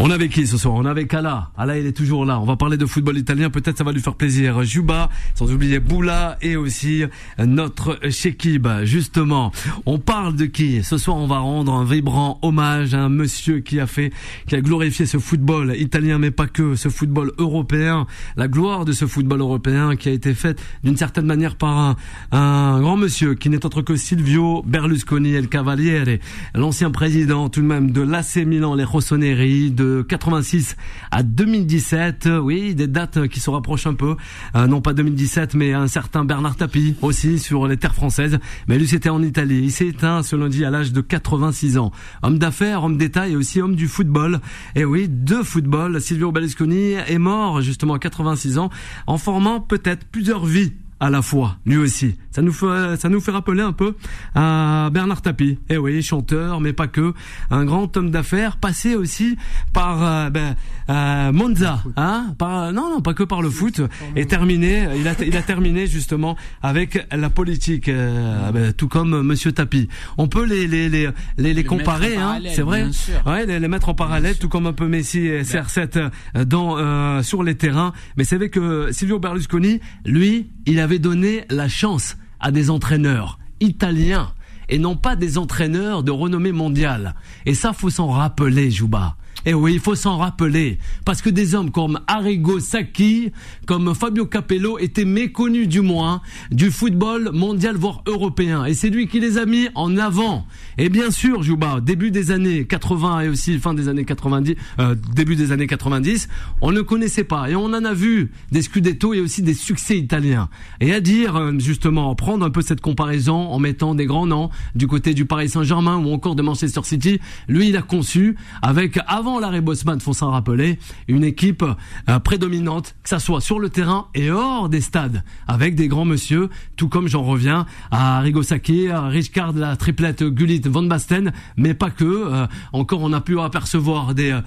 On 0.00 0.10
est 0.10 0.14
avec 0.14 0.32
qui 0.32 0.44
ce 0.44 0.58
soir 0.58 0.74
On 0.74 0.84
est 0.84 0.88
avec 0.88 1.14
Ala. 1.14 1.52
Ala, 1.56 1.78
il 1.78 1.86
est 1.86 1.92
toujours 1.92 2.26
là. 2.26 2.40
On 2.40 2.44
va 2.44 2.56
parler 2.56 2.76
de 2.76 2.84
football 2.84 3.16
italien. 3.16 3.48
Peut-être 3.48 3.78
ça 3.78 3.84
va 3.84 3.92
lui 3.92 4.00
faire 4.00 4.16
plaisir. 4.16 4.64
Juba, 4.64 5.08
sans 5.36 5.52
oublier 5.52 5.78
Boula 5.78 6.36
et 6.42 6.56
aussi 6.56 7.04
notre 7.38 8.00
Shekib. 8.10 8.66
Justement, 8.82 9.52
on 9.86 10.00
parle 10.00 10.34
de 10.34 10.46
qui 10.46 10.82
Ce 10.82 10.98
soir, 10.98 11.16
on 11.16 11.28
va 11.28 11.38
rendre 11.38 11.72
un 11.72 11.84
vibrant 11.84 12.40
hommage 12.42 12.92
à 12.92 13.02
un 13.02 13.08
monsieur 13.08 13.60
qui 13.60 13.78
a 13.78 13.86
fait, 13.86 14.12
qui 14.48 14.56
a 14.56 14.60
glorifié 14.60 15.06
ce 15.06 15.18
football 15.18 15.76
italien, 15.76 16.18
mais 16.18 16.32
pas 16.32 16.48
que, 16.48 16.74
ce 16.74 16.88
football 16.88 17.30
européen. 17.38 18.08
La 18.36 18.48
gloire 18.48 18.84
de 18.84 18.92
ce 18.92 19.06
football 19.06 19.42
européen 19.42 19.94
qui 19.94 20.08
a 20.08 20.12
été 20.12 20.34
faite 20.34 20.60
d'une 20.82 20.96
certaine 20.96 21.26
manière 21.26 21.54
par 21.54 21.78
un, 21.78 21.96
un 22.32 22.80
grand 22.80 22.96
monsieur 22.96 23.34
qui 23.34 23.48
n'est 23.48 23.64
autre 23.64 23.80
que 23.80 23.94
Silvio 23.94 24.64
Berlusconi 24.66 25.34
El 25.34 25.48
Cavaliere, 25.48 26.18
l'ancien 26.56 26.90
président 26.90 27.48
tout 27.48 27.60
de 27.60 27.66
même 27.66 27.92
de 27.92 28.00
l'AC 28.00 28.38
Milan, 28.38 28.74
les 28.74 28.82
Rossoneri, 28.82 29.70
de 29.84 30.02
86 30.02 30.76
à 31.10 31.22
2017. 31.22 32.28
Oui, 32.40 32.74
des 32.74 32.86
dates 32.86 33.28
qui 33.28 33.40
se 33.40 33.50
rapprochent 33.50 33.86
un 33.86 33.94
peu. 33.94 34.16
Euh, 34.56 34.66
non 34.66 34.80
pas 34.80 34.92
2017, 34.92 35.54
mais 35.54 35.72
un 35.72 35.88
certain 35.88 36.24
Bernard 36.24 36.56
Tapie 36.56 36.96
aussi 37.02 37.38
sur 37.38 37.66
les 37.66 37.76
terres 37.76 37.94
françaises. 37.94 38.38
Mais 38.66 38.78
lui, 38.78 38.86
c'était 38.86 39.10
en 39.10 39.22
Italie. 39.22 39.60
Il 39.64 39.72
s'est 39.72 39.88
éteint 39.88 40.22
ce 40.22 40.36
lundi 40.36 40.64
à 40.64 40.70
l'âge 40.70 40.92
de 40.92 41.00
86 41.00 41.78
ans. 41.78 41.92
Homme 42.22 42.38
d'affaires, 42.38 42.84
homme 42.84 42.96
d'État 42.96 43.28
et 43.28 43.36
aussi 43.36 43.60
homme 43.60 43.76
du 43.76 43.88
football. 43.88 44.40
Et 44.74 44.84
oui, 44.84 45.06
de 45.08 45.36
football. 45.42 46.00
Silvio 46.00 46.32
Berlusconi 46.32 46.92
est 46.92 47.18
mort 47.18 47.60
justement 47.60 47.94
à 47.94 47.98
86 47.98 48.58
ans 48.58 48.70
en 49.06 49.18
formant 49.18 49.60
peut-être 49.60 50.06
plusieurs 50.06 50.44
vies 50.46 50.72
à 51.00 51.10
la 51.10 51.22
fois, 51.22 51.56
lui 51.66 51.76
aussi. 51.76 52.16
Ça 52.30 52.42
nous 52.42 52.52
fait, 52.52 52.96
ça 52.98 53.08
nous 53.08 53.20
fait 53.20 53.30
rappeler 53.30 53.62
un 53.62 53.72
peu 53.72 53.94
à 54.34 54.90
Bernard 54.92 55.22
Tapie. 55.22 55.58
Eh 55.68 55.76
oui, 55.76 56.02
chanteur, 56.02 56.60
mais 56.60 56.72
pas 56.72 56.86
que. 56.88 57.14
Un 57.50 57.64
grand 57.64 57.96
homme 57.96 58.10
d'affaires, 58.10 58.56
passé 58.56 58.94
aussi 58.94 59.36
par 59.72 60.02
euh, 60.02 60.30
ben, 60.30 60.56
euh, 60.88 61.32
Monza, 61.32 61.82
hein 61.96 62.34
par, 62.38 62.72
Non, 62.72 62.90
non, 62.90 63.00
pas 63.00 63.14
que 63.14 63.22
par 63.22 63.42
le 63.42 63.50
foot. 63.50 63.80
Et 64.16 64.26
terminé, 64.26 64.88
il 64.96 65.06
a, 65.06 65.14
il 65.24 65.36
a 65.36 65.42
terminé 65.42 65.86
justement 65.86 66.36
avec 66.62 67.06
la 67.12 67.30
politique, 67.30 67.88
euh, 67.88 68.50
ben, 68.52 68.72
tout 68.72 68.88
comme 68.88 69.22
Monsieur 69.22 69.52
Tapie. 69.52 69.88
On 70.18 70.28
peut 70.28 70.44
les 70.44 70.66
les 70.66 70.88
les 70.88 71.08
les, 71.38 71.54
les 71.54 71.64
comparer, 71.64 72.16
hein, 72.16 72.38
c'est 72.54 72.62
vrai. 72.62 72.86
Ouais, 73.26 73.46
les, 73.46 73.60
les, 73.60 73.68
mettre 73.68 73.88
en 73.88 73.94
parallèle, 73.94 74.36
tout 74.36 74.48
comme 74.48 74.66
un 74.66 74.72
peu 74.72 74.88
Messi 74.88 75.26
et 75.26 75.42
CR7 75.42 76.10
dans 76.46 76.78
euh, 76.78 77.22
sur 77.22 77.42
les 77.42 77.54
terrains. 77.54 77.92
Mais 78.16 78.24
c'est 78.24 78.36
vrai 78.36 78.48
que 78.48 78.90
Silvio 78.92 79.18
Berlusconi, 79.18 79.80
lui, 80.04 80.50
il 80.66 80.80
avait 80.84 80.98
donné 80.98 81.46
la 81.48 81.66
chance 81.66 82.16
à 82.40 82.50
des 82.50 82.68
entraîneurs 82.68 83.38
italiens 83.60 84.32
et 84.68 84.78
non 84.78 84.96
pas 84.96 85.16
des 85.16 85.38
entraîneurs 85.38 86.02
de 86.02 86.10
renommée 86.10 86.52
mondiale. 86.52 87.14
Et 87.46 87.54
ça, 87.54 87.72
faut 87.72 87.88
s'en 87.88 88.08
rappeler, 88.08 88.70
Jouba. 88.70 89.16
Et 89.46 89.52
oui, 89.52 89.74
il 89.74 89.80
faut 89.80 89.94
s'en 89.94 90.16
rappeler. 90.16 90.78
Parce 91.04 91.20
que 91.20 91.28
des 91.28 91.54
hommes 91.54 91.70
comme 91.70 92.00
Arrigo 92.06 92.60
Sacchi, 92.60 93.30
comme 93.66 93.94
Fabio 93.94 94.26
Capello 94.26 94.78
étaient 94.78 95.04
méconnus 95.04 95.68
du 95.68 95.82
moins 95.82 96.22
du 96.50 96.70
football 96.70 97.30
mondial, 97.32 97.76
voire 97.76 98.02
européen. 98.06 98.64
Et 98.64 98.74
c'est 98.74 98.88
lui 98.88 99.06
qui 99.06 99.20
les 99.20 99.36
a 99.36 99.44
mis 99.44 99.68
en 99.74 99.96
avant. 99.98 100.46
Et 100.78 100.88
bien 100.88 101.10
sûr, 101.10 101.42
Jouba, 101.42 101.80
début 101.80 102.10
des 102.10 102.30
années 102.30 102.64
80 102.64 103.20
et 103.20 103.28
aussi 103.28 103.58
fin 103.58 103.74
des 103.74 103.88
années 103.88 104.04
90, 104.04 104.54
euh, 104.78 104.94
début 105.14 105.36
des 105.36 105.52
années 105.52 105.66
90, 105.66 106.28
on 106.62 106.72
ne 106.72 106.80
connaissait 106.80 107.24
pas. 107.24 107.50
Et 107.50 107.54
on 107.54 107.66
en 107.66 107.84
a 107.84 107.92
vu 107.92 108.30
des 108.50 108.62
scudetto 108.62 109.12
et 109.12 109.20
aussi 109.20 109.42
des 109.42 109.54
succès 109.54 109.98
italiens. 109.98 110.48
Et 110.80 110.92
à 110.94 111.00
dire, 111.00 111.36
euh, 111.36 111.52
justement, 111.58 112.14
prendre 112.14 112.46
un 112.46 112.50
peu 112.50 112.62
cette 112.62 112.80
comparaison 112.80 113.34
en 113.34 113.58
mettant 113.58 113.94
des 113.94 114.06
grands 114.06 114.26
noms 114.26 114.50
du 114.74 114.86
côté 114.86 115.12
du 115.12 115.26
Paris 115.26 115.50
Saint-Germain 115.50 115.98
ou 115.98 116.12
encore 116.12 116.34
de 116.34 116.42
Manchester 116.42 116.80
City, 116.84 117.20
lui, 117.48 117.68
il 117.68 117.76
a 117.76 117.82
conçu 117.82 118.36
avec, 118.62 118.98
avant 119.06 119.33
l'arrêt 119.38 119.60
Bosman, 119.60 120.00
faut 120.00 120.12
s'en 120.12 120.30
rappeler, 120.30 120.78
une 121.08 121.24
équipe 121.24 121.64
euh, 122.08 122.18
prédominante, 122.18 122.94
que 123.02 123.08
ça 123.08 123.18
soit 123.18 123.40
sur 123.40 123.58
le 123.58 123.70
terrain 123.70 124.08
et 124.14 124.30
hors 124.30 124.68
des 124.68 124.80
stades, 124.80 125.22
avec 125.46 125.74
des 125.74 125.88
grands 125.88 126.04
monsieur, 126.04 126.48
tout 126.76 126.88
comme 126.88 127.08
j'en 127.08 127.22
reviens 127.22 127.66
à 127.90 128.20
Rigosaki, 128.20 128.88
à 128.88 129.06
Richard, 129.08 129.52
la 129.52 129.76
triplette 129.76 130.22
Gullit, 130.22 130.62
Van 130.66 130.82
Basten, 130.82 131.32
mais 131.56 131.74
pas 131.74 131.90
que. 131.90 132.04
Euh, 132.04 132.46
encore, 132.72 133.00
on 133.02 133.12
a 133.12 133.20
pu 133.20 133.38
apercevoir 133.40 134.14
des 134.14 134.38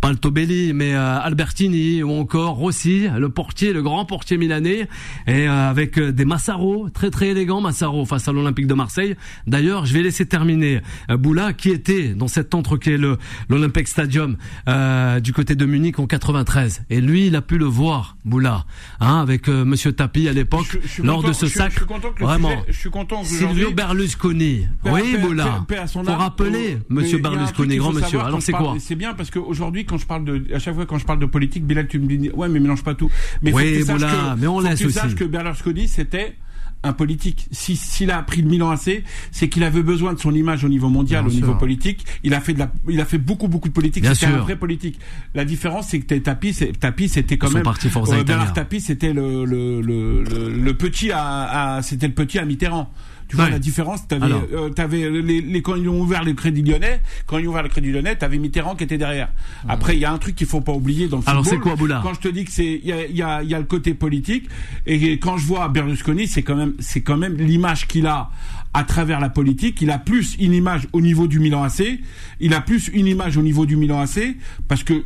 pas 0.00 0.10
le 0.10 0.16
Tobelli, 0.16 0.72
mais 0.72 0.94
euh, 0.94 1.18
Albertini 1.20 2.02
ou 2.02 2.12
encore 2.12 2.56
Rossi, 2.56 3.08
le 3.16 3.28
portier, 3.28 3.72
le 3.72 3.82
grand 3.82 4.04
portier 4.04 4.36
milanais, 4.36 4.88
et 5.26 5.48
euh, 5.48 5.70
avec 5.70 5.98
euh, 5.98 6.12
des 6.12 6.24
Massaro, 6.24 6.88
très 6.90 7.10
très 7.10 7.28
élégants 7.28 7.60
Massaro 7.60 8.04
face 8.04 8.28
à 8.28 8.32
l'Olympique 8.32 8.66
de 8.66 8.74
Marseille. 8.74 9.16
D'ailleurs, 9.46 9.86
je 9.86 9.94
vais 9.94 10.02
laisser 10.02 10.26
terminer 10.26 10.80
Boula 11.08 11.52
qui 11.52 11.70
était 11.70 12.14
dans 12.14 12.28
cet 12.28 12.54
entre 12.54 12.76
qui 12.76 12.90
est 12.90 12.98
le 12.98 13.16
l'Olympique 13.48 13.88
Stadium 13.88 14.36
du 15.22 15.32
côté 15.32 15.54
de 15.54 15.64
Munich 15.64 15.98
en 15.98 16.06
93. 16.06 16.84
Et 16.90 17.00
lui, 17.00 17.28
il 17.28 17.36
a 17.36 17.42
pu 17.42 17.58
le 17.58 17.64
voir, 17.64 18.16
Boula, 18.24 18.64
hein, 19.00 19.20
avec 19.20 19.48
Monsieur 19.48 19.92
Tapi 19.92 20.28
à 20.28 20.32
l'époque 20.32 20.78
lors 21.02 21.22
de 21.22 21.32
ce 21.32 21.46
sac. 21.46 21.72
Vraiment. 22.20 22.50
je 22.68 22.78
suis 22.78 22.90
content. 22.90 23.24
Silvio 23.24 23.72
Berlusconi. 23.72 24.66
oui, 24.84 25.16
Boula. 25.20 25.64
Faut 25.86 26.02
rappeler 26.02 26.78
Monsieur 26.88 27.18
Berlusconi, 27.18 27.76
grand 27.76 27.92
monsieur. 27.92 28.20
Alors 28.20 28.42
c'est 28.42 28.52
quoi? 28.52 28.74
C'est 28.78 28.96
bien 28.96 29.14
parce 29.14 29.30
qu'aujourd'hui 29.30 29.85
quand 29.86 29.98
je 29.98 30.06
parle 30.06 30.24
de, 30.24 30.54
à 30.54 30.58
chaque 30.58 30.74
fois 30.74 30.86
quand 30.86 30.98
je 30.98 31.06
parle 31.06 31.18
de 31.20 31.26
politique, 31.26 31.64
Bilal, 31.64 31.88
tu 31.88 31.98
me 31.98 32.06
dis, 32.06 32.30
ouais, 32.30 32.48
mais 32.48 32.60
mélange 32.60 32.82
pas 32.84 32.94
tout. 32.94 33.10
Mais 33.42 33.52
oui, 33.52 33.80
voilà, 33.82 34.34
que, 34.34 34.40
mais 34.40 34.46
on 34.46 34.60
laisse 34.60 34.74
que 34.74 34.78
tu 34.78 34.86
aussi. 34.86 34.94
saches 34.94 35.14
que 35.14 35.24
Berlusconi, 35.24 35.88
c'était 35.88 36.34
un 36.82 36.92
politique. 36.92 37.48
Si 37.50 37.76
s'il 37.76 38.10
a 38.10 38.22
pris 38.22 38.42
le 38.42 38.48
Milan 38.48 38.70
AC, 38.70 39.02
c'est 39.30 39.48
qu'il 39.48 39.64
avait 39.64 39.82
besoin 39.82 40.12
de 40.14 40.18
son 40.18 40.34
image 40.34 40.64
au 40.64 40.68
niveau 40.68 40.88
mondial, 40.88 41.24
Bien 41.24 41.32
au 41.32 41.34
niveau 41.34 41.54
politique. 41.54 42.04
Il 42.22 42.34
a 42.34 42.40
fait 42.40 42.52
de 42.54 42.58
la, 42.58 42.72
il 42.88 43.00
a 43.00 43.04
fait 43.04 43.18
beaucoup 43.18 43.48
beaucoup 43.48 43.68
de 43.68 43.74
politique. 43.74 44.04
C'était 44.06 44.26
un 44.26 44.38
vrai 44.38 44.56
politique. 44.56 44.98
La 45.34 45.44
différence, 45.44 45.88
c'est 45.88 46.00
que 46.00 46.14
Tapi, 46.14 46.54
Tapi, 46.78 47.08
c'était 47.08 47.38
quand 47.38 47.50
même. 47.50 47.62
parti 47.62 47.88
Forza 47.88 48.16
euh. 48.16 48.24
Bernard 48.24 48.54
c'était 48.78 49.12
le 49.12 49.44
le, 49.44 49.80
le 49.80 50.22
le 50.22 50.50
le 50.50 50.74
petit 50.74 51.10
à, 51.12 51.76
à 51.76 51.82
c'était 51.82 52.06
le 52.08 52.14
petit 52.14 52.38
à 52.38 52.44
Mitterrand. 52.44 52.90
Tu 53.28 53.36
vois 53.36 53.46
Ouais. 53.46 53.50
la 53.50 53.58
différence 53.58 54.06
T'avais, 54.06 54.32
euh, 54.52 54.68
t'avais 54.70 55.10
les, 55.10 55.40
les 55.40 55.62
quand 55.62 55.74
ils 55.74 55.88
ont 55.88 56.00
ouvert 56.00 56.22
le 56.22 56.32
Crédit 56.32 56.62
Lyonnais, 56.62 57.00
quand 57.26 57.38
ils 57.38 57.46
ont 57.48 57.50
ouvert 57.50 57.62
le 57.64 57.68
Crédit 57.68 57.90
Lyonnais, 57.90 58.14
t'avais 58.16 58.38
Mitterrand 58.38 58.76
qui 58.76 58.84
était 58.84 58.98
derrière. 58.98 59.28
Après, 59.68 59.96
il 59.96 60.00
y 60.00 60.04
a 60.04 60.12
un 60.12 60.18
truc 60.18 60.36
qu'il 60.36 60.46
faut 60.46 60.60
pas 60.60 60.72
oublier 60.72 61.08
dans 61.08 61.18
le 61.18 61.22
Alors, 61.26 61.42
football. 61.42 61.58
c'est 61.58 61.62
quoi, 61.62 61.76
Boula 61.76 62.00
Quand 62.02 62.14
je 62.14 62.20
te 62.20 62.28
dis 62.28 62.44
que 62.44 62.52
c'est, 62.52 62.80
il 62.82 62.86
y 62.86 62.92
a, 62.92 63.06
il 63.06 63.16
y 63.16 63.22
a, 63.22 63.42
il 63.42 63.50
y 63.50 63.54
a 63.54 63.58
le 63.58 63.64
côté 63.64 63.94
politique, 63.94 64.48
et 64.86 65.18
quand 65.18 65.36
je 65.38 65.46
vois 65.46 65.68
Berlusconi, 65.68 66.28
c'est 66.28 66.42
quand 66.42 66.56
même, 66.56 66.74
c'est 66.78 67.00
quand 67.02 67.16
même 67.16 67.34
l'image 67.36 67.86
qu'il 67.88 68.06
a 68.06 68.30
à 68.74 68.84
travers 68.84 69.20
la 69.20 69.28
politique. 69.30 69.80
Il 69.82 69.90
a 69.90 69.98
plus 69.98 70.36
une 70.38 70.52
image 70.52 70.86
au 70.92 71.00
niveau 71.00 71.26
du 71.26 71.40
Milan 71.40 71.62
AC. 71.64 71.82
Il 72.40 72.52
a 72.54 72.60
plus 72.60 72.88
une 72.92 73.06
image 73.06 73.36
au 73.38 73.42
niveau 73.42 73.64
du 73.66 73.76
Milan 73.76 74.00
AC 74.02 74.36
parce 74.68 74.84
que 74.84 75.02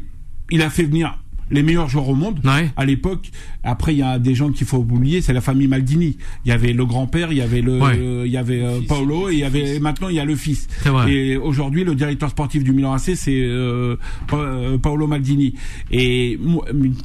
il 0.50 0.60
a 0.62 0.68
fait 0.70 0.82
venir 0.82 1.16
les 1.50 1.62
meilleurs 1.62 1.88
joueurs 1.88 2.08
au 2.08 2.14
monde 2.14 2.40
Ouais. 2.44 2.70
à 2.76 2.84
l'époque. 2.84 3.30
Après, 3.62 3.94
il 3.94 3.98
y 3.98 4.02
a 4.02 4.18
des 4.18 4.34
gens 4.34 4.50
qu'il 4.50 4.66
faut 4.66 4.78
oublier, 4.78 5.20
c'est 5.20 5.32
la 5.32 5.40
famille 5.40 5.68
Maldini. 5.68 6.16
Il 6.44 6.48
y 6.48 6.52
avait 6.52 6.72
le 6.72 6.84
grand-père, 6.86 7.32
il 7.32 7.38
y 7.38 7.40
avait 7.42 7.60
le, 7.60 7.78
Ouais. 7.80 7.98
il 8.26 8.30
y 8.32 8.36
avait 8.36 8.62
euh, 8.62 8.80
Paolo 8.88 9.28
et 9.28 9.34
il 9.34 9.38
y 9.40 9.44
avait 9.44 9.78
maintenant 9.80 10.08
il 10.08 10.16
y 10.16 10.20
a 10.20 10.24
le 10.24 10.36
fils. 10.36 10.68
C'est 10.82 10.88
vrai. 10.90 11.12
Et 11.12 11.36
aujourd'hui, 11.36 11.84
le 11.84 11.94
directeur 11.94 12.30
sportif 12.30 12.62
du 12.64 12.72
Milan 12.72 12.92
AC, 12.94 13.14
c'est 13.16 13.40
euh, 13.40 13.96
euh, 14.32 14.78
Paolo 14.78 15.06
Maldini. 15.06 15.54
Et 15.90 16.38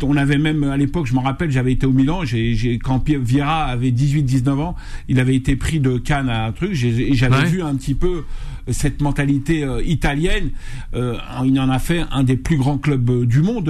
on 0.04 0.16
avait 0.18 0.38
même 0.38 0.64
à 0.64 0.78
l'époque, 0.78 1.08
je 1.08 1.14
m'en 1.14 1.22
rappelle, 1.22 1.52
j'avais 1.52 1.72
été 1.74 1.86
au 1.86 1.92
Milan, 1.92 2.24
j'ai, 2.26 2.54
j'ai 2.56 2.78
quand 2.80 3.04
Vieira 3.10 3.66
avait 3.66 3.92
18-19 3.92 4.50
ans, 4.60 4.76
il 5.10 5.20
avait 5.20 5.36
été 5.36 5.56
pris 5.56 5.80
de 5.80 5.98
Cannes 5.98 6.30
à 6.30 6.46
un 6.46 6.52
truc, 6.52 6.74
j'avais 6.74 7.36
Ouais. 7.36 7.46
vu 7.46 7.62
un 7.62 7.76
petit 7.76 7.94
peu 7.94 8.24
cette 8.72 9.02
mentalité 9.02 9.64
euh, 9.64 9.82
italienne. 9.84 10.50
Euh, 10.96 11.18
il 11.46 11.60
en 11.60 11.70
a 11.70 11.80
fait 11.80 12.04
un 12.12 12.24
des 12.24 12.36
plus 12.38 12.58
grands 12.58 12.78
clubs 12.78 13.10
euh, 13.10 13.26
du 13.26 13.42
monde, 13.42 13.70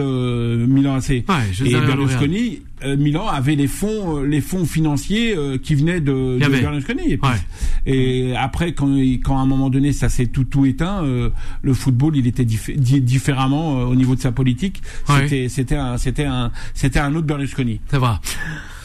Milan 0.67 0.95
AC. 0.95 1.09
Ouais, 1.09 1.23
et 1.65 1.71
Berlusconi, 1.73 2.59
Milan 2.97 3.27
avait 3.27 3.55
les 3.55 3.67
fonds, 3.67 4.21
les 4.21 4.41
fonds 4.41 4.65
financiers 4.65 5.35
qui 5.63 5.75
venaient 5.75 6.01
de. 6.01 6.37
Berlusconi. 6.39 7.11
Et, 7.13 7.17
puis- 7.17 7.29
Ouais. 7.29 7.37
et 7.85 8.35
après, 8.35 8.73
quand, 8.73 8.95
quand 9.23 9.37
à 9.37 9.41
un 9.41 9.45
moment 9.45 9.69
donné, 9.69 9.91
ça 9.91 10.09
s'est 10.09 10.27
tout 10.27 10.43
tout 10.43 10.65
éteint, 10.65 11.03
le 11.61 11.73
football, 11.73 12.15
il 12.17 12.27
était 12.27 12.43
diffé- 12.45 12.75
di- 12.75 13.01
différemment 13.01 13.79
au 13.83 13.95
niveau 13.95 14.15
de 14.15 14.21
sa 14.21 14.31
politique. 14.31 14.81
Ouais. 15.09 15.21
C'était, 15.23 15.49
c'était 15.49 15.75
un, 15.75 15.97
c'était 15.97 16.25
un, 16.25 16.51
c'était 16.73 16.99
un 16.99 17.15
autre 17.15 17.25
Berlusconi. 17.27 17.79
C'est 17.89 17.97
vrai. 17.97 18.13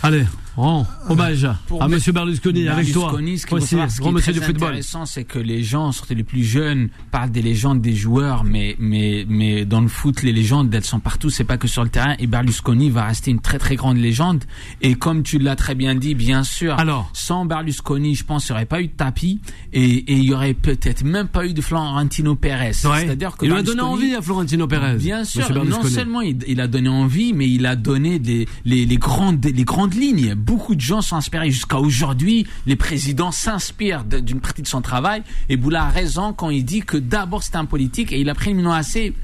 Allez, 0.03 0.25
rend 0.61 0.87
hommage 1.09 1.49
Pour 1.67 1.83
à 1.83 1.89
Monsieur 1.89 2.13
Berlusconi, 2.13 2.69
avec 2.69 2.93
toi. 2.93 3.13
Ce 3.13 3.19
qu'il 3.19 3.39
faut 3.49 3.57
Aussi, 3.57 3.67
savoir, 3.69 3.91
ce 3.91 4.01
qui 4.01 4.09
est 4.09 4.13
monsieur 4.13 4.33
très 4.33 4.53
du 4.53 4.57
intéressant, 4.65 5.07
c'est 5.07 5.25
que 5.25 5.39
les 5.39 5.63
gens, 5.63 5.93
surtout 5.93 6.15
les 6.15 6.25
plus 6.25 6.45
jeunes, 6.45 6.89
parlent 7.11 7.31
des 7.31 7.43
légendes 7.43 7.81
des 7.81 7.95
joueurs, 7.95 8.45
mais 8.45 8.77
mais 8.79 9.27
mais 9.29 9.65
dans 9.65 9.81
le 9.81 9.89
foot, 9.89 10.23
les 10.23 10.33
légendes, 10.33 10.73
elles 10.75 10.85
sont 10.85 11.01
partout. 11.01 11.31
C'est 11.31 11.45
pas 11.45 11.57
que 11.57 11.69
sur 11.69 11.83
le 11.83 11.89
terrain. 11.91 12.15
Et 12.19 12.27
Berlusconi 12.27 12.91
va 12.91 13.05
rester 13.05 13.31
une 13.31 13.41
très 13.41 13.59
très 13.59 13.77
grande 13.77 13.97
légende. 13.97 14.45
Et 14.83 14.95
comme 14.95 15.23
tu 15.23 15.39
l'as 15.39 15.57
très 15.57 15.75
bien 15.75 15.95
dit, 15.95 16.15
bien 16.15 16.45
sûr. 16.45 16.79
Alors. 16.79 17.11
sans 17.13 17.45
Berlusconi, 17.45 18.15
je 18.15 18.25
pense, 18.25 18.49
il 18.49 18.53
n'y 18.53 18.57
aurait 18.57 18.67
pas 18.67 18.81
eu 18.81 18.89
de 18.89 18.93
tapis 18.93 19.41
et 19.73 20.13
et 20.13 20.15
il 20.15 20.25
y 20.25 20.35
aurait 20.35 20.55
peut-être 20.55 21.05
même 21.05 21.29
pas 21.29 21.47
eu 21.47 21.53
de 21.53 21.61
Florentino 21.61 22.35
Pérez. 22.35 22.73
Ouais. 22.85 23.01
C'est-à-dire 23.01 23.37
que 23.37 23.45
il 23.45 23.53
lui 23.53 23.59
a 23.59 23.63
donné 23.63 23.83
envie 23.83 24.15
à 24.15 24.23
Florentino 24.23 24.67
Pérez. 24.67 24.97
Bien 24.97 25.25
sûr, 25.25 25.49
non 25.65 25.83
seulement 25.83 26.21
il, 26.21 26.39
il 26.47 26.61
a 26.61 26.67
donné 26.67 26.89
envie, 26.89 27.33
mais 27.33 27.49
il 27.49 27.67
a 27.67 27.77
donné 27.77 28.19
des, 28.19 28.47
les, 28.65 28.87
les 28.87 28.97
grandes, 28.97 29.45
les 29.45 29.65
grandes 29.65 29.95
lignes. 29.95 30.35
Beaucoup 30.51 30.75
de 30.75 30.81
gens 30.81 31.01
sont 31.01 31.15
inspirés 31.15 31.53
jusqu'à 31.53 31.79
aujourd'hui. 31.79 32.45
Les 32.67 32.75
présidents 32.75 33.31
s'inspirent 33.31 34.03
d'une 34.03 34.41
partie 34.41 34.63
de 34.63 34.67
son 34.67 34.83
travail. 34.83 35.23
Et 35.49 35.57
Boula 35.57 35.85
a 35.85 35.89
raison 35.91 36.33
quand 36.33 36.51
il 36.51 36.65
dit 36.65 36.81
que 36.81 36.97
d'abord 36.97 37.45
c'était 37.45 37.59
un 37.59 37.67
politique 37.67 38.13
et 38.13 38.19
il 38.19 38.29
a 38.29 38.35
pris 38.35 38.53
le 38.53 38.69
AC 38.69 39.15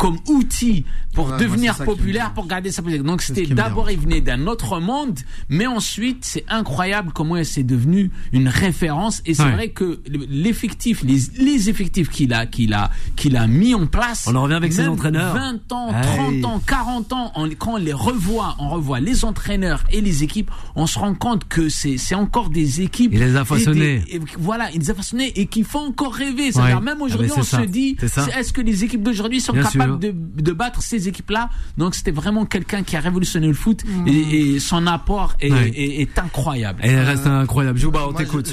comme 0.00 0.16
outil 0.28 0.86
pour 1.12 1.28
Ouais, 1.30 1.36
devenir 1.38 1.76
populaire, 1.76 2.32
pour 2.32 2.46
garder 2.46 2.70
sa 2.72 2.80
politique. 2.80 3.02
Donc 3.04 3.20
c'était 3.20 3.44
d'abord, 3.46 3.90
il 3.90 3.98
venait 4.00 4.22
d'un 4.22 4.46
autre 4.46 4.80
monde, 4.80 5.18
mais 5.50 5.66
ensuite, 5.66 6.24
c'est 6.24 6.44
incroyable 6.48 7.10
comment 7.14 7.34
c'est 7.44 7.64
devenu 7.64 8.10
une 8.32 8.48
référence. 8.48 9.20
Et 9.26 9.34
c'est 9.34 9.42
Ouais. 9.44 9.52
vrai 9.52 9.68
que 9.68 10.00
l'effectif, 10.30 11.02
les, 11.02 11.18
les 11.38 11.68
effectifs 11.68 12.08
qu'il 12.08 12.32
a, 12.32 12.46
qu'il 12.46 12.72
a, 12.72 12.90
qu'il 13.16 13.36
a 13.36 13.46
mis 13.46 13.74
en 13.74 13.86
place. 13.86 14.24
On 14.26 14.34
en 14.36 14.42
revient 14.44 14.54
avec 14.54 14.72
ses 14.72 14.88
entraîneurs. 14.88 15.34
20 15.34 15.70
ans, 15.72 15.92
Hey. 15.92 16.40
30 16.40 16.44
ans, 16.46 16.62
40 16.66 17.12
ans, 17.12 17.32
on- 17.34 17.48
quand 17.50 17.74
on 17.74 17.76
les 17.76 17.92
revoit, 17.92 18.56
on 18.58 18.70
revoit 18.70 19.00
les 19.00 19.24
entraîneurs 19.24 19.84
et 19.92 20.00
les 20.00 20.22
équipes, 20.24 20.50
on 20.76 20.86
se 20.86 20.98
rend 20.98 21.14
compte 21.14 21.46
que 21.46 21.68
c'est, 21.68 21.98
c'est 21.98 22.14
encore 22.14 22.48
des 22.48 22.80
équipes. 22.80 23.10
Il 23.12 23.20
les 23.20 23.36
a 23.36 23.42
et 23.42 23.44
façonnés. 23.44 23.98
des- 23.98 24.16
et 24.16 24.20
voilà, 24.38 24.70
il 24.72 24.80
les 24.80 24.90
a 24.90 24.94
façonnés 24.94 25.32
et 25.38 25.46
qui 25.46 25.62
font 25.64 25.80
encore 25.88 26.14
rêver. 26.14 26.52
C'est-à-dire, 26.52 26.76
Ouais. 26.78 26.82
même 26.84 26.98
Ah, 27.00 27.04
aujourd'hui, 27.04 27.30
on 27.36 27.42
ça. 27.42 27.58
se 27.60 27.66
dit, 27.66 27.96
est-ce 28.38 28.52
que 28.54 28.60
les 28.62 28.84
équipes 28.84 29.02
d'aujourd'hui 29.02 29.40
sont 29.40 29.52
Bien 29.52 29.64
capables 29.64 29.84
sûr. 29.84 29.89
De, 29.98 30.12
de 30.14 30.52
battre 30.52 30.82
ces 30.82 31.08
équipes-là 31.08 31.50
Donc 31.78 31.94
c'était 31.94 32.10
vraiment 32.10 32.44
quelqu'un 32.46 32.82
qui 32.82 32.96
a 32.96 33.00
révolutionné 33.00 33.48
le 33.48 33.54
foot 33.54 33.82
et, 34.06 34.54
et 34.54 34.60
son 34.60 34.86
apport 34.86 35.34
est, 35.40 35.50
Ouais. 35.52 35.68
est- 35.70 36.02
est 36.02 36.18
incroyable. 36.18 36.80
Et 36.84 36.88
elle 36.88 37.04
reste 37.06 37.26
incroyable. 37.26 37.78
Jouba, 37.78 38.06
on 38.08 38.12
t'écoute. 38.12 38.46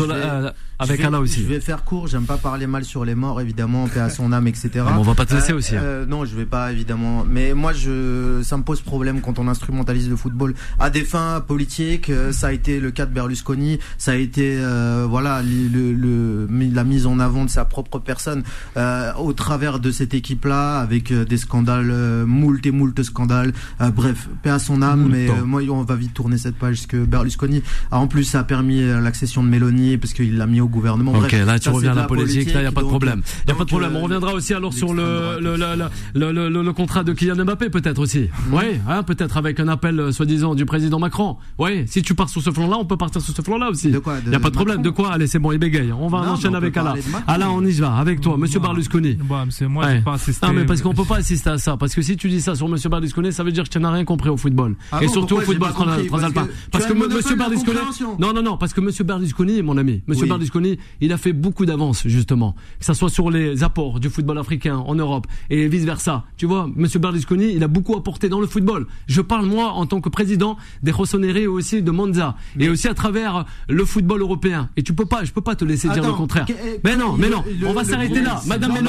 Euh, 0.80 0.84
avec 0.84 1.00
vais- 1.00 1.06
Alain 1.08 1.20
aussi. 1.20 1.42
Je 1.42 1.48
vais 1.48 1.60
faire 1.60 1.84
court, 1.84 2.08
j'aime 2.08 2.26
pas 2.26 2.38
parler 2.38 2.68
mal 2.68 2.84
sur 2.84 3.04
les 3.06 3.16
morts, 3.16 3.42
évidemment, 3.42 3.88
paix 3.88 4.00
à 4.00 4.10
son 4.10 4.32
âme, 4.32 4.48
etc. 4.48 4.70
Ah, 4.80 4.92
mais 4.94 5.00
on 5.00 5.02
va 5.04 5.16
pas 5.16 5.26
te 5.26 5.34
laisser 5.34 5.54
aussi, 5.54 5.76
hein. 5.76 5.82
euh, 5.84 6.06
non, 6.06 6.26
je 6.26 6.36
vais 6.36 6.46
pas, 6.46 6.72
évidemment. 6.72 7.26
Mais 7.30 7.54
moi, 7.54 7.74
je, 7.74 8.42
ça 8.44 8.58
me 8.58 8.64
pose 8.64 8.82
problème 8.82 9.22
quand 9.22 9.40
on 9.40 9.48
instrumentalise 9.48 10.10
le 10.10 10.16
football 10.16 10.54
à 10.80 10.90
des 10.90 11.04
fins 11.04 11.42
politiques. 11.46 12.10
Euh, 12.10 12.32
Ça 12.32 12.48
a 12.48 12.52
été 12.52 12.80
le 12.80 12.92
cas 12.92 13.06
de 13.06 13.14
Berlusconi. 13.14 13.80
Ça 13.98 14.12
a 14.12 14.16
été, 14.16 14.58
euh, 14.60 15.06
voilà, 15.10 15.42
le, 15.42 15.68
le- 15.68 15.94
le- 15.94 16.74
la 16.74 16.84
mise 16.84 17.06
en 17.08 17.20
avant 17.20 17.46
de 17.46 17.50
sa 17.50 17.66
propre 17.66 18.00
personne 18.00 18.44
euh, 18.78 19.12
au 19.16 19.34
travers 19.34 19.80
de 19.80 19.92
cette 19.92 20.14
équipe-là, 20.14 20.80
avec 20.80 21.12
euh, 21.12 21.26
des 21.26 21.38
scandales, 21.38 21.90
euh, 21.92 22.26
moult 22.26 22.64
et 22.66 22.72
moult 22.72 23.02
scandales. 23.04 23.54
Euh, 23.82 23.90
bref, 23.90 24.28
paix 24.44 24.50
à 24.52 24.60
son 24.60 24.82
âme. 24.82 25.02
Moult. 25.02 25.12
Mais 25.12 25.30
euh, 25.30 25.44
moi, 25.46 25.62
on 25.72 25.82
va 25.84 25.96
vite 25.96 26.14
tourner 26.14 26.38
cette 26.38 26.56
page, 26.58 26.76
parce 26.78 26.88
que 26.88 27.04
Berlusconi, 27.06 27.64
a 27.92 28.00
en 28.00 28.08
plus, 28.08 28.24
ça 28.26 28.42
a 28.42 28.44
permis 28.44 28.82
euh, 28.84 29.00
l'accession 29.02 29.44
de 29.44 29.50
Mélanie, 29.50 29.98
parce 29.98 30.14
qu'il 30.14 30.38
l'a 30.38 30.46
mis 30.46 30.62
au 30.62 30.67
gouvernement. 30.68 31.12
Ok, 31.14 31.20
Bref, 31.30 31.46
là 31.46 31.60
tu 31.60 31.66
ça, 31.66 31.72
reviens 31.72 31.92
à 31.92 31.94
c'est 31.94 32.00
la 32.02 32.06
politique, 32.08 32.54
là 32.54 32.62
il 32.62 32.64
y 32.64 32.68
a 32.68 32.72
pas 32.72 32.82
de 32.82 32.88
problème. 32.88 33.22
Il 33.46 33.50
y 33.50 33.52
a 33.52 33.56
pas 33.56 33.64
de 33.64 33.70
problème. 33.70 33.96
euh, 33.96 34.00
On 34.00 34.04
reviendra 34.04 34.34
aussi 34.34 34.54
alors 34.54 34.74
sur 34.74 34.94
le 34.94 35.40
le, 35.40 35.56
le, 35.58 36.32
le, 36.32 36.50
le, 36.50 36.64
le 36.64 36.74
contrat 36.74 37.04
de 37.04 37.14
Kylian 37.14 37.36
Mbappé 37.44 37.70
peut-être 37.70 38.00
aussi. 38.00 38.30
Oui, 38.52 38.64
hein, 38.88 39.04
peut-être 39.04 39.38
avec 39.38 39.60
un 39.60 39.68
appel 39.68 40.00
euh, 40.00 40.12
soi-disant 40.12 40.56
du 40.56 40.66
président 40.66 41.00
Macron. 41.00 41.38
Oui, 41.58 41.84
si 41.88 42.02
tu 42.02 42.14
pars 42.16 42.30
sur 42.30 42.42
ce 42.42 42.52
flanc-là, 42.52 42.78
on 42.80 42.86
peut 42.86 42.98
partir 42.98 43.22
sur 43.22 43.34
ce 43.36 43.42
flanc-là 43.42 43.70
aussi. 43.70 43.92
De 43.92 44.00
quoi 44.00 44.16
Il 44.26 44.32
y 44.32 44.36
a 44.36 44.40
pas 44.40 44.50
de 44.50 44.56
problème. 44.56 44.82
De 44.82 44.90
quoi 44.90 45.12
Allez, 45.12 45.28
c'est 45.28 45.40
bon, 45.40 45.52
il 45.52 45.58
bégaye. 45.60 45.92
On 45.92 46.08
va 46.08 46.20
enchaîner 46.32 46.56
avec 46.58 46.76
Alain. 46.78 46.96
Alain, 47.28 47.50
on 47.50 47.64
y 47.66 47.72
va 47.74 47.96
avec 47.96 48.22
toi, 48.22 48.38
Monsieur 48.38 48.60
Berlusconi. 48.60 49.16
Bah, 49.30 49.44
monsieur, 49.46 49.68
moi, 49.68 49.86
pas 50.04 50.14
assisté. 50.14 50.46
Non 50.46 50.54
mais 50.54 50.66
parce 50.66 50.82
qu'on 50.82 50.94
peut 50.94 51.04
pas 51.06 51.18
assister 51.18 51.50
à 51.50 51.58
ça 51.58 51.78
parce 51.78 51.94
que 51.94 52.02
si 52.02 52.16
tu 52.18 52.30
dis 52.30 52.42
ça 52.42 52.56
sur 52.56 52.68
Monsieur 52.68 52.90
Berlusconi 52.90 53.32
ça 53.34 53.44
veut 53.44 53.52
dire 53.52 53.64
que 53.64 53.70
tu 53.70 53.80
n'as 53.80 53.92
rien 53.92 54.06
compris 54.06 54.30
au 54.30 54.38
football 54.38 54.76
Ah 54.92 55.04
et 55.04 55.08
surtout 55.08 55.36
au 55.38 55.42
football 55.42 55.72
transalpin 55.74 56.48
Parce 56.72 56.86
que 56.86 56.94
Monsieur 56.94 57.36
compréhension. 57.38 58.16
non 58.20 58.34
non 58.34 58.42
non 58.42 58.58
parce 58.58 58.74
que 58.74 58.82
Monsieur 58.82 59.04
Berlusconi 59.04 59.62
mon 59.62 59.78
ami 59.78 60.02
Monsieur. 60.08 60.26
Berlusconi 60.58 60.78
il 61.02 61.14
a 61.14 61.18
fait 61.18 61.34
beaucoup 61.34 61.66
d'avance 61.66 62.04
justement. 62.08 62.56
Que 62.80 62.86
ça 62.86 62.94
soit 62.94 63.10
sur 63.10 63.30
les 63.30 63.64
apports 63.64 64.00
du 64.00 64.10
football 64.10 64.38
africain 64.38 64.78
en 64.78 64.96
Europe 64.96 65.28
et 65.50 65.68
vice 65.68 65.86
versa 65.86 66.24
tu 66.38 66.46
vois 66.46 66.70
Monsieur 66.76 67.00
Berlusconi 67.00 67.54
il 67.54 67.64
a 67.64 67.68
beaucoup 67.68 67.96
apporté 67.96 68.30
dans 68.30 68.40
le 68.40 68.48
football. 68.48 68.88
Je 69.08 69.22
parle 69.22 69.46
moi 69.46 69.72
en 69.72 69.86
tant 69.86 70.02
que 70.02 70.10
président 70.10 70.58
des 70.84 70.92
Rossoneri 70.92 71.42
et 71.44 71.48
aussi 71.48 71.82
de 71.82 71.92
Monza. 71.92 72.36
Et 72.60 72.70
aussi 72.70 72.88
à 72.88 72.94
travers 72.94 73.46
le 73.70 73.86
football 73.86 74.22
européen. 74.22 74.70
Et 74.78 74.84
tu 74.84 74.94
peux 74.94 75.06
pas 75.06 75.24
je 75.24 75.32
peux 75.32 75.42
pas 75.42 75.56
te 75.56 75.66
laisser 75.66 75.90
dire 75.90 76.06
le 76.06 76.14
contraire. 76.14 76.46
eh, 76.50 76.80
mais 76.84 76.96
non 76.96 77.16
mais 77.18 77.30
non. 77.30 77.44
le- 77.60 77.68
on 77.68 77.74
va 77.74 77.84
s'arrêter 77.84 78.22
là. 78.22 78.42
Madame 78.48 78.74
peux 78.74 78.82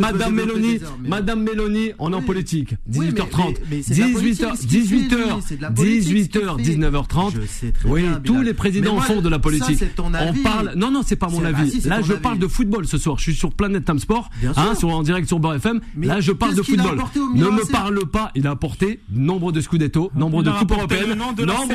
Madame 0.00 0.34
mais- 0.34 1.08
Madame 1.08 1.42
Mélanie 1.42 1.92
on 1.98 2.12
est 2.12 2.16
en 2.16 2.22
politique. 2.22 2.70
Oui, 2.94 3.06
mais- 3.06 3.06
18h30 3.12 3.54
mais- 3.70 3.76
mais 3.76 3.82
c'est 3.82 3.94
de 3.94 4.00
la 4.00 4.06
politique, 4.08 4.44
18h 4.46 4.56
ce 4.56 4.66
qu'il 4.66 4.68
fait, 4.70 4.76
18h 4.96 5.16
lui, 5.36 5.42
c'est 5.46 5.56
de 5.56 5.62
la 5.62 5.70
politique, 5.70 6.02
ce 6.02 6.08
qu'il 6.08 6.16
18h 6.16 6.56
fait. 6.56 6.62
19h30 6.62 7.34
Je 7.34 7.46
sais 7.46 7.72
très 7.72 7.88
oui 7.88 8.04
tous 8.24 8.40
les 8.42 8.54
présidents 8.54 9.00
font 9.00 9.20
de 9.20 9.28
la 9.28 9.38
politique. 9.38 9.82
on 9.98 10.32
parle 10.42 10.72
non 10.76 10.90
non 10.90 11.02
c'est 11.04 11.15
pas 11.16 11.28
mon 11.28 11.40
C'est- 11.40 11.46
avis. 11.46 11.62
ah, 11.62 11.70
si, 11.70 11.80
c'est 11.80 11.88
là 11.88 12.00
je 12.02 12.12
avis. 12.12 12.20
parle 12.22 12.38
de 12.38 12.46
football 12.46 12.86
ce 12.86 12.98
soir. 12.98 13.16
Je 13.18 13.22
suis 13.22 13.34
sur 13.34 13.52
Planète 13.52 13.84
Time 13.84 13.98
Sport 13.98 14.30
hein, 14.56 14.74
sur 14.74 14.88
en 14.90 15.02
direct 15.02 15.26
sur 15.28 15.38
Beurre 15.40 15.54
FM 15.56 15.80
Mais 15.96 16.06
là 16.06 16.20
je 16.20 16.32
parle 16.32 16.54
de 16.54 16.62
football. 16.62 16.98
ne 17.34 17.44
me 17.46 17.70
parle 17.70 18.06
pas. 18.06 18.30
Il 18.34 18.46
a 18.46 18.50
apporté 18.52 19.00
nombre 19.12 19.52
de 19.52 19.60
scudetto 19.60 20.10
nombre 20.14 20.42
de 20.42 20.50
coupes 20.50 20.70
européennes 20.72 21.16
nombre 21.18 21.34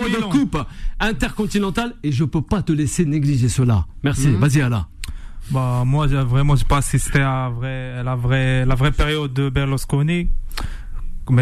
de 0.09 0.23
coupes 0.31 0.57
intercontinentales. 0.99 1.93
Et 2.03 2.11
je 2.11 2.23
peux 2.23 2.41
pas 2.41 2.61
te 2.61 2.71
laisser 2.71 3.05
négliger 3.05 3.49
cela. 3.49 3.85
Merci. 4.03 4.27
Mhm. 4.27 4.39
vas-y 4.39 4.61
Alain. 4.61 4.87
Bah, 5.49 5.83
moi, 5.85 6.07
vraiment, 6.07 6.55
j'ai 6.55 6.63
pas 6.65 6.77
assisté 6.77 7.19
à 7.19 7.51
la 8.05 8.15
vraie, 8.15 8.65
la 8.65 8.75
vraie 8.75 8.91
période 8.91 9.33
de 9.33 9.49
Berlusconi. 9.49 10.29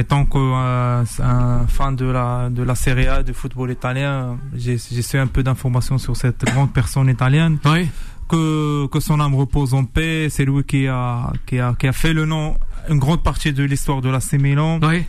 Tant 0.08 0.26
que 0.26 0.38
euh, 0.38 1.04
un 1.24 1.68
fan 1.68 1.96
de 1.96 2.06
la, 2.06 2.50
de 2.50 2.64
la 2.64 2.76
Serie 2.76 3.08
A, 3.08 3.24
du 3.24 3.34
football 3.34 3.72
italien, 3.72 4.38
j'ai, 4.54 4.78
su 4.78 5.18
un 5.18 5.28
peu 5.28 5.42
d'informations 5.42 5.98
sur 5.98 6.16
cette 6.16 6.46
grande 6.46 6.72
personne 6.74 7.10
italienne. 7.10 7.58
oui 7.66 7.90
Que, 8.28 8.86
que 8.88 9.00
son 9.00 9.20
âme 9.20 9.34
repose 9.34 9.74
en 9.74 9.86
paix. 9.86 10.28
C'est 10.30 10.46
lui 10.46 10.64
qui 10.64 10.88
a, 10.88 11.34
qui 11.48 11.60
a, 11.60 11.74
qui 11.74 11.88
a 11.88 11.94
fait 11.94 12.14
le 12.14 12.26
nom, 12.26 12.56
une 12.90 13.00
grande 13.00 13.24
partie 13.24 13.52
de 13.52 13.64
l'histoire 13.64 14.02
de 14.02 14.10
la 14.10 14.20
C 14.20 14.38
Milan. 14.38 14.80
oui 14.84 15.06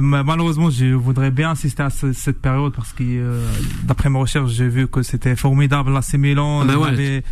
malheureusement, 0.00 0.70
je 0.70 0.86
voudrais 0.94 1.30
bien 1.30 1.50
assister 1.52 1.82
à 1.82 1.90
ce- 1.90 2.12
cette 2.12 2.40
période 2.40 2.72
parce 2.74 2.92
que, 2.92 3.02
euh, 3.04 3.46
d'après 3.84 4.10
mes 4.10 4.18
recherches, 4.18 4.50
j'ai 4.52 4.68
vu 4.68 4.88
que 4.88 5.02
c'était 5.02 5.36
formidable 5.36 5.92
la 5.92 6.02
C 6.02 6.18
Milan. 6.18 6.60
Ah 6.62 6.66
ben 6.66 6.76
ouais. 6.78 7.22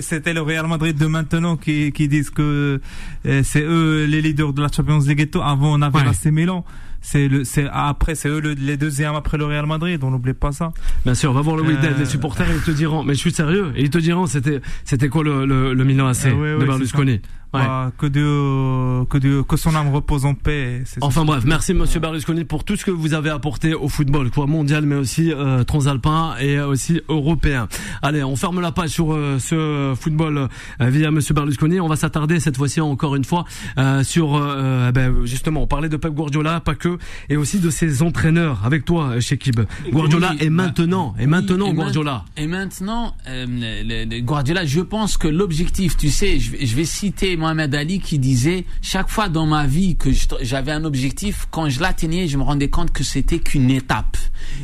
C'était 0.00 0.34
le 0.34 0.40
Real 0.42 0.66
Madrid 0.66 0.96
de 0.96 1.06
maintenant 1.06 1.56
qui, 1.56 1.92
qui 1.92 2.08
disent 2.08 2.30
que 2.30 2.80
euh, 3.26 3.40
c'est 3.44 3.62
eux 3.62 4.06
les 4.06 4.20
leaders 4.22 4.52
de 4.52 4.62
la 4.62 4.68
Champions 4.74 4.98
League. 4.98 5.20
et 5.20 5.26
tout. 5.28 5.40
Avant, 5.42 5.72
on 5.78 5.82
avait 5.82 5.98
Ouais. 5.98 6.04
la 6.04 6.12
C 6.12 6.30
Milan. 6.30 6.64
C'est 7.06 7.28
le, 7.28 7.44
c'est 7.44 7.66
après, 7.70 8.14
c'est 8.14 8.30
eux 8.30 8.40
le- 8.40 8.54
les 8.54 8.78
deuxièmes 8.78 9.14
après 9.14 9.36
le 9.36 9.44
Real 9.44 9.66
Madrid. 9.66 10.00
On 10.02 10.10
n'oublie 10.10 10.32
pas 10.32 10.52
ça. 10.52 10.72
Bien 11.04 11.14
sûr, 11.14 11.32
va 11.34 11.42
voir 11.42 11.56
le 11.56 11.62
Euh, 11.62 11.66
week-end, 11.68 11.92
les 11.98 12.06
supporters, 12.06 12.46
ils 12.50 12.62
te 12.62 12.70
diront, 12.70 13.04
mais 13.04 13.12
je 13.12 13.18
suis 13.18 13.30
sérieux, 13.30 13.72
ils 13.76 13.90
te 13.90 13.98
diront, 13.98 14.26
c'était, 14.26 14.62
c'était 14.84 15.08
quoi 15.10 15.22
le, 15.22 15.44
le, 15.44 15.74
le 15.74 15.84
Milan 15.84 16.06
AC 16.08 16.26
Euh, 16.28 16.56
ouais, 16.56 16.60
de 16.62 16.66
Berlusconi. 16.66 17.20
Ouais. 17.54 17.60
Bah, 17.66 17.92
que 17.96 18.06
Dieu, 18.06 19.04
que 19.08 19.18
Dieu, 19.18 19.42
que 19.44 19.56
son 19.56 19.74
âme 19.74 19.92
repose 19.94 20.24
en 20.26 20.34
paix. 20.34 20.82
ça. 20.84 20.98
Enfin 21.02 21.24
bref, 21.24 21.44
merci 21.46 21.72
Monsieur 21.74 22.00
Berlusconi 22.00 22.44
pour 22.44 22.64
tout 22.64 22.76
ce 22.76 22.84
que 22.84 22.90
vous 22.90 23.14
avez 23.14 23.30
apporté 23.30 23.74
au 23.74 23.88
football, 23.88 24.30
quoi 24.30 24.46
mondial, 24.46 24.84
mais 24.86 24.96
aussi 24.96 25.32
euh, 25.32 25.62
transalpin 25.64 26.34
et 26.40 26.58
aussi 26.60 27.00
européen. 27.08 27.68
Allez, 28.02 28.24
on 28.24 28.36
ferme 28.36 28.60
la 28.60 28.72
page 28.72 28.90
sur 28.90 29.12
euh, 29.12 29.38
ce 29.38 29.94
football 29.98 30.48
euh, 30.80 30.90
via 30.90 31.10
Monsieur 31.10 31.34
Berlusconi. 31.34 31.80
On 31.80 31.88
va 31.88 31.96
s'attarder 31.96 32.40
cette 32.40 32.56
fois-ci 32.56 32.80
encore 32.80 33.14
une 33.16 33.24
fois 33.24 33.44
euh, 33.78 34.02
sur, 34.02 34.34
euh, 34.36 34.90
ben, 34.92 35.14
justement, 35.24 35.62
on 35.62 35.66
parlait 35.66 35.88
de 35.88 35.96
Pep 35.96 36.12
Guardiola, 36.12 36.60
pas 36.60 36.74
que, 36.74 36.98
et 37.28 37.36
aussi 37.36 37.60
de 37.60 37.70
ses 37.70 38.02
entraîneurs. 38.02 38.60
Avec 38.64 38.84
toi, 38.84 39.20
Shekib. 39.20 39.60
Guardiola 39.92 40.30
Oui, 40.32 40.38
est 40.40 40.50
bah, 40.50 40.64
maintenant, 40.64 41.14
et 41.18 41.22
oui, 41.22 41.26
maintenant 41.28 41.66
et 41.66 41.72
main- 41.72 41.74
Guardiola. 41.74 42.24
Et 42.36 42.46
maintenant, 42.46 43.14
euh, 43.28 43.46
le- 43.48 44.04
le- 44.16 44.20
Guardiola, 44.22 44.64
je 44.64 44.80
pense 44.80 45.16
que 45.16 45.28
l'objectif, 45.28 45.96
tu 45.96 46.10
sais, 46.10 46.38
je, 46.38 46.52
vais- 46.52 46.66
je 46.66 46.74
vais 46.76 46.84
citer 46.84 47.36
Mohamed 47.44 47.74
Ali 47.74 48.00
qui 48.00 48.18
disait 48.18 48.64
chaque 48.80 49.10
fois 49.10 49.28
dans 49.28 49.44
ma 49.44 49.66
vie 49.66 49.96
que 49.96 50.08
j'avais 50.40 50.72
un 50.72 50.84
objectif, 50.84 51.46
quand 51.50 51.68
je 51.68 51.78
l'atteignais, 51.78 52.26
je 52.26 52.38
me 52.38 52.42
rendais 52.42 52.70
compte 52.70 52.90
que 52.90 53.04
c'était 53.04 53.38
qu'une 53.38 53.70
étape. 53.70 54.16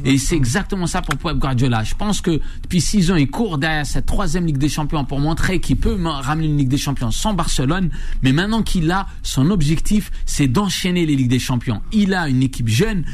Et 0.06 0.16
c'est 0.16 0.34
exactement 0.34 0.86
ça 0.86 1.02
pour 1.02 1.18
Pep 1.18 1.38
Guardiola. 1.38 1.84
Je 1.84 1.94
pense 1.94 2.22
que 2.22 2.40
depuis 2.62 2.80
six 2.80 3.10
ans, 3.10 3.16
il 3.16 3.30
court 3.30 3.58
derrière 3.58 3.84
cette 3.84 4.06
troisième 4.06 4.46
Ligue 4.46 4.56
des 4.56 4.70
Champions 4.70 5.04
pour 5.04 5.20
montrer 5.20 5.60
qu'il 5.60 5.76
peut 5.76 5.94
ramener 6.02 6.46
une 6.46 6.56
Ligue 6.56 6.68
des 6.68 6.78
Champions 6.78 7.10
sans 7.10 7.34
Barcelone. 7.34 7.90
Mais 8.22 8.32
maintenant 8.32 8.62
qu'il 8.62 8.90
a, 8.90 9.06
son 9.22 9.50
objectif, 9.50 10.10
c'est 10.24 10.48
d'enchaîner 10.48 11.04
les 11.04 11.16
Ligues 11.16 11.28
des 11.28 11.38
Champions. 11.38 11.82
Il 11.92 12.14
a 12.14 12.30
une 12.30 12.42
équipe 12.42 12.68
jeune. 12.68 13.04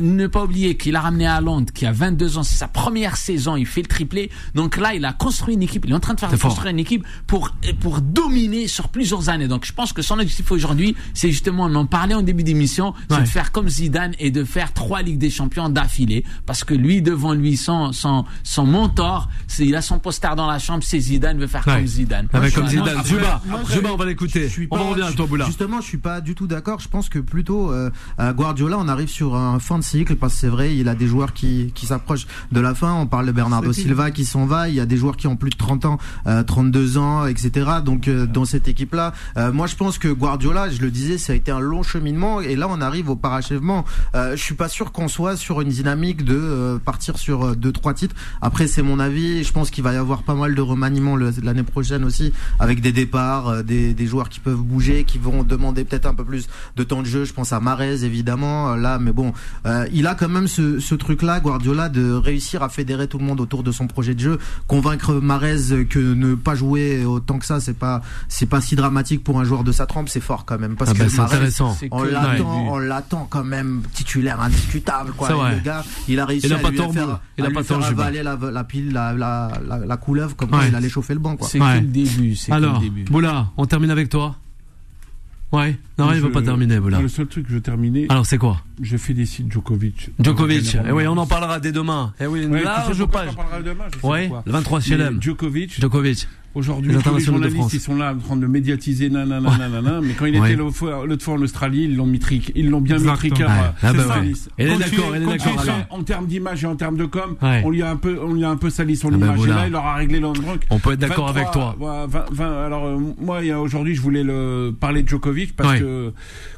Ne 0.00 0.26
pas 0.26 0.42
oublier 0.42 0.76
qu'il 0.76 0.96
a 0.96 1.00
ramené 1.00 1.28
à 1.28 1.40
Londres, 1.40 1.72
qui 1.72 1.86
a 1.86 1.92
22 1.92 2.38
ans, 2.38 2.42
c'est 2.42 2.56
sa 2.56 2.68
première 2.68 3.16
saison, 3.16 3.54
il 3.54 3.66
fait 3.66 3.82
le 3.82 3.88
triplé. 3.88 4.30
Donc 4.56 4.76
là, 4.76 4.92
il 4.92 5.04
a 5.04 5.12
construit 5.12 5.54
une 5.54 5.62
équipe. 5.62 5.84
Il 5.84 5.92
est 5.92 5.94
en 5.94 6.00
train 6.00 6.14
de 6.14 6.20
faire 6.20 6.36
construire 6.36 6.72
une 6.72 6.80
équipe 6.80 7.06
pour 7.28 7.52
pour 7.78 8.00
dominer 8.00 8.66
sur 8.66 8.88
plusieurs 9.04 9.28
années. 9.28 9.48
Donc 9.48 9.66
je 9.66 9.72
pense 9.74 9.92
que 9.92 10.00
son 10.00 10.14
objectif 10.18 10.50
aujourd'hui, 10.50 10.96
c'est 11.12 11.30
justement, 11.30 11.64
on 11.64 11.74
en 11.74 11.84
parlait 11.84 12.14
en 12.14 12.22
début 12.22 12.42
d'émission, 12.42 12.94
c'est 13.10 13.20
de 13.20 13.26
faire 13.26 13.52
comme 13.52 13.68
Zidane 13.68 14.14
et 14.18 14.30
de 14.30 14.44
faire 14.44 14.72
trois 14.72 15.02
Ligues 15.02 15.18
des 15.18 15.28
Champions 15.28 15.68
d'affilée. 15.68 16.24
Parce 16.46 16.64
que 16.64 16.72
lui, 16.72 17.02
devant 17.02 17.34
lui, 17.34 17.58
son 17.58 17.92
son 17.92 18.24
son 18.42 18.64
mentor, 18.64 19.28
c'est- 19.46 19.66
il 19.66 19.76
a 19.76 19.82
son 19.82 19.98
poster 19.98 20.34
dans 20.36 20.46
la 20.46 20.58
chambre, 20.58 20.82
c'est 20.82 20.98
Zidane, 20.98 21.36
il 21.36 21.40
veut 21.42 21.46
faire 21.48 21.66
Ouais. 21.66 21.74
comme 21.76 21.86
Zidane. 21.86 22.28
Avec 22.32 22.54
comme 22.54 22.64
Voilà. 22.64 23.02
Zidane. 23.04 23.42
Après- 23.52 23.74
Juba, 23.74 23.90
on 23.92 23.96
va 23.96 24.06
l'écouter. 24.06 24.48
On 24.70 24.76
va 24.78 24.84
revenir 24.84 25.06
à 25.06 25.12
toi, 25.12 25.26
Boula. 25.26 25.44
Justement, 25.44 25.82
je 25.82 25.86
suis 25.86 25.98
pas 25.98 26.22
du 26.22 26.34
tout 26.34 26.46
d'accord. 26.46 26.80
Je 26.80 26.88
pense 26.88 27.10
que 27.10 27.18
plutôt 27.18 27.70
euh, 27.70 27.90
à 28.16 28.32
Guardiola, 28.32 28.78
on 28.78 28.88
arrive 28.88 29.08
sur 29.08 29.36
un 29.36 29.58
fin 29.58 29.78
de 29.78 29.84
cycle 29.84 30.16
parce 30.16 30.32
que 30.32 30.40
c'est 30.40 30.48
vrai, 30.48 30.74
il 30.74 30.88
a 30.88 30.94
des 30.94 31.06
joueurs 31.06 31.34
qui 31.34 31.72
qui 31.74 31.84
s'approchent 31.84 32.26
de 32.52 32.60
la 32.60 32.74
fin. 32.74 32.94
On 32.94 33.06
parle 33.06 33.26
de 33.26 33.32
Bernardo 33.32 33.70
Silva 33.74 34.10
qui 34.10 34.24
s'en 34.24 34.46
va. 34.46 34.70
Il 34.70 34.74
y 34.74 34.80
a 34.80 34.86
des 34.86 34.96
joueurs 34.96 35.18
qui 35.18 35.26
ont 35.26 35.36
plus 35.36 35.50
de 35.50 35.56
30 35.56 35.84
ans, 35.84 35.98
euh, 36.26 36.42
32 36.42 36.96
ans, 36.96 37.26
etc. 37.26 37.50
Donc 37.84 38.08
euh, 38.08 38.26
dans 38.26 38.44
cette 38.46 38.66
équipe 38.68 38.93
Euh, 39.36 39.52
moi, 39.52 39.66
je 39.66 39.76
pense 39.76 39.98
que 39.98 40.08
Guardiola, 40.08 40.70
je 40.70 40.80
le 40.80 40.90
disais, 40.90 41.18
ça 41.18 41.32
a 41.32 41.36
été 41.36 41.50
un 41.50 41.60
long 41.60 41.82
cheminement 41.82 42.40
et 42.40 42.56
là, 42.56 42.66
on 42.70 42.80
arrive 42.80 43.10
au 43.10 43.16
parachèvement. 43.16 43.84
Euh, 44.14 44.36
je 44.36 44.42
suis 44.42 44.54
pas 44.54 44.68
sûr 44.68 44.92
qu'on 44.92 45.08
soit 45.08 45.36
sur 45.36 45.60
une 45.60 45.68
dynamique 45.68 46.24
de 46.24 46.36
euh, 46.36 46.78
partir 46.78 47.18
sur 47.18 47.44
euh, 47.44 47.54
deux, 47.54 47.72
trois 47.72 47.94
titres. 47.94 48.14
Après, 48.40 48.66
c'est 48.66 48.82
mon 48.82 48.98
avis. 48.98 49.44
Je 49.44 49.52
pense 49.52 49.70
qu'il 49.70 49.84
va 49.84 49.92
y 49.92 49.96
avoir 49.96 50.22
pas 50.22 50.34
mal 50.34 50.54
de 50.54 50.60
remaniements 50.60 51.16
l'année 51.16 51.62
prochaine 51.62 52.04
aussi, 52.04 52.32
avec 52.58 52.80
des 52.80 52.92
départs, 52.92 53.64
des, 53.64 54.06
joueurs 54.06 54.28
qui 54.28 54.40
peuvent 54.40 54.62
bouger, 54.62 55.04
qui 55.04 55.18
vont 55.18 55.42
demander 55.42 55.84
peut-être 55.84 56.06
un 56.06 56.14
peu 56.14 56.24
plus 56.24 56.48
de 56.76 56.84
temps 56.84 57.00
de 57.00 57.06
jeu. 57.06 57.24
Je 57.24 57.32
pense 57.32 57.52
à 57.52 57.60
Marez, 57.60 58.04
évidemment, 58.04 58.76
là, 58.76 58.98
mais 58.98 59.12
bon, 59.12 59.32
il 59.92 60.06
a 60.06 60.14
quand 60.14 60.28
même 60.28 60.46
ce, 60.46 60.78
ce 60.78 60.94
truc-là, 60.94 61.40
Guardiola, 61.40 61.88
de 61.88 62.12
réussir 62.12 62.62
à 62.62 62.68
fédérer 62.68 63.08
tout 63.08 63.18
le 63.18 63.24
monde 63.24 63.40
autour 63.40 63.62
de 63.62 63.72
son 63.72 63.86
projet 63.86 64.14
de 64.14 64.20
jeu, 64.20 64.38
convaincre 64.66 65.14
Marez 65.14 65.86
que 65.88 65.98
ne 65.98 66.34
pas 66.34 66.54
jouer 66.54 67.04
autant 67.04 67.38
que 67.38 67.46
ça, 67.46 67.60
c'est 67.60 67.78
pas, 67.78 68.02
c'est 68.28 68.46
pas 68.46 68.60
si 68.60 68.73
dramatique 68.74 69.22
pour 69.24 69.40
un 69.40 69.44
joueur 69.44 69.64
de 69.64 69.72
sa 69.72 69.86
trempe, 69.86 70.08
c'est 70.08 70.20
fort 70.20 70.44
quand 70.44 70.58
même, 70.58 70.76
parce 70.76 70.90
Ah 70.90 70.94
bah, 70.94 71.04
que 71.04 71.10
c'est 71.10 71.16
Mahrez, 71.18 71.34
intéressant. 71.36 71.76
On 71.90 72.02
que- 72.02 72.08
l'attend, 72.08 72.66
on 72.68 72.78
l'attend 72.78 73.26
quand 73.28 73.44
même 73.44 73.82
titulaire 73.92 74.40
indiscutable, 74.40 75.12
quoi. 75.12 75.28
Le 75.52 75.60
gars, 75.64 75.84
il 76.08 76.18
a 76.20 76.26
réussi 76.26 76.46
Il 76.46 76.52
a 76.52 76.56
à 76.56 76.58
pas 76.60 76.70
lui 76.70 76.76
faire. 76.78 77.20
Il 77.38 77.42
à 77.42 77.46
a 77.46 77.48
lui 77.48 77.54
pas 77.54 77.62
faire 77.64 77.84
avaler 77.84 78.22
la, 78.22 78.36
la 78.36 78.64
pile, 78.64 78.92
la, 78.92 79.12
la, 79.12 79.50
la, 79.66 79.78
la 79.78 79.96
couleuvre, 79.96 80.36
comme 80.36 80.50
Ouais. 80.50 80.58
quoi 80.58 80.66
il 80.68 80.74
allait 80.74 80.88
chauffer 80.88 81.14
le 81.14 81.20
banc, 81.20 81.36
quoi. 81.36 81.48
C'est 81.48 81.60
Ouais. 81.60 81.80
le 81.80 81.86
début. 81.86 82.36
Alors, 82.50 82.74
le 82.80 82.80
début. 82.80 83.04
Boula, 83.04 83.48
on 83.56 83.66
termine 83.66 83.90
avec 83.90 84.08
toi 84.08 84.36
Ouais 85.52 85.78
Non, 85.98 86.10
il 86.10 86.16
Je- 86.16 86.22
va 86.22 86.30
pas 86.30 86.42
terminer, 86.42 86.80
Boula. 86.80 87.00
Le 87.00 87.08
seul 87.08 87.26
truc 87.28 87.46
que 87.46 87.52
je 87.52 87.58
terminer, 87.58 88.06
Alors, 88.08 88.26
c'est 88.26 88.38
quoi? 88.38 88.60
Je 88.82 88.96
félicite 88.96 89.50
Djokovic. 89.52 90.10
Djokovic. 90.20 90.76
Eh 90.88 90.92
oui, 90.92 91.06
on 91.06 91.16
en 91.16 91.26
parlera 91.26 91.60
dès 91.60 91.72
demain. 91.72 92.12
Eh 92.20 92.26
oui, 92.26 92.42
une 92.44 92.52
Ouais, 92.52 92.58
tu 92.60 92.64
sais 92.64 92.70
large 92.70 92.98
pourquoi 92.98 93.20
page. 93.20 93.30
t'en 93.30 93.36
parleras 93.42 93.62
demain, 93.62 93.84
je 93.94 94.00
sais 94.00 94.06
Ouais, 94.06 94.30
le 94.46 94.52
23 94.52 94.78
Mais 94.80 94.84
CLM. 94.84 95.22
Djokovic, 95.22 95.80
Djokovic. 95.80 96.28
Aujourd'hui, 96.56 96.92
Les 96.92 96.98
les 96.98 97.18
journalistes, 97.20 97.72
ils 97.72 97.80
sont 97.80 97.96
là 97.96 98.14
en 98.14 98.18
train 98.18 98.36
de 98.36 98.46
médiatiser, 98.46 99.10
nanana, 99.10 99.56
nanana, 99.58 100.00
mais 100.00 100.12
quand 100.12 100.26
il 100.26 100.36
était 100.36 100.54
l'autre 100.54 100.76
fois, 100.76 101.00
en 101.02 101.40
Australie, 101.42 101.82
ils 101.82 101.96
l'ont 101.96 102.06
mis 102.06 102.20
trick, 102.20 102.52
ils 102.54 102.70
l'ont 102.70 102.80
bien 102.80 102.94
mis 102.94 103.02
Exactement. 103.08 103.34
tricard. 103.34 103.50
Ouais. 103.50 103.64
euh, 103.64 103.70
Ah 103.82 103.92
bah. 103.92 104.16
Elle 104.56 104.68
est 104.70 104.78
d'accord, 104.78 105.16
elle 105.16 105.22
est 105.24 105.26
d'accord. 105.26 105.64
En 105.90 106.04
termes 106.04 106.26
d'image 106.26 106.62
et 106.62 106.68
en 106.68 106.76
termes 106.76 106.96
de 106.96 107.06
com, 107.06 107.34
on 107.42 107.70
lui 107.70 107.82
a 107.82 107.90
un 107.90 107.96
peu, 107.96 108.20
on 108.22 108.34
lui 108.34 108.44
a 108.44 108.50
un 108.50 108.56
peu 108.56 108.70
sali 108.70 108.94
son 108.94 109.08
Ah 109.08 109.16
bah 109.16 109.26
image. 109.26 109.36
voilà. 109.38 109.52
Et 109.52 109.56
là, 109.56 109.66
il 109.66 109.72
leur 109.72 109.84
a 109.84 109.94
réglé 109.96 110.20
le 110.20 110.28
drunk. 110.32 110.62
On 110.70 110.78
peut 110.78 110.92
être 110.92 111.00
d'accord 111.00 111.32
23, 111.32 111.40
avec 111.40 111.50
toi. 111.50 111.76
ouais, 111.80 112.06
20, 112.08 112.24
20, 112.30 112.66
alors 112.66 112.84
euh, 112.86 112.98
moi, 113.20 113.40
aujourd'hui, 113.58 113.96
je 113.96 114.00
voulais 114.00 114.22
le 114.22 114.72
parler 114.78 115.02
de 115.02 115.08
Djokovic 115.08 115.56
parce 115.56 115.80
que 115.80 116.12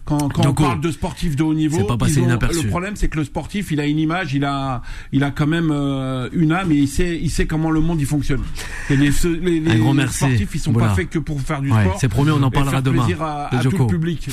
quand, 0.05 0.31
quand 0.31 0.47
on 0.47 0.53
parle 0.53 0.81
de 0.83 0.91
sportifs 0.91 1.37
de 1.37 1.43
haut 1.43 1.55
niveau, 1.55 1.79
Ont- 2.21 2.25
inaperçu. 2.25 2.63
le 2.65 2.69
problème 2.69 2.97
c'est 2.97 3.09
que 3.09 3.17
le 3.19 3.25
sportif, 3.25 3.71
il 3.71 3.81
a 3.81 3.87
une 3.87 3.99
image, 3.99 4.35
il 4.35 4.45
a, 4.45 4.83
il 5.13 5.25
a 5.25 5.31
quand 5.31 5.47
même 5.47 5.71
euh, 5.73 6.29
une 6.33 6.53
âme 6.53 6.73
et 6.73 6.77
il 6.77 6.89
sait, 6.89 7.19
il 7.21 7.31
sait 7.31 7.47
comment 7.47 7.71
le 7.71 7.81
monde 7.81 8.01
il 8.01 8.07
fonctionne. 8.07 8.41
Et 8.91 8.97
les, 8.97 9.11
les, 9.43 9.61
les 9.61 9.71
Un 9.73 9.79
grand 9.79 9.95
merci. 9.95 10.19
sportifs, 10.19 10.51
ils 10.55 10.59
sont 10.59 10.73
Voilà. 10.73 10.89
pas 10.89 10.95
faits 10.95 11.11
que 11.11 11.19
pour 11.19 11.41
faire 11.41 11.61
du 11.61 11.71
Ouais, 11.73 11.83
sport. 11.85 11.99
c'est 12.01 12.09
promis, 12.09 12.31
on 12.31 12.43
en 12.43 12.51
parlera 12.51 12.81
demain. 12.83 13.03
plaisir 13.05 13.23
à, 13.23 13.49
de 13.53 13.57
à 13.57 13.61
tout 13.63 13.77
le 13.79 13.87
public. 13.87 14.29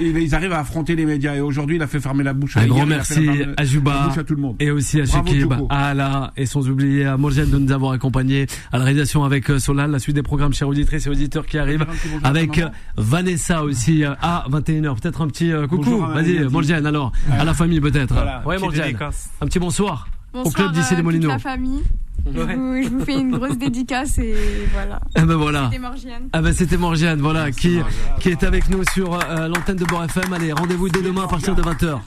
Et 0.00 0.08
ils 0.08 0.34
arrivent 0.34 0.52
à 0.52 0.60
affronter 0.60 0.96
les 0.96 1.06
médias. 1.06 1.34
Et 1.34 1.40
aujourd'hui, 1.40 1.76
il 1.76 1.82
a 1.82 1.86
fait 1.86 2.00
fermer 2.00 2.24
la 2.24 2.32
bouche. 2.32 2.56
Un 2.56 2.60
Hier, 2.62 2.68
grand 2.68 2.80
fait 2.80 2.86
merci 2.86 3.28
à 3.56 3.64
Juba 3.64 4.10
à 4.16 4.24
tout 4.24 4.34
le 4.34 4.40
monde. 4.40 4.56
et 4.60 4.70
aussi 4.70 5.00
à 5.00 5.06
Shekib, 5.06 5.52
à 5.70 5.88
Ala 5.88 6.32
et 6.36 6.46
sans 6.46 6.68
oublier 6.68 7.04
à 7.04 7.16
Morgane 7.16 7.50
de 7.50 7.58
nous 7.58 7.72
avoir 7.72 7.92
accompagnés 7.92 8.46
à 8.72 8.78
la 8.78 8.84
réalisation 8.84 9.24
avec 9.24 9.50
euh, 9.50 9.58
Solal, 9.58 9.90
la 9.90 9.98
suite 9.98 10.16
des 10.16 10.22
programmes 10.22 10.52
chers 10.52 10.68
auditrices 10.68 11.06
et 11.06 11.10
auditeurs 11.10 11.46
qui 11.46 11.58
arrivent 11.58 11.86
à 12.22 12.28
avec 12.28 12.58
euh, 12.58 12.68
Vanessa 12.96 13.62
aussi 13.64 14.04
euh, 14.04 14.12
à 14.20 14.44
21h. 14.50 15.00
Peut-être 15.00 15.22
un 15.22 15.28
petit 15.28 15.50
coucou. 15.68 16.02
À 16.04 16.14
Vas-y. 16.14 16.40
Morgane 16.48 16.86
alors, 16.86 17.12
à 17.30 17.44
la 17.44 17.54
famille 17.54 17.80
peut-être. 17.80 18.14
Voilà. 18.14 18.42
Ouais, 18.46 18.58
Morgane. 18.58 18.96
Un 19.40 19.46
petit 19.46 19.58
bonsoir. 19.58 20.08
Bonsoir 20.32 20.54
club 20.54 20.72
d'ici 20.72 20.94
toute 20.94 21.04
Molinos. 21.04 21.28
la 21.28 21.38
famille. 21.38 21.82
Je, 22.34 22.38
Ouais. 22.40 22.54
vous, 22.56 22.82
je 22.82 22.88
vous 22.88 23.04
fais 23.04 23.14
une 23.14 23.30
grosse 23.38 23.56
dédicace 23.58 24.18
et 24.18 24.34
voilà. 24.72 25.00
Eh 25.16 25.22
ben 25.22 25.36
voilà. 25.36 25.66
C'était 25.70 25.78
Morgiane. 25.78 26.28
Ah 26.32 26.42
ben 26.42 26.52
c'était 26.52 26.76
Morgiane, 26.76 27.20
voilà, 27.20 27.50
qui, 27.52 27.78
qui 28.20 28.28
est 28.28 28.42
avec 28.42 28.68
nous 28.68 28.82
sur 28.92 29.14
euh, 29.14 29.48
l'antenne 29.48 29.76
de 29.76 29.84
Bord 29.84 30.04
FM. 30.04 30.32
Allez, 30.32 30.52
rendez-vous 30.52 30.88
dès 30.90 31.00
demain 31.00 31.24
à 31.24 31.28
partir 31.28 31.54
de 31.54 31.62
20h. 31.62 31.98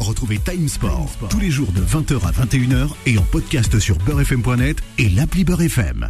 Retrouvez 0.00 0.38
Time 0.38 0.66
Sport 0.66 1.10
tous 1.28 1.38
les 1.40 1.50
jours 1.50 1.70
de 1.72 1.80
20h 1.82 2.26
à 2.26 2.32
21h 2.32 2.88
et 3.06 3.18
en 3.18 3.22
podcast 3.22 3.78
sur 3.78 3.96
beurrefm.net 3.98 4.78
et 4.98 5.08
l'appli 5.10 5.44
Beurre 5.44 5.60
FM. 5.62 6.08